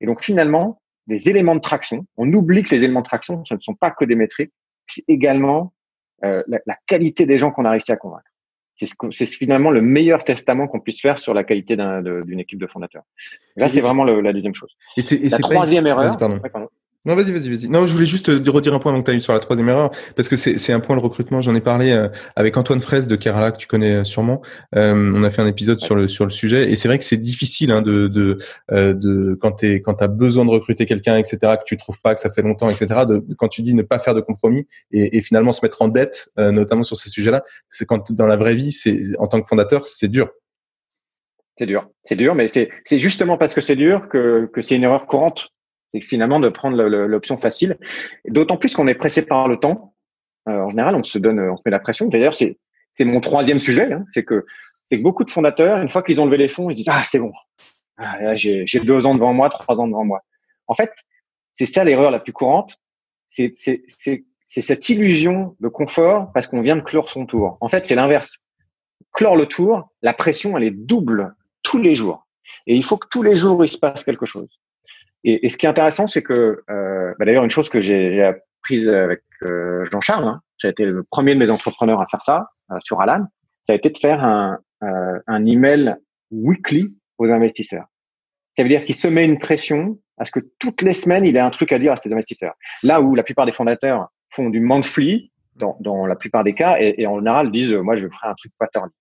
Et 0.00 0.06
donc 0.06 0.22
finalement, 0.22 0.80
des 1.06 1.28
éléments 1.28 1.54
de 1.54 1.60
traction, 1.60 2.06
on 2.16 2.32
oublie 2.32 2.62
que 2.62 2.74
les 2.74 2.82
éléments 2.82 3.00
de 3.00 3.06
traction, 3.06 3.44
ce 3.44 3.54
ne 3.54 3.60
sont 3.60 3.74
pas 3.74 3.90
que 3.90 4.04
des 4.04 4.14
métriques, 4.14 4.52
c'est 4.88 5.04
également 5.08 5.72
euh, 6.24 6.42
la, 6.46 6.60
la, 6.66 6.76
qualité 6.86 7.26
des 7.26 7.38
gens 7.38 7.50
qu'on 7.50 7.64
a 7.64 7.70
réussi 7.70 7.92
à 7.92 7.96
convaincre. 7.96 8.30
C'est 8.78 9.26
ce 9.26 9.36
finalement 9.36 9.70
le 9.70 9.80
meilleur 9.80 10.22
testament 10.24 10.68
qu'on 10.68 10.80
puisse 10.80 11.00
faire 11.00 11.18
sur 11.18 11.32
la 11.32 11.44
qualité 11.44 11.76
d'une 11.76 12.40
équipe 12.40 12.58
de 12.58 12.66
fondateurs. 12.66 13.04
là, 13.56 13.68
c'est 13.68 13.80
vraiment 13.80 14.04
le, 14.04 14.20
la 14.20 14.32
deuxième 14.32 14.54
chose. 14.54 14.76
Et 14.96 15.02
c'est 15.02 15.28
la 15.28 15.38
troisième 15.38 15.86
erreur. 15.86 16.18
Non, 17.06 17.14
vas-y, 17.14 17.30
vas-y, 17.30 17.48
vas-y. 17.48 17.68
Non, 17.68 17.86
je 17.86 17.92
voulais 17.92 18.04
juste 18.04 18.26
redire 18.26 18.74
un 18.74 18.80
point 18.80 18.98
que 19.00 19.04
tu 19.04 19.12
ailles 19.12 19.20
sur 19.20 19.32
la 19.32 19.38
troisième 19.38 19.68
erreur, 19.68 19.92
parce 20.16 20.28
que 20.28 20.34
c'est 20.34 20.72
un 20.72 20.80
point 20.80 20.96
le 20.96 21.00
recrutement. 21.00 21.40
J'en 21.40 21.54
ai 21.54 21.60
parlé 21.60 21.92
euh, 21.92 22.08
avec 22.34 22.56
Antoine 22.56 22.80
Fraisse 22.80 23.06
de 23.06 23.14
Kerala, 23.14 23.52
que 23.52 23.58
tu 23.58 23.68
connais 23.68 23.94
euh, 23.94 24.04
sûrement. 24.04 24.42
Euh, 24.74 25.12
on 25.14 25.22
a 25.22 25.30
fait 25.30 25.40
un 25.40 25.46
épisode 25.46 25.78
sur 25.78 25.94
le 25.94 26.08
sur 26.08 26.24
le 26.24 26.32
sujet, 26.32 26.68
et 26.68 26.74
c'est 26.74 26.88
vrai 26.88 26.98
que 26.98 27.04
c'est 27.04 27.16
difficile 27.16 27.70
hein, 27.70 27.80
de 27.80 28.08
de, 28.08 28.38
euh, 28.72 28.92
de 28.92 29.38
quand 29.40 29.52
t'es 29.52 29.80
quand 29.80 29.94
t'as 29.94 30.08
besoin 30.08 30.44
de 30.44 30.50
recruter 30.50 30.84
quelqu'un, 30.84 31.16
etc., 31.16 31.38
que 31.42 31.64
tu 31.64 31.76
trouves 31.76 32.00
pas, 32.00 32.12
que 32.12 32.20
ça 32.20 32.28
fait 32.28 32.42
longtemps, 32.42 32.70
etc. 32.70 33.04
De, 33.06 33.24
quand 33.38 33.46
tu 33.46 33.62
dis 33.62 33.74
ne 33.74 33.82
pas 33.82 34.00
faire 34.00 34.14
de 34.14 34.20
compromis 34.20 34.66
et, 34.90 35.20
finalement 35.20 35.52
se 35.52 35.64
mettre 35.64 35.82
en 35.82 35.88
dette, 35.88 36.30
notamment 36.36 36.82
sur 36.82 36.96
ces 36.96 37.08
sujets-là, 37.08 37.44
c'est 37.70 37.86
quand 37.86 38.10
dans 38.12 38.26
la 38.26 38.36
vraie 38.36 38.56
vie, 38.56 38.72
c'est 38.72 38.98
en 39.20 39.28
tant 39.28 39.40
que 39.40 39.46
fondateur, 39.48 39.86
c'est 39.86 40.08
dur. 40.08 40.30
C'est 41.56 41.66
dur, 41.66 41.88
c'est 42.04 42.16
dur, 42.16 42.34
mais 42.34 42.48
c'est 42.48 42.68
c'est 42.84 42.98
justement 42.98 43.38
parce 43.38 43.54
que 43.54 43.60
c'est 43.60 43.76
dur 43.76 44.08
que 44.08 44.50
que 44.52 44.60
c'est 44.60 44.74
une 44.74 44.82
erreur 44.82 45.06
courante 45.06 45.52
c'est 46.00 46.06
finalement 46.06 46.40
de 46.40 46.48
prendre 46.48 46.76
l'option 46.82 47.36
facile. 47.38 47.76
D'autant 48.28 48.56
plus 48.56 48.74
qu'on 48.74 48.86
est 48.88 48.94
pressé 48.94 49.22
par 49.24 49.48
le 49.48 49.56
temps. 49.56 49.94
Euh, 50.48 50.60
en 50.62 50.70
général, 50.70 50.94
on 50.94 51.02
se 51.02 51.18
donne, 51.18 51.40
on 51.40 51.56
se 51.56 51.62
met 51.64 51.70
la 51.70 51.80
pression. 51.80 52.06
D'ailleurs, 52.06 52.34
c'est 52.34 52.58
c'est 52.94 53.04
mon 53.04 53.20
troisième 53.20 53.60
sujet, 53.60 53.92
hein. 53.92 54.04
c'est 54.10 54.24
que 54.24 54.46
c'est 54.82 54.96
que 54.96 55.02
beaucoup 55.02 55.24
de 55.24 55.30
fondateurs, 55.30 55.78
une 55.82 55.90
fois 55.90 56.02
qu'ils 56.02 56.20
ont 56.20 56.24
levé 56.24 56.38
les 56.38 56.48
fonds, 56.48 56.70
ils 56.70 56.74
disent 56.74 56.88
ah 56.88 57.02
c'est 57.04 57.18
bon, 57.18 57.32
ah, 57.98 58.32
j'ai 58.32 58.64
deux 58.80 59.06
ans 59.06 59.14
devant 59.14 59.34
moi, 59.34 59.50
trois 59.50 59.76
ans 59.76 59.86
devant 59.86 60.04
moi. 60.04 60.22
En 60.66 60.74
fait, 60.74 60.92
c'est 61.52 61.66
ça 61.66 61.84
l'erreur 61.84 62.10
la 62.10 62.20
plus 62.20 62.32
courante. 62.32 62.78
C'est 63.28 63.52
cette 64.46 64.88
illusion 64.88 65.56
de 65.60 65.68
confort 65.68 66.32
parce 66.32 66.46
qu'on 66.46 66.62
vient 66.62 66.76
de 66.76 66.80
clore 66.80 67.10
son 67.10 67.26
tour. 67.26 67.58
En 67.60 67.68
fait, 67.68 67.84
c'est 67.84 67.94
l'inverse. 67.94 68.38
Clore 69.12 69.36
le 69.36 69.46
tour, 69.46 69.90
la 70.02 70.14
pression 70.14 70.56
elle 70.56 70.64
est 70.64 70.70
double 70.70 71.34
tous 71.62 71.78
les 71.78 71.94
jours. 71.94 72.26
Et 72.66 72.74
il 72.74 72.84
faut 72.84 72.96
que 72.96 73.08
tous 73.08 73.22
les 73.22 73.36
jours 73.36 73.62
il 73.64 73.68
se 73.68 73.78
passe 73.78 74.04
quelque 74.04 74.26
chose. 74.26 74.48
Et, 75.26 75.44
et, 75.44 75.48
ce 75.48 75.56
qui 75.56 75.66
est 75.66 75.68
intéressant, 75.68 76.06
c'est 76.06 76.22
que, 76.22 76.62
euh, 76.70 77.14
bah 77.18 77.24
d'ailleurs, 77.24 77.42
une 77.42 77.50
chose 77.50 77.68
que 77.68 77.80
j'ai 77.80 78.22
appris 78.22 78.88
avec 78.88 79.22
euh, 79.42 79.84
Jean-Charles, 79.92 80.24
hein, 80.24 80.40
j'ai 80.56 80.68
été 80.68 80.84
le 80.84 81.02
premier 81.02 81.34
de 81.34 81.40
mes 81.40 81.50
entrepreneurs 81.50 82.00
à 82.00 82.06
faire 82.06 82.22
ça 82.22 82.48
euh, 82.70 82.76
sur 82.84 83.00
Alan, 83.00 83.26
ça 83.66 83.72
a 83.72 83.76
été 83.76 83.90
de 83.90 83.98
faire 83.98 84.22
un, 84.22 84.58
euh, 84.84 85.18
un 85.26 85.44
email 85.44 85.96
weekly 86.30 86.96
aux 87.18 87.26
investisseurs. 87.26 87.86
Ça 88.56 88.62
veut 88.62 88.68
dire 88.68 88.84
qu'il 88.84 88.94
se 88.94 89.08
met 89.08 89.24
une 89.24 89.40
pression 89.40 89.98
à 90.16 90.24
ce 90.24 90.30
que 90.30 90.40
toutes 90.60 90.80
les 90.82 90.94
semaines, 90.94 91.26
il 91.26 91.36
ait 91.36 91.40
un 91.40 91.50
truc 91.50 91.72
à 91.72 91.80
dire 91.80 91.92
à 91.92 91.96
ses 91.96 92.12
investisseurs. 92.12 92.54
Là 92.84 93.00
où 93.00 93.16
la 93.16 93.24
plupart 93.24 93.46
des 93.46 93.52
fondateurs 93.52 94.08
font 94.30 94.48
du 94.48 94.60
monthly, 94.60 95.32
dans, 95.56 95.76
dans 95.80 96.06
la 96.06 96.14
plupart 96.14 96.44
des 96.44 96.52
cas, 96.52 96.76
et, 96.78 96.94
et 96.98 97.06
en 97.08 97.18
général 97.18 97.50
disent, 97.50 97.72
moi, 97.72 97.96
je 97.96 98.06
ferai 98.06 98.28
un 98.28 98.34
truc 98.34 98.52
quarterly. 98.58 98.92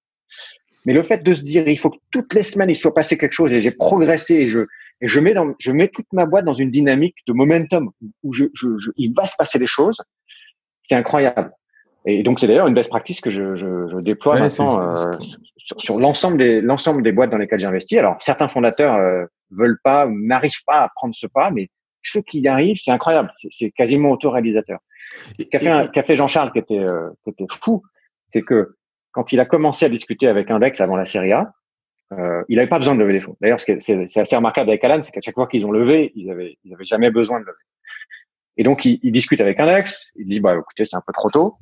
Mais 0.86 0.94
le 0.94 1.04
fait 1.04 1.24
de 1.24 1.34
se 1.34 1.42
dire, 1.42 1.68
il 1.68 1.78
faut 1.78 1.92
que 1.92 2.00
toutes 2.12 2.34
les 2.34 2.44
semaines, 2.44 2.70
il 2.70 2.76
soit 2.76 2.94
passé 2.94 3.18
quelque 3.18 3.34
chose 3.34 3.54
et 3.54 3.62
j'ai 3.62 3.72
progressé 3.72 4.36
et 4.36 4.48
je, 4.48 4.66
et 5.02 5.08
je 5.08 5.20
mets 5.20 5.34
dans, 5.34 5.54
je 5.60 5.72
mets 5.72 5.88
toute 5.88 6.08
ma 6.14 6.26
boîte 6.26 6.46
dans 6.46 6.54
une 6.54 6.72
dynamique 6.72 7.16
de 7.28 7.34
momentum 7.34 7.92
où 8.24 8.34
je, 8.34 8.46
je, 8.54 8.78
je 8.80 8.92
il 8.98 9.14
va 9.14 9.28
se 9.28 9.36
passer 9.36 9.60
des 9.60 9.68
choses. 9.68 10.02
C'est 10.84 10.96
incroyable. 10.96 11.52
Et 12.06 12.24
donc 12.24 12.40
c'est 12.40 12.48
d'ailleurs 12.48 12.68
une 12.68 12.74
best 12.76 12.90
practice 12.90 13.20
que 13.20 13.32
je, 13.32 13.56
je, 13.56 13.88
je 13.92 13.98
déploie 14.00 14.40
maintenant 14.40 14.80
euh, 14.80 15.18
sur, 15.58 15.82
sur 15.82 16.00
l'ensemble 16.00 16.38
des 16.38 16.62
l'ensemble 16.62 17.02
des 17.02 17.12
boîtes 17.12 17.32
dans 17.32 17.38
lesquelles 17.38 17.60
j'investis. 17.60 17.98
Alors 17.98 18.18
certains 18.22 18.48
fondateurs 18.48 18.96
euh, 18.96 19.26
veulent 19.52 19.80
pas 19.84 20.08
ou 20.08 20.12
n'arrivent 20.12 20.64
pas 20.66 20.84
à 20.84 20.90
prendre 20.96 21.16
ce 21.16 21.28
pas, 21.28 21.52
mais 21.52 21.70
ceux 22.04 22.22
qui 22.22 22.40
y 22.40 22.48
arrivent, 22.48 22.80
c'est 22.82 22.92
incroyable. 22.92 23.34
C'est 23.50 23.72
quasiment 23.72 24.12
autoréalisateur. 24.12 24.80
Qu'a 25.52 25.60
fait, 25.60 25.92
qu'a 25.92 26.04
fait 26.04 26.16
Jean-Charles 26.16 26.52
qui 26.52 26.60
était 26.60 26.80
euh, 26.80 27.10
qui 27.24 27.32
était 27.32 27.46
fou, 27.62 27.82
c'est 28.30 28.42
que 28.42 28.76
quand 29.12 29.32
il 29.32 29.40
a 29.40 29.46
commencé 29.46 29.86
à 29.86 29.90
discuter 29.90 30.28
avec 30.28 30.52
Index 30.52 30.82
avant 30.82 30.98
la 30.98 31.06
série 31.06 31.32
A, 31.32 31.52
euh, 32.14 32.44
il 32.50 32.58
n'avait 32.58 32.70
pas 32.70 32.80
besoin 32.80 32.96
de 32.96 33.00
lever 33.00 33.14
des 33.14 33.22
fonds. 33.22 33.36
D'ailleurs, 33.42 33.60
c'est 33.60 34.18
assez 34.18 34.36
remarquable 34.36 34.70
avec 34.70 34.84
Alan, 34.84 35.02
c'est 35.02 35.12
qu'à 35.12 35.22
chaque 35.22 35.36
fois 35.36 35.48
qu'ils 35.48 35.66
ont 35.66 35.72
levé, 35.72 36.12
ils 36.16 36.30
avaient, 36.30 36.58
ils 36.64 36.74
avaient 36.74 36.86
jamais 36.86 37.10
besoin 37.10 37.40
de 37.40 37.46
lever. 37.46 37.58
Et 38.58 38.64
donc, 38.64 38.86
il, 38.86 39.00
il 39.04 39.12
discute 39.12 39.42
avec 39.42 39.60
Index. 39.60 40.12
Il 40.16 40.28
dit, 40.28 40.40
bah, 40.40 40.56
écoutez, 40.58 40.86
c'est 40.86 40.96
un 40.96 41.04
peu 41.06 41.14
trop 41.14 41.30
tôt. 41.30 41.56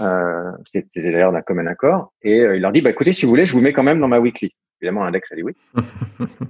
Euh, 0.00 0.50
C'était 0.72 1.12
d'ailleurs 1.12 1.32
d'un 1.32 1.42
commun 1.42 1.66
accord. 1.66 2.12
Et 2.22 2.40
euh, 2.40 2.56
il 2.56 2.62
leur 2.62 2.72
dit, 2.72 2.82
bah, 2.82 2.90
écoutez, 2.90 3.12
si 3.12 3.24
vous 3.24 3.30
voulez, 3.30 3.46
je 3.46 3.52
vous 3.52 3.60
mets 3.60 3.72
quand 3.72 3.82
même 3.82 4.00
dans 4.00 4.08
ma 4.08 4.18
weekly. 4.18 4.54
Évidemment, 4.80 5.04
Index 5.04 5.30
a 5.32 5.36
dit 5.36 5.42
oui. 5.42 5.54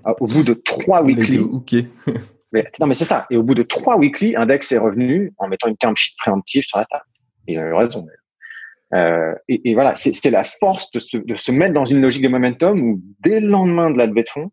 Ah, 0.05 0.15
au 0.21 0.27
bout 0.27 0.43
de 0.43 0.55
trois 0.55 1.03
weekly. 1.03 1.39
ok. 1.39 1.75
mais, 2.53 2.65
non, 2.81 2.87
mais 2.87 2.95
c'est 2.95 3.05
ça. 3.05 3.27
Et 3.31 3.37
au 3.37 3.43
bout 3.43 3.55
de 3.55 3.63
trois 3.63 3.99
weekly, 3.99 4.35
Index 4.37 4.73
est 4.73 4.79
revenu 4.79 5.33
en 5.39 5.49
mettant 5.49 5.69
une 5.69 5.77
term 5.77 5.95
sheet 5.97 6.15
préemptive 6.19 6.63
sur 6.63 6.79
la 6.79 6.87
table. 6.87 7.05
Il 7.47 7.59
a 7.59 7.69
eu 7.69 7.73
raison. 7.75 8.07
Euh, 8.95 9.35
et, 9.49 9.71
et, 9.71 9.75
voilà, 9.75 9.95
c'est 9.97 10.31
la 10.31 10.45
force 10.45 10.91
de 10.91 10.99
se, 10.99 11.17
de 11.17 11.35
se, 11.35 11.51
mettre 11.51 11.73
dans 11.73 11.87
une 11.87 12.03
logique 12.03 12.23
de 12.23 12.29
momentum 12.29 12.81
où 12.81 13.01
dès 13.21 13.41
le 13.41 13.49
lendemain 13.49 13.91
de 13.91 13.97
la 13.97 14.07
levée 14.07 14.23
de 14.23 14.29
fonds, 14.29 14.51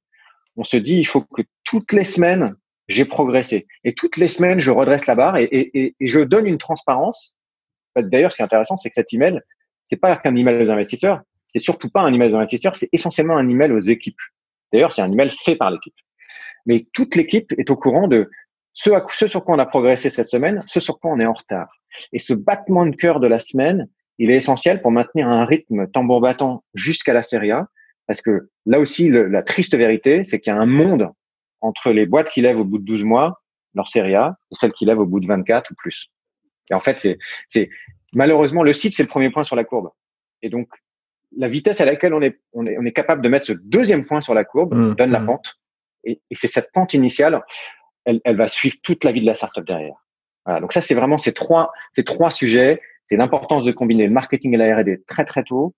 on 0.55 0.63
se 0.63 0.77
dit 0.77 0.95
il 0.95 1.05
faut 1.05 1.21
que 1.21 1.41
toutes 1.65 1.91
les 1.91 2.05
semaines 2.05 2.55
j'ai 2.87 3.05
progressé 3.05 3.67
et 3.83 3.93
toutes 3.93 4.17
les 4.17 4.27
semaines 4.27 4.59
je 4.59 4.71
redresse 4.71 5.05
la 5.07 5.15
barre 5.15 5.37
et, 5.37 5.43
et, 5.43 5.95
et 5.99 6.07
je 6.07 6.21
donne 6.21 6.47
une 6.47 6.57
transparence. 6.57 7.35
D'ailleurs, 7.95 8.31
ce 8.31 8.37
qui 8.37 8.41
est 8.41 8.45
intéressant, 8.45 8.77
c'est 8.77 8.89
que 8.89 8.95
cet 8.95 9.13
email, 9.13 9.41
c'est 9.87 9.97
pas 9.97 10.15
qu'un 10.15 10.35
email 10.35 10.63
aux 10.63 10.71
investisseurs, 10.71 11.21
c'est 11.47 11.59
surtout 11.59 11.89
pas 11.89 12.01
un 12.01 12.13
email 12.13 12.31
aux 12.33 12.37
investisseurs, 12.37 12.75
c'est 12.75 12.89
essentiellement 12.93 13.37
un 13.37 13.47
email 13.47 13.71
aux 13.71 13.81
équipes. 13.81 14.19
D'ailleurs, 14.71 14.93
c'est 14.93 15.01
un 15.01 15.11
email 15.11 15.29
fait 15.31 15.55
par 15.55 15.71
l'équipe. 15.71 15.95
Mais 16.65 16.85
toute 16.93 17.15
l'équipe 17.15 17.51
est 17.57 17.69
au 17.71 17.75
courant 17.75 18.07
de 18.07 18.29
ce, 18.73 18.91
à, 18.91 19.05
ce 19.09 19.27
sur 19.27 19.43
quoi 19.43 19.55
on 19.55 19.59
a 19.59 19.65
progressé 19.65 20.09
cette 20.09 20.29
semaine, 20.29 20.61
ce 20.67 20.79
sur 20.79 20.99
quoi 20.99 21.11
on 21.11 21.19
est 21.19 21.25
en 21.25 21.33
retard. 21.33 21.67
Et 22.13 22.19
ce 22.19 22.33
battement 22.33 22.85
de 22.85 22.95
cœur 22.95 23.19
de 23.19 23.27
la 23.27 23.39
semaine, 23.39 23.87
il 24.19 24.29
est 24.29 24.35
essentiel 24.35 24.81
pour 24.81 24.91
maintenir 24.91 25.27
un 25.27 25.45
rythme 25.45 25.87
tambour 25.87 26.21
battant 26.21 26.63
jusqu'à 26.75 27.13
la 27.13 27.23
Serie 27.23 27.51
A, 27.51 27.67
parce 28.05 28.21
que 28.21 28.49
là 28.65 28.79
aussi, 28.79 29.07
le, 29.09 29.27
la 29.27 29.41
triste 29.43 29.75
vérité, 29.75 30.23
c'est 30.23 30.39
qu'il 30.39 30.53
y 30.53 30.55
a 30.55 30.59
un 30.59 30.65
monde 30.65 31.09
entre 31.61 31.91
les 31.91 32.05
boîtes 32.05 32.29
qui 32.29 32.41
lèvent 32.41 32.59
au 32.59 32.65
bout 32.65 32.77
de 32.77 32.83
12 32.83 33.03
mois 33.03 33.41
leur 33.75 33.87
Serie 33.87 34.15
A 34.15 34.37
et 34.51 34.55
celles 34.55 34.73
qui 34.73 34.85
lèvent 34.85 34.99
au 34.99 35.05
bout 35.05 35.19
de 35.19 35.27
24 35.27 35.71
ou 35.71 35.75
plus. 35.75 36.11
Et 36.69 36.73
en 36.73 36.79
fait, 36.79 36.99
c'est, 36.99 37.17
c'est 37.47 37.69
malheureusement 38.13 38.63
le 38.63 38.73
site, 38.73 38.93
c'est 38.93 39.03
le 39.03 39.09
premier 39.09 39.29
point 39.29 39.43
sur 39.43 39.55
la 39.55 39.63
courbe. 39.63 39.89
Et 40.41 40.49
donc, 40.49 40.69
la 41.37 41.47
vitesse 41.47 41.79
à 41.81 41.85
laquelle 41.85 42.13
on 42.13 42.21
est, 42.21 42.39
on 42.53 42.65
est, 42.65 42.77
on 42.77 42.85
est 42.85 42.91
capable 42.91 43.21
de 43.21 43.29
mettre 43.29 43.45
ce 43.45 43.53
deuxième 43.53 44.05
point 44.05 44.21
sur 44.21 44.33
la 44.33 44.43
courbe 44.43 44.73
mmh, 44.73 44.95
donne 44.95 45.11
la 45.11 45.19
mmh. 45.19 45.25
pente. 45.25 45.59
Et, 46.03 46.21
et 46.29 46.35
c'est 46.35 46.47
cette 46.47 46.71
pente 46.71 46.93
initiale, 46.93 47.41
elle, 48.05 48.21
elle 48.23 48.37
va 48.37 48.47
suivre 48.47 48.77
toute 48.81 49.03
la 49.03 49.11
vie 49.11 49.21
de 49.21 49.27
la 49.27 49.35
startup 49.35 49.65
derrière. 49.65 49.95
Voilà. 50.49 50.61
Donc 50.61 50.73
ça, 50.73 50.81
c'est 50.81 50.95
vraiment 50.95 51.19
ces 51.19 51.31
trois, 51.31 51.71
ces 51.95 52.03
trois 52.03 52.31
sujets 52.31 52.81
c'est 53.09 53.17
l'importance 53.17 53.63
de 53.63 53.71
combiner 53.71 54.05
le 54.05 54.13
marketing 54.13 54.53
et 54.53 54.57
la 54.57 54.77
R&D 54.77 55.01
très 55.07 55.25
très 55.25 55.43
tôt. 55.43 55.73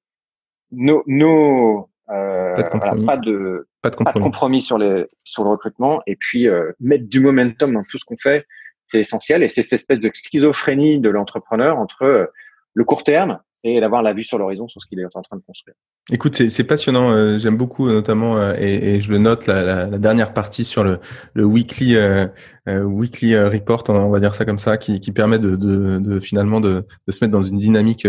Nos, 0.71 1.01
nos 1.07 1.89
euh, 2.09 2.53
pas, 2.55 2.63
de 2.63 3.05
pas, 3.05 3.17
de, 3.17 3.67
pas, 3.81 3.89
de 3.89 3.95
compromis. 3.95 4.13
pas 4.13 4.19
de 4.19 4.23
compromis 4.23 4.61
sur 4.61 4.77
les 4.77 5.05
sur 5.23 5.45
le 5.45 5.51
recrutement 5.51 6.01
et 6.07 6.17
puis 6.17 6.49
euh, 6.49 6.73
mettre 6.81 7.07
du 7.07 7.21
momentum 7.21 7.73
dans 7.73 7.83
tout 7.83 7.97
ce 7.97 8.03
qu'on 8.03 8.17
fait, 8.17 8.45
c'est 8.85 8.99
essentiel 8.99 9.43
et 9.43 9.47
c'est 9.47 9.63
cette 9.63 9.79
espèce 9.79 10.01
de 10.01 10.11
schizophrénie 10.13 10.99
de 10.99 11.09
l'entrepreneur 11.09 11.79
entre 11.79 12.03
euh, 12.03 12.25
le 12.73 12.83
court 12.83 13.05
terme 13.05 13.39
et 13.63 13.79
d'avoir 13.79 14.01
la 14.01 14.13
vue 14.13 14.23
sur 14.23 14.37
l'horizon 14.37 14.67
sur 14.67 14.81
ce 14.81 14.87
qu'il 14.87 14.99
est 14.99 15.05
en 15.15 15.21
train 15.21 15.37
de 15.37 15.43
construire. 15.45 15.75
Écoute, 16.09 16.35
c'est 16.35 16.63
passionnant. 16.63 17.11
Euh, 17.11 17.37
j'aime 17.37 17.57
beaucoup, 17.57 17.87
notamment, 17.87 18.35
euh, 18.35 18.53
et, 18.59 18.99
je 18.99 19.11
le 19.11 19.19
note, 19.19 19.45
la, 19.45 19.85
dernière 19.85 20.33
partie 20.33 20.65
sur 20.65 20.83
le, 20.83 20.99
weekly, 21.35 21.95
euh, 21.95 22.25
euh 22.67 22.83
weekly 22.83 23.37
report, 23.37 23.83
on 23.89 24.09
va 24.09 24.19
dire 24.19 24.33
ça 24.33 24.43
comme 24.43 24.57
ça, 24.57 24.77
qui, 24.77 24.99
permet 25.11 25.37
de, 25.37 25.55
de, 25.55 25.99
de, 25.99 26.19
finalement 26.19 26.59
de, 26.59 26.85
de, 27.07 27.11
se 27.11 27.23
mettre 27.23 27.31
dans 27.31 27.41
une 27.41 27.59
dynamique 27.59 28.07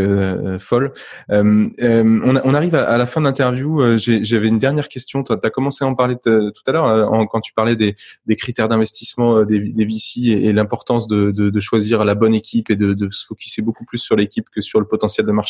folle. 0.59 0.93
on, 1.29 2.55
arrive 2.55 2.75
à, 2.75 2.97
la 2.97 3.07
fin 3.07 3.21
de 3.21 3.27
l'interview. 3.27 3.99
J'avais 3.99 4.49
une 4.49 4.59
dernière 4.59 4.89
question. 4.89 5.23
Tu 5.23 5.33
as, 5.33 5.51
commencé 5.51 5.85
à 5.85 5.89
en 5.89 5.95
parler 5.95 6.17
tout 6.25 6.63
à 6.67 6.73
l'heure 6.73 7.29
quand 7.31 7.41
tu 7.41 7.53
parlais 7.53 7.77
des, 7.77 7.95
critères 8.37 8.69
d'investissement 8.69 9.45
des, 9.45 9.59
VC 9.59 10.31
et, 10.31 10.53
l'importance 10.53 11.07
de, 11.07 11.31
de, 11.31 11.61
choisir 11.61 12.05
la 12.05 12.15
bonne 12.15 12.35
équipe 12.35 12.71
et 12.71 12.77
de, 12.77 13.11
se 13.11 13.27
focuser 13.27 13.63
beaucoup 13.63 13.85
plus 13.85 13.99
sur 13.99 14.17
l'équipe 14.17 14.47
que 14.51 14.61
sur 14.61 14.81
le 14.81 14.87
potentiel 14.87 15.27
de 15.27 15.33
marché. 15.33 15.42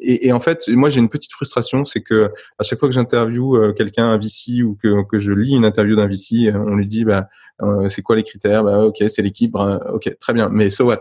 Et, 0.00 0.26
et 0.26 0.32
en 0.32 0.40
fait, 0.40 0.68
moi, 0.68 0.90
j'ai 0.90 1.00
une 1.00 1.08
petite 1.08 1.32
frustration, 1.32 1.84
c'est 1.84 2.00
que 2.00 2.30
à 2.58 2.62
chaque 2.62 2.78
fois 2.78 2.88
que 2.88 2.94
j'interviewe 2.94 3.56
euh, 3.56 3.72
quelqu'un, 3.72 4.06
un 4.06 4.18
VC, 4.18 4.62
ou 4.62 4.76
que, 4.82 5.04
que 5.04 5.18
je 5.18 5.32
lis 5.32 5.54
une 5.54 5.64
interview 5.64 5.96
d'un 5.96 6.06
VC, 6.06 6.52
on 6.54 6.76
lui 6.76 6.86
dit, 6.86 7.04
bah, 7.04 7.28
euh, 7.62 7.88
c'est 7.88 8.02
quoi 8.02 8.16
les 8.16 8.22
critères? 8.22 8.64
Bah, 8.64 8.84
ok, 8.84 9.02
c'est 9.08 9.22
l'équipe. 9.22 9.52
Bah, 9.52 9.80
ok, 9.92 10.16
très 10.18 10.32
bien. 10.32 10.48
Mais 10.48 10.70
so 10.70 10.86
what? 10.86 11.00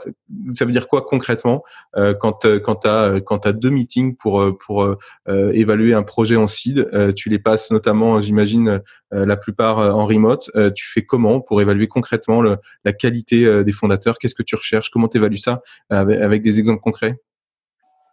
Ça 0.49 0.65
veut 0.65 0.71
dire 0.71 0.88
quoi 0.88 1.01
concrètement? 1.03 1.63
Euh, 1.95 2.13
quand 2.13 2.45
quand 2.63 2.75
t'as 2.75 3.19
quand 3.21 3.47
deux 3.47 3.69
meetings 3.69 4.15
pour 4.15 4.57
pour 4.59 4.97
évaluer 5.28 5.93
un 5.93 6.03
projet 6.03 6.36
en 6.36 6.47
seed 6.47 7.13
Tu 7.15 7.30
les 7.30 7.39
passes 7.39 7.71
notamment, 7.71 8.21
j'imagine, 8.21 8.82
la 9.11 9.38
plupart 9.38 9.78
en 9.78 10.05
remote. 10.05 10.49
tu 10.75 10.88
fais 10.88 11.03
comment 11.03 11.39
pour 11.41 11.61
évaluer 11.61 11.88
concrètement 11.88 12.41
le, 12.41 12.57
la 12.84 12.93
qualité 12.93 13.63
des 13.63 13.71
fondateurs? 13.71 14.17
Qu'est-ce 14.17 14.36
que 14.36 14.43
tu 14.43 14.55
recherches? 14.55 14.89
Comment 14.89 15.07
tu 15.07 15.17
évalues 15.17 15.38
ça 15.38 15.61
avec 15.89 16.41
des 16.41 16.59
exemples 16.59 16.82
concrets? 16.82 17.19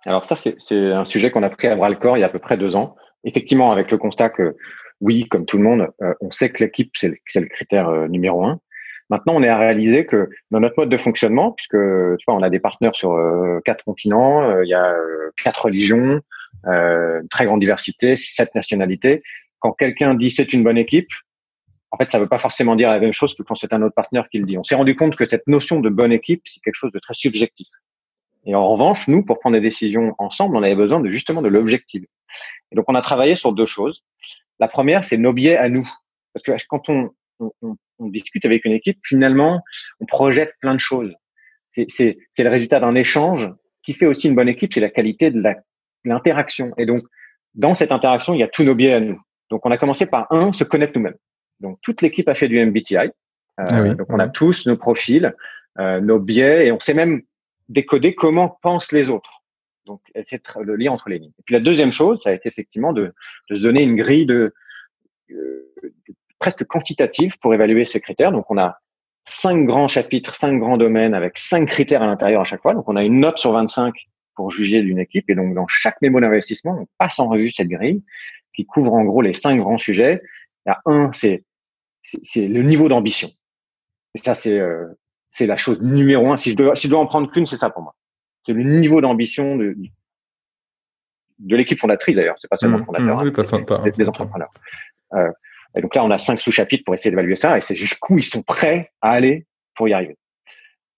Alors 0.07 0.25
ça, 0.25 0.37
c'est 0.37 0.93
un 0.93 1.05
sujet 1.05 1.31
qu'on 1.31 1.43
a 1.43 1.51
pris 1.51 1.69
à 1.69 1.77
bras 1.77 1.89
le 1.89 1.97
corps 1.97 2.17
il 2.17 2.21
y 2.21 2.25
a 2.25 2.27
à 2.27 2.31
peu 2.31 2.39
près 2.39 2.57
deux 2.57 2.77
ans. 2.77 2.97
Effectivement, 3.25 3.71
avec 3.71 3.91
le 3.91 3.99
constat 3.99 4.29
que 4.29 4.57
oui, 5.01 5.27
comme 5.29 5.47
tout 5.47 5.57
le 5.57 5.63
monde, 5.63 5.89
euh, 6.03 6.15
on 6.21 6.31
sait 6.31 6.51
que 6.51 6.63
l'équipe, 6.63 6.93
c'est 6.95 7.09
le, 7.09 7.47
critère 7.47 7.89
euh, 7.89 8.09
numéro 8.09 8.45
un. 8.45 8.61
Maintenant, 9.11 9.35
on 9.37 9.43
est 9.43 9.49
à 9.49 9.59
réaliser 9.59 10.07
que 10.07 10.31
dans 10.51 10.61
notre 10.61 10.75
mode 10.79 10.89
de 10.89 10.97
fonctionnement, 10.97 11.53
puisque 11.53 11.77
tu 11.77 12.25
vois, 12.27 12.37
on 12.37 12.43
a 12.43 12.51
des 12.51 12.59
partenaires 12.61 12.95
sur 12.95 13.13
euh, 13.13 13.61
quatre 13.65 13.85
continents, 13.85 14.61
il 14.63 14.69
y 14.69 14.75
a 14.75 14.95
quatre 15.43 15.67
religions, 15.67 16.21
une 16.65 17.29
très 17.31 17.45
grande 17.45 17.61
diversité, 17.61 18.17
sept 18.17 18.55
nationalités. 18.55 19.23
Quand 19.59 19.73
quelqu'un 19.73 20.15
dit 20.15 20.31
c'est 20.31 20.55
une 20.55 20.65
bonne 20.65 20.79
équipe, 20.79 21.09
en 21.91 21.99
fait, 21.99 22.11
ça 22.11 22.19
ne 22.19 22.23
veut 22.23 22.29
pas 22.29 22.39
forcément 22.39 22.77
dire 22.77 22.89
la 22.89 22.99
même 22.99 23.13
chose 23.13 23.35
que 23.35 23.43
quand 23.43 23.55
c'est 23.55 23.73
un 23.75 23.83
autre 23.83 23.95
partenaire 23.95 24.27
qui 24.31 24.39
le 24.39 24.47
dit. 24.47 24.59
On 24.59 24.65
s'est 24.65 24.75
rendu 24.75 24.97
compte 24.97 25.17
que 25.17 25.27
cette 25.29 25.47
notion 25.47 25.81
de 25.81 25.91
bonne 25.91 26.11
équipe, 26.11 26.43
c'est 26.45 26.61
quelque 26.61 26.75
chose 26.75 26.91
de 26.91 26.99
très 26.99 27.15
subjectif. 27.15 27.69
Et 28.47 28.55
en 28.55 28.69
revanche, 28.69 29.09
nous, 29.09 29.25
pour 29.25 29.39
prendre 29.39 29.57
des 29.57 29.63
décisions 29.63 30.15
ensemble, 30.19 30.57
on 30.57 30.63
avait 30.63 30.75
besoin 30.75 31.01
de 31.01 31.11
justement 31.11 31.43
de 31.43 31.49
l'objectif. 31.49 32.03
Et 32.71 32.77
donc, 32.77 32.85
on 32.89 32.95
a 32.95 33.03
travaillé 33.03 33.37
sur 33.37 33.53
deux 33.53 33.67
choses. 33.67 34.03
La 34.59 34.69
première, 34.69 35.05
c'est 35.05 35.17
nos 35.17 35.33
biais 35.33 35.57
à 35.57 35.69
nous. 35.69 35.89
Parce 36.33 36.43
que 36.45 36.53
quand 36.69 36.89
on, 36.89 37.11
on, 37.41 37.77
on, 37.99 38.09
discute 38.09 38.45
avec 38.45 38.65
une 38.65 38.73
équipe, 38.73 38.99
finalement, 39.05 39.63
on 40.01 40.07
projette 40.07 40.55
plein 40.61 40.75
de 40.75 40.81
choses. 40.81 41.15
C'est 41.71 42.17
le 42.39 42.49
résultat 42.49 42.81
d'un 42.81 42.95
échange 42.95 43.49
qui 43.83 43.93
fait 43.93 44.07
aussi 44.07 44.29
une 44.29 44.35
bonne 44.35 44.49
équipe, 44.49 44.73
c'est 44.73 44.81
la 44.81 44.91
qualité 44.91 45.31
de 45.31 45.43
l'interaction. 46.05 46.73
Et 46.79 46.87
donc, 46.87 47.03
dans 47.55 47.75
cette 47.75 47.93
interaction, 47.93 48.35
il 48.35 48.41
y 48.41 48.43
a 48.43 48.49
tous 48.49 48.65
nos 48.65 48.75
biais 48.75 48.95
à 48.95 49.01
nous. 49.01 49.21
Donc, 49.51 49.65
on 49.65 49.71
a 49.71 49.77
commencé 49.77 50.07
par 50.07 50.27
un, 50.31 50.53
se 50.53 50.65
connaître 50.65 50.93
nous-mêmes. 50.97 51.17
Donc, 51.61 51.79
toute 51.83 52.03
l'équipe 52.03 52.29
a 52.29 52.35
fait 52.35 52.49
du 52.49 52.65
MBTI. 52.65 52.97
Euh, 52.97 53.65
ah 53.71 53.95
donc, 53.95 54.07
on 54.09 54.19
a 54.19 54.29
tous 54.29 54.67
nos 54.67 54.77
profils, 54.77 55.33
euh, 55.79 56.01
nos 56.01 56.19
biais, 56.19 56.67
et 56.67 56.73
on 56.73 56.81
sait 56.81 56.95
même 56.95 57.23
décoder 57.69 58.15
comment 58.15 58.59
pensent 58.63 58.93
les 58.93 59.11
autres. 59.11 59.43
Donc, 59.87 60.01
c'est 60.25 60.43
le 60.61 60.77
lien 60.77 60.93
entre 60.93 61.09
les 61.09 61.19
lignes. 61.19 61.33
Et 61.39 61.43
puis 61.45 61.55
la 61.55 61.61
deuxième 61.61 61.93
chose, 61.93 62.21
ça 62.23 62.31
a 62.31 62.33
été 62.33 62.49
effectivement 62.49 62.93
de, 62.93 63.13
de 63.51 63.57
se 63.57 63.61
donner 63.61 63.83
une 63.83 63.97
grille 63.97 64.27
de, 64.27 64.55
euh, 65.31 65.73
presque 66.39 66.65
quantitative 66.65 67.39
pour 67.39 67.55
évaluer 67.55 67.85
ces 67.85 68.01
critères. 68.01 68.33
Donc, 68.33 68.51
on 68.51 68.59
a 68.59 68.79
cinq 69.27 69.65
grands 69.67 69.89
chapitres, 69.89 70.35
cinq 70.35 70.59
grands 70.59 70.77
domaines 70.77 71.15
avec 71.15 71.39
cinq 71.39 71.67
critères 71.67 72.03
à 72.03 72.07
l'intérieur 72.07 72.41
à 72.41 72.45
chaque 72.45 72.63
fois. 72.63 72.75
Donc, 72.75 72.89
on 72.89 72.97
a 72.97 73.05
une 73.05 73.21
note 73.21 73.39
sur 73.39 73.53
25 73.53 73.95
pour 74.35 74.51
juger 74.51 74.83
d'une 74.83 74.99
équipe. 74.99 75.29
Et 75.31 75.35
donc, 75.35 75.55
dans 75.55 75.67
chaque 75.69 76.01
mémo 76.03 76.21
d'investissement, 76.21 76.79
on 76.81 76.87
passe 76.99 77.19
en 77.19 77.29
revue 77.29 77.51
cette 77.51 77.69
grille 77.69 78.03
qui 78.55 78.67
couvre 78.67 78.95
en 78.95 79.05
gros 79.05 79.23
les 79.23 79.35
cinq 79.35 79.59
grands 79.59 79.79
sujets. 79.79 80.23
Il 80.67 80.71
y 80.71 80.73
a 80.73 80.81
un, 80.87 81.13
c'est 81.13 81.45
c'est 82.03 82.49
le 82.49 82.63
niveau 82.63 82.89
d'ambition. 82.89 83.29
Et 84.15 84.19
ça, 84.19 84.35
c'est 84.35 84.59
euh, 84.59 84.87
c'est 85.35 85.47
la 85.47 85.57
chose 85.57 85.81
numéro 85.83 86.31
un. 86.31 86.37
Si 86.37 86.53
je 86.53 86.57
dois, 86.57 86.77
si 86.77 86.87
je 86.87 86.93
dois 86.93 87.01
en 87.01 87.07
prendre 87.07 87.29
qu'une, 87.29 87.45
c'est 87.45 87.57
ça 87.57 87.69
pour 87.69 87.83
moi. 87.83 87.95
C'est 88.45 88.53
le 88.53 88.63
niveau 88.63 89.01
d'ambition 89.01 89.57
de, 89.57 89.75
de 91.41 91.57
l'équipe 91.57 91.79
fondatrice 91.79 92.15
d'ailleurs. 92.15 92.37
C'est 92.39 92.49
pas 92.49 92.57
seulement 92.57 92.77
le 92.77 92.83
mmh, 92.85 92.87
fondateur, 92.87 93.19
hein, 93.19 93.65
pas, 93.65 93.79
des, 93.91 94.09
entrepreneurs. 94.09 94.53
Euh, 95.15 95.29
et 95.77 95.81
donc 95.81 95.93
là, 95.97 96.05
on 96.05 96.11
a 96.13 96.19
cinq 96.19 96.39
sous-chapitres 96.39 96.85
pour 96.85 96.95
essayer 96.95 97.11
d'évaluer 97.11 97.35
ça, 97.35 97.59
et 97.59 97.61
c'est 97.61 97.75
jusqu'où 97.75 98.17
ils 98.17 98.23
sont 98.23 98.43
prêts 98.43 98.93
à 99.01 99.11
aller 99.11 99.45
pour 99.75 99.89
y 99.89 99.93
arriver. 99.93 100.17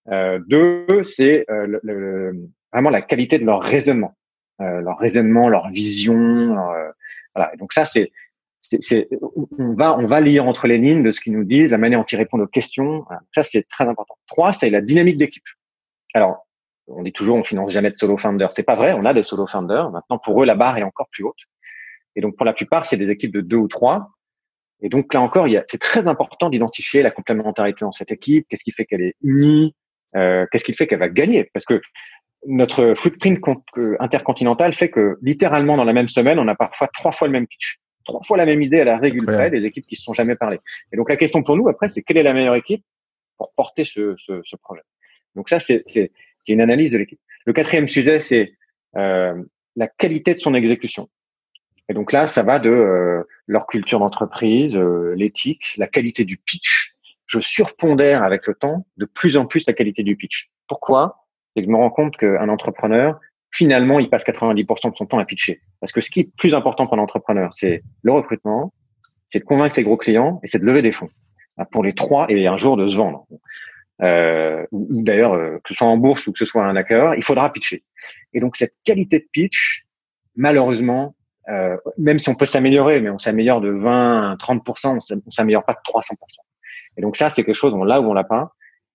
Euh, 0.08 0.38
deux, 0.46 1.02
c'est 1.02 1.46
euh, 1.50 1.78
le, 1.82 2.34
vraiment 2.74 2.90
la 2.90 3.00
qualité 3.00 3.38
de 3.38 3.46
leur 3.46 3.62
raisonnement, 3.62 4.18
euh, 4.60 4.82
leur 4.82 4.98
raisonnement, 4.98 5.48
leur 5.48 5.70
vision. 5.70 6.14
Euh, 6.14 6.90
voilà. 7.34 7.54
Et 7.54 7.56
donc 7.56 7.72
ça, 7.72 7.86
c'est 7.86 8.12
c'est, 8.80 9.08
on 9.58 9.74
va, 9.74 9.96
on 9.98 10.06
va 10.06 10.20
lire 10.20 10.46
entre 10.46 10.66
les 10.66 10.78
lignes 10.78 11.02
de 11.02 11.12
ce 11.12 11.20
qu'ils 11.20 11.32
nous 11.32 11.44
disent, 11.44 11.70
la 11.70 11.78
manière 11.78 11.98
dont 12.00 12.06
ils 12.06 12.16
répondent 12.16 12.42
aux 12.42 12.46
questions. 12.46 13.04
Ça, 13.34 13.44
c'est 13.44 13.66
très 13.68 13.86
important. 13.88 14.16
Trois, 14.26 14.52
c'est 14.52 14.70
la 14.70 14.80
dynamique 14.80 15.18
d'équipe. 15.18 15.44
Alors, 16.14 16.46
on 16.88 17.02
dit 17.02 17.12
toujours, 17.12 17.36
on 17.36 17.44
finance 17.44 17.72
jamais 17.72 17.90
de 17.90 17.98
solo 17.98 18.16
founder. 18.16 18.46
C'est 18.50 18.62
pas 18.62 18.76
vrai. 18.76 18.92
On 18.92 19.04
a 19.04 19.12
des 19.12 19.22
solo 19.22 19.46
founders. 19.46 19.90
Maintenant, 19.90 20.18
pour 20.18 20.42
eux, 20.42 20.46
la 20.46 20.54
barre 20.54 20.78
est 20.78 20.82
encore 20.82 21.08
plus 21.10 21.24
haute. 21.24 21.38
Et 22.14 22.20
donc, 22.20 22.36
pour 22.36 22.46
la 22.46 22.52
plupart, 22.52 22.86
c'est 22.86 22.96
des 22.96 23.10
équipes 23.10 23.32
de 23.32 23.40
deux 23.40 23.56
ou 23.56 23.68
trois. 23.68 24.10
Et 24.82 24.88
donc, 24.88 25.12
là 25.12 25.20
encore, 25.20 25.46
c'est 25.66 25.80
très 25.80 26.06
important 26.06 26.48
d'identifier 26.48 27.02
la 27.02 27.10
complémentarité 27.10 27.84
dans 27.84 27.92
cette 27.92 28.12
équipe. 28.12 28.46
Qu'est-ce 28.48 28.64
qui 28.64 28.72
fait 28.72 28.84
qu'elle 28.84 29.02
est 29.02 29.14
unie? 29.22 29.74
Euh, 30.14 30.46
qu'est-ce 30.50 30.64
qui 30.64 30.74
fait 30.74 30.86
qu'elle 30.86 31.00
va 31.00 31.08
gagner? 31.08 31.50
Parce 31.52 31.66
que 31.66 31.80
notre 32.46 32.94
footprint 32.94 33.40
euh, 33.76 33.96
intercontinental 33.98 34.72
fait 34.72 34.90
que 34.90 35.18
littéralement 35.20 35.76
dans 35.76 35.84
la 35.84 35.92
même 35.92 36.08
semaine, 36.08 36.38
on 36.38 36.46
a 36.48 36.54
parfois 36.54 36.88
trois 36.88 37.12
fois 37.12 37.26
le 37.26 37.32
même 37.32 37.46
pitch 37.46 37.78
trois 38.06 38.22
fois 38.22 38.36
la 38.38 38.46
même 38.46 38.62
idée 38.62 38.80
à 38.80 38.84
la 38.84 38.98
près 38.98 39.50
des 39.50 39.64
équipes 39.66 39.84
qui 39.84 39.96
se 39.96 40.02
sont 40.02 40.14
jamais 40.14 40.36
parlé. 40.36 40.58
Et 40.92 40.96
donc 40.96 41.10
la 41.10 41.16
question 41.16 41.42
pour 41.42 41.56
nous 41.56 41.68
après, 41.68 41.88
c'est 41.90 42.02
quelle 42.02 42.16
est 42.16 42.22
la 42.22 42.32
meilleure 42.32 42.54
équipe 42.54 42.84
pour 43.36 43.52
porter 43.52 43.84
ce, 43.84 44.14
ce, 44.18 44.40
ce 44.42 44.56
projet. 44.56 44.82
Donc 45.34 45.50
ça, 45.50 45.60
c'est 45.60 45.82
une 46.48 46.62
analyse 46.62 46.90
de 46.92 46.98
l'équipe. 46.98 47.20
Le 47.44 47.52
quatrième 47.52 47.88
sujet, 47.88 48.18
c'est 48.20 48.54
euh, 48.96 49.34
la 49.76 49.88
qualité 49.88 50.34
de 50.34 50.38
son 50.38 50.54
exécution. 50.54 51.08
Et 51.88 51.94
donc 51.94 52.12
là, 52.12 52.26
ça 52.26 52.42
va 52.42 52.58
de 52.58 52.70
euh, 52.70 53.22
leur 53.46 53.66
culture 53.66 53.98
d'entreprise, 54.00 54.74
euh, 54.76 55.14
l'éthique, 55.14 55.74
la 55.76 55.86
qualité 55.86 56.24
du 56.24 56.38
pitch. 56.38 56.94
Je 57.26 57.40
surpondère 57.40 58.22
avec 58.22 58.46
le 58.46 58.54
temps 58.54 58.86
de 58.96 59.04
plus 59.04 59.36
en 59.36 59.46
plus 59.46 59.66
la 59.66 59.74
qualité 59.74 60.02
du 60.02 60.16
pitch. 60.16 60.50
Pourquoi? 60.66 61.26
C'est 61.54 61.62
que 61.62 61.66
je 61.66 61.70
me 61.70 61.76
rends 61.76 61.90
compte 61.90 62.16
qu'un 62.16 62.48
entrepreneur, 62.48 63.20
finalement, 63.50 63.98
il 63.98 64.10
passe 64.10 64.24
90% 64.24 64.92
de 64.92 64.96
son 64.96 65.06
temps 65.06 65.18
à 65.18 65.24
pitcher. 65.24 65.60
Parce 65.80 65.92
que 65.92 66.00
ce 66.00 66.10
qui 66.10 66.20
est 66.20 66.30
plus 66.36 66.54
important 66.54 66.86
pour 66.86 66.96
l'entrepreneur, 66.96 67.52
c'est 67.54 67.82
le 68.02 68.12
recrutement, 68.12 68.72
c'est 69.28 69.40
de 69.40 69.44
convaincre 69.44 69.74
les 69.76 69.84
gros 69.84 69.96
clients 69.96 70.40
et 70.42 70.48
c'est 70.48 70.58
de 70.58 70.64
lever 70.64 70.82
des 70.82 70.92
fonds. 70.92 71.10
Pour 71.70 71.82
les 71.82 71.94
trois, 71.94 72.26
et 72.28 72.46
un 72.46 72.58
jour 72.58 72.76
de 72.76 72.86
se 72.86 72.96
vendre. 72.96 73.26
Euh, 74.02 74.66
ou, 74.72 75.02
d'ailleurs, 75.02 75.32
euh, 75.32 75.56
que 75.64 75.70
ce 75.70 75.74
soit 75.74 75.86
en 75.86 75.96
bourse 75.96 76.26
ou 76.26 76.32
que 76.32 76.38
ce 76.38 76.44
soit 76.44 76.64
un 76.64 76.76
hacker, 76.76 77.14
il 77.14 77.24
faudra 77.24 77.50
pitcher. 77.50 77.82
Et 78.34 78.40
donc, 78.40 78.56
cette 78.56 78.74
qualité 78.84 79.20
de 79.20 79.26
pitch, 79.32 79.86
malheureusement, 80.36 81.14
euh, 81.48 81.76
même 81.96 82.18
si 82.18 82.28
on 82.28 82.34
peut 82.34 82.46
s'améliorer, 82.46 83.00
mais 83.00 83.10
on 83.10 83.18
s'améliore 83.18 83.60
de 83.60 83.70
20, 83.70 84.36
30%, 84.36 84.98
on 85.24 85.30
s'améliore 85.30 85.64
pas 85.64 85.74
de 85.74 85.78
300%. 85.84 86.14
Et 86.96 87.02
donc 87.02 87.16
ça, 87.16 87.30
c'est 87.30 87.44
quelque 87.44 87.54
chose, 87.54 87.72
on 87.74 87.84
l'a 87.84 88.00
ou 88.00 88.10
on 88.10 88.14
l'a 88.14 88.24
pas. 88.24 88.52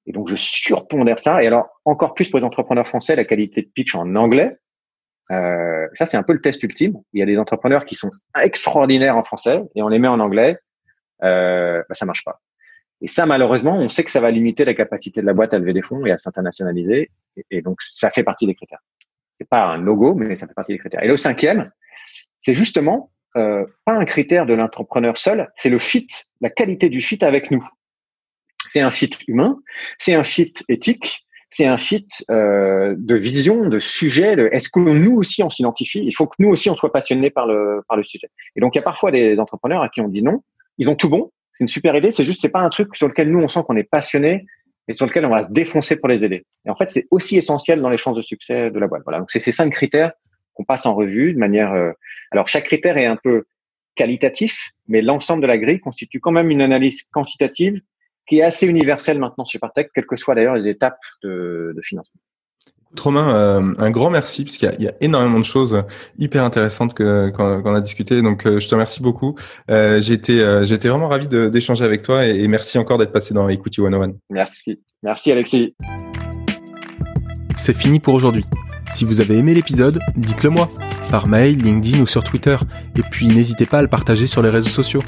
Et 0.08 0.12
donc, 0.12 0.28
je 0.28 0.36
surpondère 0.36 1.20
ça. 1.20 1.44
Et 1.44 1.48
alors, 1.48 1.70
encore 1.86 2.14
plus 2.14 2.30
pour 2.30 2.40
les 2.40 2.46
entrepreneurs 2.46 2.88
français, 2.88 3.16
la 3.16 3.26
qualité 3.26 3.62
de 3.62 3.68
pitch 3.68 3.96
en 3.96 4.16
anglais. 4.16 4.58
Euh, 5.32 5.88
ça, 5.94 6.06
c'est 6.06 6.18
un 6.18 6.24
peu 6.24 6.34
le 6.34 6.42
test 6.42 6.62
ultime. 6.64 6.96
Il 7.14 7.20
y 7.20 7.24
a 7.24 7.26
des 7.26 7.38
entrepreneurs 7.38 7.86
qui 7.86 7.96
sont 7.96 8.10
extraordinaires 8.42 9.16
en 9.16 9.24
français 9.24 9.62
et 9.76 9.82
on 9.82 9.88
les 9.88 10.00
met 10.00 10.08
en 10.08 10.20
anglais. 10.20 10.58
Euh, 11.24 11.84
bah, 11.88 11.96
ça 11.96 12.06
marche 12.06 12.24
pas. 12.24 12.42
Et 13.02 13.08
ça, 13.08 13.26
malheureusement, 13.26 13.78
on 13.78 13.90
sait 13.90 14.04
que 14.04 14.12
ça 14.12 14.20
va 14.20 14.30
limiter 14.30 14.66
la 14.66 14.74
capacité 14.74 15.22
de 15.22 15.26
la 15.26 15.34
boîte 15.34 15.54
à 15.54 15.60
lever 15.60 15.74
des 15.74 15.82
fonds 15.82 16.06
et 16.06 16.12
à 16.12 16.18
s'internationaliser. 16.18 17.10
Et, 17.50 17.62
donc, 17.62 17.82
ça 17.82 18.10
fait 18.10 18.24
partie 18.24 18.46
des 18.46 18.54
critères. 18.54 18.82
C'est 19.38 19.50
pas 19.50 19.66
un 19.66 19.78
logo, 19.78 20.14
mais 20.14 20.36
ça 20.36 20.48
fait 20.48 20.54
partie 20.54 20.74
des 20.74 20.78
critères. 20.78 21.04
Et 21.04 21.08
le 21.08 21.18
cinquième, 21.18 21.72
c'est 22.40 22.54
justement 22.54 23.12
euh, 23.38 23.66
pas 23.86 23.94
un 23.94 24.06
critère 24.06 24.46
de 24.46 24.54
l'entrepreneur 24.54 25.18
seul, 25.18 25.52
c'est 25.56 25.70
le 25.70 25.80
fit, 25.80 26.08
la 26.42 26.50
qualité 26.50 26.90
du 26.90 27.02
fit 27.02 27.24
avec 27.24 27.50
nous 27.50 27.66
c'est 28.72 28.80
un 28.80 28.92
fit 28.92 29.12
humain, 29.28 29.60
c'est 29.98 30.14
un 30.14 30.24
fit 30.24 30.54
éthique, 30.70 31.26
c'est 31.50 31.66
un 31.66 31.78
fit 31.78 32.08
euh, 32.30 32.96
de 32.98 33.16
vision, 33.16 33.68
de 33.68 33.80
sujet. 33.80 34.34
Est-ce 34.52 34.70
que 34.70 34.80
nous 34.80 35.16
aussi 35.18 35.44
on 35.44 35.50
s'identifie? 35.50 36.02
Il 36.06 36.14
faut 36.14 36.26
que 36.26 36.36
nous 36.40 36.50
aussi 36.50 36.70
on 36.70 36.76
soit 36.76 36.94
passionnés 36.94 37.30
par 37.30 37.48
le 37.48 37.82
par 37.90 37.98
le 37.98 38.04
sujet. 38.04 38.30
Et 38.56 38.62
donc 38.62 38.74
il 38.76 38.78
y 38.78 38.80
a 38.80 38.84
parfois 38.84 39.12
des 39.12 39.38
entrepreneurs 39.40 39.82
à 39.82 39.90
qui 39.90 40.00
on 40.00 40.08
dit 40.08 40.22
non. 40.22 40.42
Ils 40.78 40.90
ont 40.90 40.96
tout 40.96 41.10
bon, 41.10 41.32
c'est 41.52 41.66
une 41.66 41.68
super 41.68 41.96
idée. 41.96 42.12
C'est 42.12 42.24
juste 42.24 42.40
c'est 42.42 42.50
pas 42.50 42.62
un 42.62 42.70
truc 42.70 42.96
sur 42.96 43.10
lequel 43.10 43.30
nous 43.30 43.42
on 43.42 43.50
sent 43.50 43.60
qu'on 43.68 43.76
est 43.76 43.84
passionné 43.84 44.46
et 44.88 44.94
sur 44.94 45.06
lequel 45.06 45.26
on 45.26 45.30
va 45.30 45.44
se 45.44 45.52
défoncer 45.52 45.98
pour 45.98 46.08
les 46.08 46.24
aider. 46.24 46.46
Et 46.66 46.70
en 46.70 46.76
fait, 46.76 46.90
c'est 46.90 47.08
aussi 47.12 47.38
essentiel 47.38 47.82
dans 47.82 47.90
les 47.90 47.98
chances 47.98 48.16
de 48.16 48.22
succès 48.22 48.72
de 48.72 48.80
la 48.80 48.88
boîte. 48.88 49.04
Voilà. 49.06 49.20
Donc, 49.20 49.32
c'est 49.32 49.40
ces 49.40 49.52
cinq 49.52 49.72
critères 49.72 50.12
qu'on 50.54 50.64
passe 50.64 50.86
en 50.86 50.96
revue 50.96 51.34
de 51.34 51.40
manière. 51.40 51.72
Euh, 51.74 51.92
alors, 52.32 52.48
chaque 52.48 52.66
critère 52.66 52.98
est 52.98 53.06
un 53.06 53.16
peu 53.16 53.44
qualitatif, 53.96 54.72
mais 54.88 55.02
l'ensemble 55.02 55.42
de 55.42 55.48
la 55.48 55.58
grille 55.58 55.80
constitue 55.80 56.20
quand 56.20 56.32
même 56.32 56.50
une 56.50 56.62
analyse 56.62 57.04
quantitative 57.12 57.82
qui 58.32 58.40
est 58.40 58.44
assez 58.44 58.66
universelle 58.66 59.20
maintenant 59.20 59.44
chez 59.44 59.60
Partech, 59.60 59.90
quelles 59.94 60.06
que 60.06 60.16
soient 60.16 60.36
d'ailleurs 60.36 60.56
les 60.56 60.70
étapes 60.70 61.00
de, 61.22 61.74
de 61.76 61.82
financement. 61.82 62.22
Romain, 62.98 63.36
euh, 63.36 63.74
un 63.78 63.92
grand 63.92 64.10
merci 64.10 64.46
parce 64.46 64.58
qu'il 64.58 64.74
y, 64.80 64.84
y, 64.84 64.88
a 64.88 64.94
énormément 65.02 65.40
de 65.40 65.46
choses 65.46 65.84
hyper 66.18 66.46
intéressantes 66.46 66.94
que 66.94 67.30
qu'on 67.30 67.74
a 67.74 67.82
discuté. 67.82 68.22
Donc, 68.22 68.46
euh, 68.46 68.62
je 68.62 68.70
te 68.70 68.74
remercie 68.74 69.02
beaucoup. 69.02 69.36
Euh, 69.70 70.00
j'ai 70.00 70.14
été 70.14 70.38
j'ai 70.64 70.76
été 70.76 70.88
vraiment 70.88 71.10
ravi 71.10 71.28
d'échanger 71.28 71.84
avec 71.84 72.04
toi 72.04 72.26
et, 72.26 72.42
et 72.42 72.48
merci 72.48 72.78
encore 72.78 72.98
d'être 72.98 73.12
passé 73.12 73.34
dans 73.34 73.50
Equity 73.50 73.82
101. 73.82 74.14
Merci, 74.30 74.80
merci 75.04 75.32
Alexis. 75.34 75.76
C'est 77.58 77.76
fini 77.76 78.00
pour 78.00 78.14
aujourd'hui. 78.14 78.46
Si 78.92 79.04
vous 79.04 79.20
avez 79.20 79.38
aimé 79.38 79.54
l'épisode, 79.54 80.00
dites-le 80.16 80.52
moi 80.52 80.70
par 81.10 81.28
mail, 81.28 81.58
LinkedIn 81.58 82.02
ou 82.02 82.08
sur 82.08 82.24
Twitter. 82.24 82.56
Et 82.98 83.02
puis 83.02 83.28
n'hésitez 83.28 83.66
pas 83.66 83.80
à 83.80 83.82
le 83.82 83.90
partager 83.90 84.26
sur 84.26 84.42
les 84.42 84.50
réseaux 84.50 84.70
sociaux. 84.70 85.02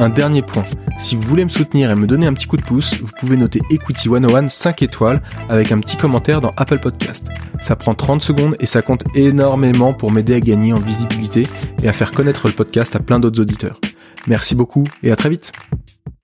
Un 0.00 0.10
dernier 0.10 0.42
point, 0.42 0.62
si 0.96 1.16
vous 1.16 1.22
voulez 1.22 1.44
me 1.44 1.50
soutenir 1.50 1.90
et 1.90 1.96
me 1.96 2.06
donner 2.06 2.28
un 2.28 2.32
petit 2.32 2.46
coup 2.46 2.56
de 2.56 2.62
pouce, 2.62 2.94
vous 3.00 3.10
pouvez 3.18 3.36
noter 3.36 3.60
Equity 3.68 4.08
101 4.08 4.46
5 4.46 4.82
étoiles 4.82 5.20
avec 5.48 5.72
un 5.72 5.80
petit 5.80 5.96
commentaire 5.96 6.40
dans 6.40 6.52
Apple 6.56 6.78
Podcast. 6.78 7.26
Ça 7.60 7.74
prend 7.74 7.94
30 7.94 8.22
secondes 8.22 8.56
et 8.60 8.66
ça 8.66 8.80
compte 8.80 9.02
énormément 9.16 9.92
pour 9.92 10.12
m'aider 10.12 10.34
à 10.34 10.40
gagner 10.40 10.72
en 10.72 10.78
visibilité 10.78 11.48
et 11.82 11.88
à 11.88 11.92
faire 11.92 12.12
connaître 12.12 12.46
le 12.46 12.52
podcast 12.52 12.94
à 12.94 13.00
plein 13.00 13.18
d'autres 13.18 13.40
auditeurs. 13.40 13.80
Merci 14.28 14.54
beaucoup 14.54 14.84
et 15.02 15.10
à 15.10 15.16
très 15.16 15.30
vite 15.30 15.50